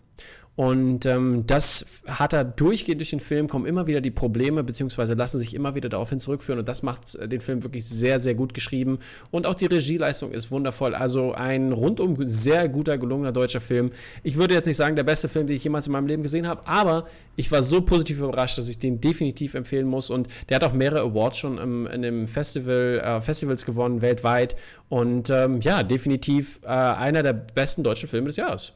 Und 0.59 1.07
ähm, 1.07 1.45
das 1.47 2.03
hat 2.09 2.33
er 2.33 2.43
durchgehend 2.43 3.01
durch 3.01 3.11
den 3.11 3.21
Film, 3.21 3.47
kommen 3.47 3.65
immer 3.65 3.87
wieder 3.87 4.01
die 4.01 4.11
Probleme, 4.11 4.65
beziehungsweise 4.65 5.15
lassen 5.15 5.39
sich 5.39 5.55
immer 5.55 5.77
wieder 5.77 5.89
daraufhin 5.89 6.19
zurückführen. 6.19 6.59
Und 6.59 6.69
das 6.69 6.83
macht 6.83 7.15
äh, 7.15 7.29
den 7.29 7.41
Film 7.41 7.63
wirklich 7.63 7.85
sehr, 7.85 8.19
sehr 8.19 8.35
gut 8.35 8.55
geschrieben. 8.55 8.99
Und 9.31 9.47
auch 9.47 9.55
die 9.55 9.67
Regieleistung 9.67 10.33
ist 10.33 10.51
wundervoll. 10.51 10.97
Also 10.97 11.33
ein 11.33 11.71
rundum 11.71 12.17
sehr 12.27 12.69
guter, 12.69 12.99
gelungener 12.99 13.31
deutscher 13.31 13.61
Film. 13.61 13.93
Ich 14.25 14.37
würde 14.37 14.55
jetzt 14.55 14.67
nicht 14.67 14.75
sagen, 14.75 14.97
der 14.97 15.05
beste 15.05 15.29
Film, 15.29 15.47
den 15.47 15.55
ich 15.55 15.63
jemals 15.63 15.87
in 15.87 15.93
meinem 15.93 16.09
Leben 16.09 16.25
gesehen 16.25 16.49
habe, 16.49 16.67
aber 16.67 17.07
ich 17.37 17.53
war 17.53 17.63
so 17.63 17.81
positiv 17.81 18.19
überrascht, 18.19 18.59
dass 18.59 18.69
ich 18.69 18.81
den 18.81 19.01
definitiv 19.01 19.55
empfehlen 19.55 19.87
muss. 19.87 20.11
Und 20.11 20.27
der 20.49 20.57
hat 20.57 20.65
auch 20.65 20.73
mehrere 20.73 21.03
Awards 21.03 21.39
schon 21.39 21.59
im, 21.59 21.87
in 21.87 22.03
dem 22.03 22.27
Festival, 22.27 23.01
äh, 23.01 23.21
Festivals 23.21 23.65
gewonnen, 23.65 24.03
weltweit. 24.03 24.57
Und 24.89 25.31
ähm, 25.31 25.61
ja, 25.61 25.85
definitiv 25.85 26.59
äh, 26.65 26.67
einer 26.67 27.23
der 27.23 27.35
besten 27.35 27.85
deutschen 27.85 28.09
Filme 28.09 28.27
des 28.27 28.35
Jahres. 28.35 28.73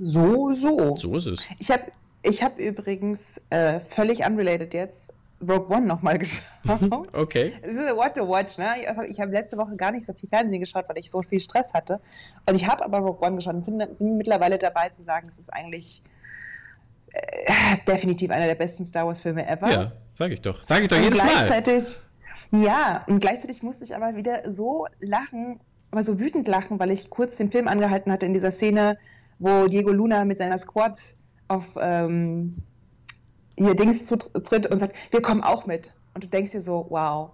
So, 0.00 0.54
so. 0.54 0.96
So 0.96 1.16
ist 1.16 1.26
es. 1.26 1.46
Ich 1.58 1.70
habe 1.70 1.84
Ich 2.22 2.42
habe 2.42 2.62
übrigens 2.62 3.40
äh, 3.50 3.80
völlig 3.80 4.24
unrelated 4.26 4.74
jetzt 4.74 5.12
Rogue 5.46 5.74
One 5.74 5.86
nochmal 5.86 6.18
geschaut. 6.18 6.42
okay. 7.16 7.54
Es 7.62 7.72
ist 7.76 7.96
what 7.96 8.14
to 8.14 8.28
watch, 8.28 8.58
ne? 8.58 8.74
Ich 9.08 9.20
habe 9.20 9.32
letzte 9.32 9.56
Woche 9.56 9.74
gar 9.76 9.90
nicht 9.90 10.04
so 10.04 10.12
viel 10.12 10.28
Fernsehen 10.28 10.60
geschaut, 10.60 10.84
weil 10.88 10.98
ich 10.98 11.10
so 11.10 11.22
viel 11.22 11.40
Stress 11.40 11.72
hatte. 11.72 12.00
Und 12.46 12.54
ich 12.54 12.66
habe 12.66 12.84
aber 12.84 12.98
Rogue 12.98 13.26
One 13.26 13.36
geschaut 13.36 13.54
und 13.54 13.64
bin, 13.64 13.78
bin 13.98 14.16
mittlerweile 14.18 14.58
dabei 14.58 14.90
zu 14.90 15.02
sagen, 15.02 15.28
es 15.28 15.38
ist 15.38 15.52
eigentlich 15.52 16.02
äh, 17.12 17.76
definitiv 17.86 18.30
einer 18.30 18.46
der 18.46 18.54
besten 18.54 18.84
Star 18.84 19.06
Wars-Filme 19.06 19.46
ever. 19.48 19.70
Ja, 19.70 19.92
sage 20.14 20.34
ich 20.34 20.42
doch. 20.42 20.62
Sage 20.62 20.82
ich 20.82 20.88
doch 20.88 20.98
und 20.98 21.04
jedes 21.04 21.20
gleichzeitig, 21.20 21.98
Mal. 22.50 22.64
Ja, 22.64 23.04
und 23.06 23.20
gleichzeitig 23.20 23.62
musste 23.62 23.84
ich 23.84 23.96
aber 23.96 24.16
wieder 24.16 24.52
so 24.52 24.86
lachen, 24.98 25.60
aber 25.90 26.04
so 26.04 26.20
wütend 26.20 26.48
lachen, 26.48 26.78
weil 26.78 26.90
ich 26.90 27.08
kurz 27.10 27.36
den 27.36 27.50
Film 27.50 27.66
angehalten 27.66 28.12
hatte 28.12 28.26
in 28.26 28.34
dieser 28.34 28.50
Szene, 28.50 28.98
wo 29.40 29.66
Diego 29.66 29.90
Luna 29.90 30.24
mit 30.24 30.38
seiner 30.38 30.58
Squad 30.58 30.98
auf 31.48 31.76
ähm, 31.80 32.56
ihr 33.56 33.74
Dings 33.74 34.06
zutritt 34.06 34.66
und 34.66 34.78
sagt, 34.78 34.94
wir 35.10 35.20
kommen 35.20 35.42
auch 35.42 35.66
mit. 35.66 35.92
Und 36.14 36.24
du 36.24 36.28
denkst 36.28 36.52
dir 36.52 36.60
so, 36.60 36.86
wow. 36.90 37.30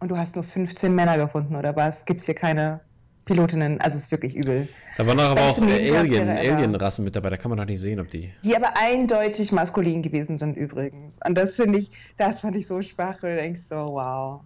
Und 0.00 0.10
du 0.10 0.18
hast 0.18 0.34
nur 0.34 0.44
15 0.44 0.94
Männer 0.94 1.16
gefunden 1.16 1.56
oder 1.56 1.74
was? 1.74 2.04
Gibt 2.04 2.20
es 2.20 2.26
hier 2.26 2.34
keine 2.34 2.80
Pilotinnen? 3.24 3.80
Also 3.80 3.96
es 3.96 4.04
ist 4.04 4.10
wirklich 4.10 4.36
übel. 4.36 4.68
Da 4.98 5.06
waren 5.06 5.16
doch 5.16 5.24
aber 5.24 5.42
auch 5.42 5.58
Alien, 5.58 6.28
Alien-Rassen 6.28 7.04
mit 7.04 7.16
dabei, 7.16 7.30
da 7.30 7.36
kann 7.36 7.48
man 7.48 7.58
doch 7.58 7.64
nicht 7.64 7.80
sehen, 7.80 7.98
ob 8.00 8.10
die. 8.10 8.32
Die 8.44 8.54
aber 8.54 8.76
eindeutig 8.76 9.50
maskulin 9.50 10.02
gewesen 10.02 10.36
sind 10.36 10.56
übrigens. 10.56 11.18
Und 11.26 11.36
das 11.36 11.56
finde 11.56 11.78
ich, 11.78 11.90
das 12.16 12.40
fand 12.40 12.54
ich 12.56 12.66
so 12.66 12.82
schwach, 12.82 13.22
und 13.22 13.30
du 13.30 13.36
denkst 13.36 13.62
so, 13.62 13.76
wow. 13.76 14.40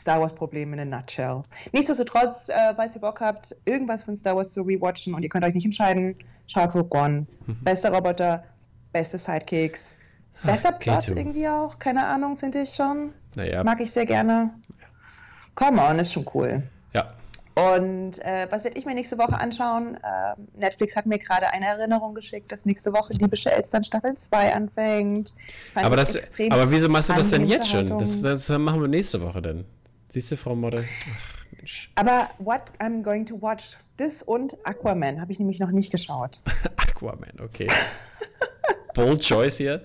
Star 0.00 0.20
Wars-Problem 0.20 0.72
in 0.72 0.80
a 0.80 0.84
nutshell. 0.84 1.42
Nichtsdestotrotz, 1.72 2.48
äh, 2.48 2.74
falls 2.74 2.94
ihr 2.94 3.02
Bock 3.02 3.20
habt, 3.20 3.54
irgendwas 3.66 4.02
von 4.02 4.16
Star 4.16 4.34
Wars 4.34 4.52
zu 4.52 4.62
rewatchen 4.62 5.14
und 5.14 5.22
ihr 5.22 5.28
könnt 5.28 5.44
euch 5.44 5.54
nicht 5.54 5.66
entscheiden, 5.66 6.16
schaut 6.46 6.74
Rogue 6.74 6.98
One. 6.98 7.26
Mhm. 7.46 7.58
Bester 7.62 7.92
Roboter, 7.92 8.42
beste 8.92 9.18
Sidekicks, 9.18 9.96
besser 10.42 10.72
Plot 10.72 11.08
irgendwie 11.08 11.46
auch, 11.48 11.78
keine 11.78 12.06
Ahnung, 12.06 12.38
finde 12.38 12.62
ich 12.62 12.74
schon. 12.74 13.12
Naja. 13.36 13.62
Mag 13.62 13.80
ich 13.80 13.90
sehr 13.90 14.06
gerne. 14.06 14.50
Come 15.54 15.82
on, 15.82 15.98
ist 15.98 16.14
schon 16.14 16.24
cool. 16.34 16.62
Ja. 16.94 17.12
Und 17.54 18.24
äh, 18.24 18.46
was 18.50 18.64
werde 18.64 18.78
ich 18.78 18.86
mir 18.86 18.94
nächste 18.94 19.18
Woche 19.18 19.38
anschauen? 19.38 19.96
Äh, 19.96 20.58
Netflix 20.58 20.96
hat 20.96 21.04
mir 21.04 21.18
gerade 21.18 21.48
eine 21.48 21.66
Erinnerung 21.66 22.14
geschickt, 22.14 22.50
dass 22.50 22.64
nächste 22.64 22.92
Woche 22.94 23.12
die 23.12 23.28
Elstern 23.50 23.84
Staffel 23.84 24.16
2 24.16 24.54
anfängt. 24.54 25.34
aber, 25.74 25.96
das, 25.96 26.16
aber 26.48 26.70
wieso 26.70 26.88
machst 26.88 27.10
du 27.10 27.14
das 27.14 27.30
denn 27.30 27.46
jetzt 27.46 27.68
schon? 27.68 27.98
Das, 27.98 28.22
das 28.22 28.48
machen 28.48 28.80
wir 28.80 28.88
nächste 28.88 29.20
Woche 29.20 29.42
denn. 29.42 29.66
Siehst 30.10 30.32
du, 30.32 30.36
Frau 30.36 30.56
Model? 30.56 30.84
Ach, 30.84 31.44
Mensch. 31.56 31.90
Aber 31.94 32.30
what 32.38 32.62
I'm 32.80 33.02
going 33.02 33.24
to 33.26 33.40
watch, 33.40 33.76
das 33.96 34.22
und 34.22 34.56
Aquaman 34.64 35.20
habe 35.20 35.30
ich 35.30 35.38
nämlich 35.38 35.60
noch 35.60 35.70
nicht 35.70 35.92
geschaut. 35.92 36.40
Aquaman, 36.76 37.40
okay. 37.40 37.68
Bold 38.94 39.22
Choice 39.22 39.58
hier. 39.58 39.82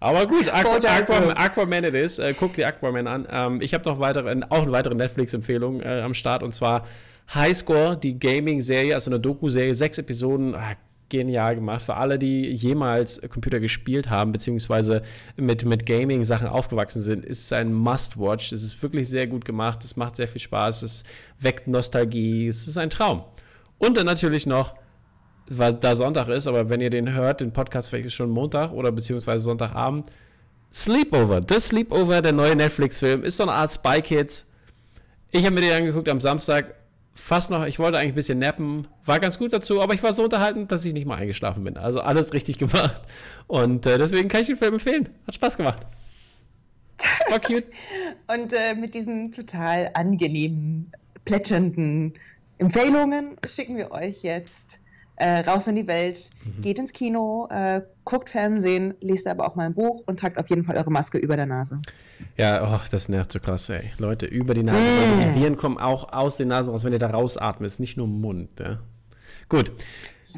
Aber 0.00 0.26
gut, 0.26 0.52
Aqu 0.52 0.84
Aquaman, 0.84 1.36
Aquaman 1.36 1.84
it 1.84 1.94
is. 1.94 2.18
Äh, 2.18 2.34
guck 2.36 2.54
dir 2.54 2.66
Aquaman 2.66 3.06
an. 3.06 3.28
Ähm, 3.30 3.60
ich 3.60 3.72
habe 3.72 3.88
noch 3.88 4.00
weitere, 4.00 4.40
auch 4.48 4.62
eine 4.62 4.72
weitere 4.72 4.94
Netflix-Empfehlung 4.94 5.82
äh, 5.82 6.00
am 6.00 6.14
Start 6.14 6.42
und 6.42 6.52
zwar 6.52 6.84
Highscore, 7.32 7.96
die 7.96 8.18
Gaming-Serie, 8.18 8.94
also 8.94 9.10
eine 9.10 9.20
Doku-Serie, 9.20 9.74
sechs 9.74 9.98
Episoden. 9.98 10.56
Ah, 10.56 10.74
genial 11.10 11.54
gemacht. 11.56 11.82
Für 11.82 11.96
alle, 11.96 12.18
die 12.18 12.50
jemals 12.50 13.20
Computer 13.28 13.60
gespielt 13.60 14.08
haben, 14.08 14.32
beziehungsweise 14.32 15.02
mit, 15.36 15.64
mit 15.64 15.84
Gaming-Sachen 15.84 16.48
aufgewachsen 16.48 17.02
sind, 17.02 17.24
ist 17.24 17.44
es 17.44 17.52
ein 17.52 17.72
Must-Watch. 17.74 18.52
Es 18.52 18.62
ist 18.62 18.82
wirklich 18.82 19.08
sehr 19.08 19.26
gut 19.26 19.44
gemacht. 19.44 19.84
Es 19.84 19.96
macht 19.96 20.16
sehr 20.16 20.28
viel 20.28 20.40
Spaß. 20.40 20.82
Es 20.82 21.04
weckt 21.38 21.68
Nostalgie. 21.68 22.48
Es 22.48 22.66
ist 22.66 22.78
ein 22.78 22.90
Traum. 22.90 23.24
Und 23.78 23.96
dann 23.96 24.06
natürlich 24.06 24.46
noch, 24.46 24.74
weil 25.48 25.74
da 25.74 25.94
Sonntag 25.94 26.28
ist, 26.28 26.46
aber 26.46 26.70
wenn 26.70 26.80
ihr 26.80 26.90
den 26.90 27.12
hört, 27.12 27.40
den 27.40 27.52
Podcast 27.52 27.88
vielleicht 27.88 28.06
ist 28.06 28.14
schon 28.14 28.30
Montag 28.30 28.72
oder 28.72 28.92
beziehungsweise 28.92 29.44
Sonntagabend, 29.44 30.08
Sleepover. 30.72 31.40
Das 31.40 31.68
Sleepover, 31.68 32.22
der 32.22 32.32
neue 32.32 32.54
Netflix-Film, 32.54 33.24
ist 33.24 33.38
so 33.38 33.42
eine 33.42 33.52
Art 33.52 33.72
Spy 33.72 34.00
Kids. 34.00 34.46
Ich 35.32 35.44
habe 35.44 35.54
mir 35.54 35.62
den 35.62 35.72
angeguckt 35.72 36.08
am 36.08 36.20
Samstag 36.20 36.74
fast 37.14 37.50
noch, 37.50 37.66
ich 37.66 37.78
wollte 37.78 37.98
eigentlich 37.98 38.12
ein 38.12 38.16
bisschen 38.16 38.38
nappen, 38.38 38.86
war 39.04 39.20
ganz 39.20 39.38
gut 39.38 39.52
dazu, 39.52 39.80
aber 39.80 39.94
ich 39.94 40.02
war 40.02 40.12
so 40.12 40.24
unterhalten, 40.24 40.68
dass 40.68 40.84
ich 40.84 40.92
nicht 40.92 41.06
mal 41.06 41.16
eingeschlafen 41.16 41.64
bin. 41.64 41.76
Also 41.76 42.00
alles 42.00 42.32
richtig 42.32 42.58
gemacht. 42.58 43.02
Und 43.46 43.86
äh, 43.86 43.98
deswegen 43.98 44.28
kann 44.28 44.42
ich 44.42 44.46
den 44.46 44.56
Film 44.56 44.74
empfehlen. 44.74 45.08
Hat 45.26 45.34
Spaß 45.34 45.56
gemacht. 45.56 45.86
War 47.28 47.40
cute. 47.40 47.66
Und 48.26 48.52
äh, 48.52 48.74
mit 48.74 48.94
diesen 48.94 49.32
total 49.32 49.90
angenehmen, 49.94 50.92
plätschernden 51.24 52.14
Empfehlungen 52.58 53.36
schicken 53.48 53.76
wir 53.76 53.90
euch 53.90 54.22
jetzt 54.22 54.78
äh, 55.20 55.40
raus 55.40 55.68
in 55.68 55.76
die 55.76 55.86
Welt, 55.86 56.30
mhm. 56.44 56.62
geht 56.62 56.78
ins 56.78 56.92
Kino, 56.92 57.46
äh, 57.50 57.82
guckt 58.04 58.30
Fernsehen, 58.30 58.94
lest 59.00 59.26
aber 59.26 59.46
auch 59.46 59.54
mal 59.54 59.66
ein 59.66 59.74
Buch 59.74 60.02
und 60.06 60.18
tragt 60.18 60.38
auf 60.38 60.48
jeden 60.48 60.64
Fall 60.64 60.76
eure 60.76 60.90
Maske 60.90 61.18
über 61.18 61.36
der 61.36 61.46
Nase. 61.46 61.80
Ja, 62.36 62.66
oh, 62.66 62.80
das 62.90 63.08
nervt 63.08 63.30
so 63.30 63.38
krass, 63.38 63.68
ey. 63.68 63.82
Leute, 63.98 64.26
über 64.26 64.54
die 64.54 64.62
Nase. 64.62 64.90
Mm. 64.90 64.96
Leute, 64.96 65.16
die 65.16 65.40
Viren 65.40 65.56
kommen 65.56 65.76
auch 65.76 66.12
aus 66.12 66.38
den 66.38 66.48
Nasen 66.48 66.72
raus, 66.72 66.84
wenn 66.84 66.92
ihr 66.92 66.98
da 66.98 67.10
rausatmet, 67.10 67.78
nicht 67.80 67.98
nur 67.98 68.06
Mund. 68.06 68.48
Ja? 68.58 68.78
Gut. 69.48 69.72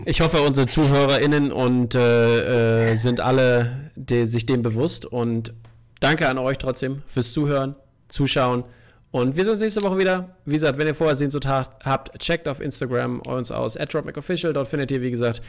Ich 0.05 0.21
hoffe, 0.21 0.42
unsere 0.42 0.66
ZuhörerInnen 0.66 1.53
und 1.53 1.95
äh, 1.95 2.87
äh, 2.87 2.95
sind 2.97 3.21
alle 3.21 3.90
die, 3.95 4.27
sich 4.27 4.47
dem 4.47 4.62
bewusst 4.62 5.07
und 5.07 5.55
danke 6.01 6.29
an 6.29 6.38
euch 6.38 6.59
trotzdem 6.59 7.03
fürs 7.07 7.33
Zuhören, 7.33 7.77
Zuschauen. 8.09 8.64
Und 9.12 9.37
wir 9.37 9.44
sehen 9.44 9.53
uns 9.53 9.61
nächste 9.61 9.83
Woche 9.83 9.98
wieder. 9.98 10.31
Wie 10.46 10.55
gesagt, 10.55 10.79
wenn 10.79 10.87
ihr 10.87 10.94
vorher 10.94 11.14
Sehnsucht 11.14 11.46
habt, 11.46 12.18
checkt 12.18 12.48
auf 12.48 12.61
Instagram 12.61 13.20
uns 13.20 13.53
aus, 13.53 13.75
DropMacOfficial. 13.75 14.55
Dort 14.55 14.68
findet 14.68 14.90
ihr, 14.90 15.03
wie 15.03 15.11
gesagt, 15.11 15.42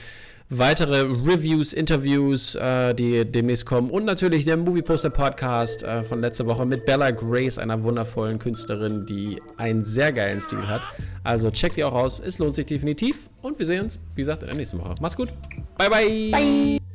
weitere 0.49 1.01
Reviews, 1.03 1.71
Interviews, 1.71 2.55
äh, 2.55 2.93
die 2.93 3.23
demnächst 3.23 3.65
kommen. 3.65 3.89
Und 3.89 4.03
natürlich 4.03 4.43
der 4.43 4.57
Movie 4.57 4.81
Poster 4.81 5.09
Podcast 5.09 5.83
äh, 5.83 6.03
von 6.03 6.19
letzter 6.19 6.45
Woche 6.45 6.65
mit 6.65 6.85
Bella 6.85 7.11
Grace, 7.11 7.57
einer 7.57 7.81
wundervollen 7.83 8.37
Künstlerin, 8.37 9.05
die 9.05 9.41
einen 9.55 9.85
sehr 9.85 10.11
geilen 10.11 10.41
Stil 10.41 10.67
hat. 10.67 10.81
Also 11.23 11.49
checkt 11.49 11.77
ihr 11.77 11.87
auch 11.87 11.93
aus. 11.93 12.19
Es 12.19 12.39
lohnt 12.39 12.55
sich 12.55 12.65
definitiv. 12.65 13.29
Und 13.41 13.59
wir 13.59 13.65
sehen 13.65 13.83
uns, 13.83 13.97
wie 14.15 14.21
gesagt, 14.21 14.43
in 14.43 14.49
der 14.49 14.57
nächsten 14.57 14.77
Woche. 14.77 14.95
Macht's 14.99 15.15
gut. 15.15 15.29
Bye, 15.77 15.89
bye. 15.89 16.31
Bye. 16.31 16.92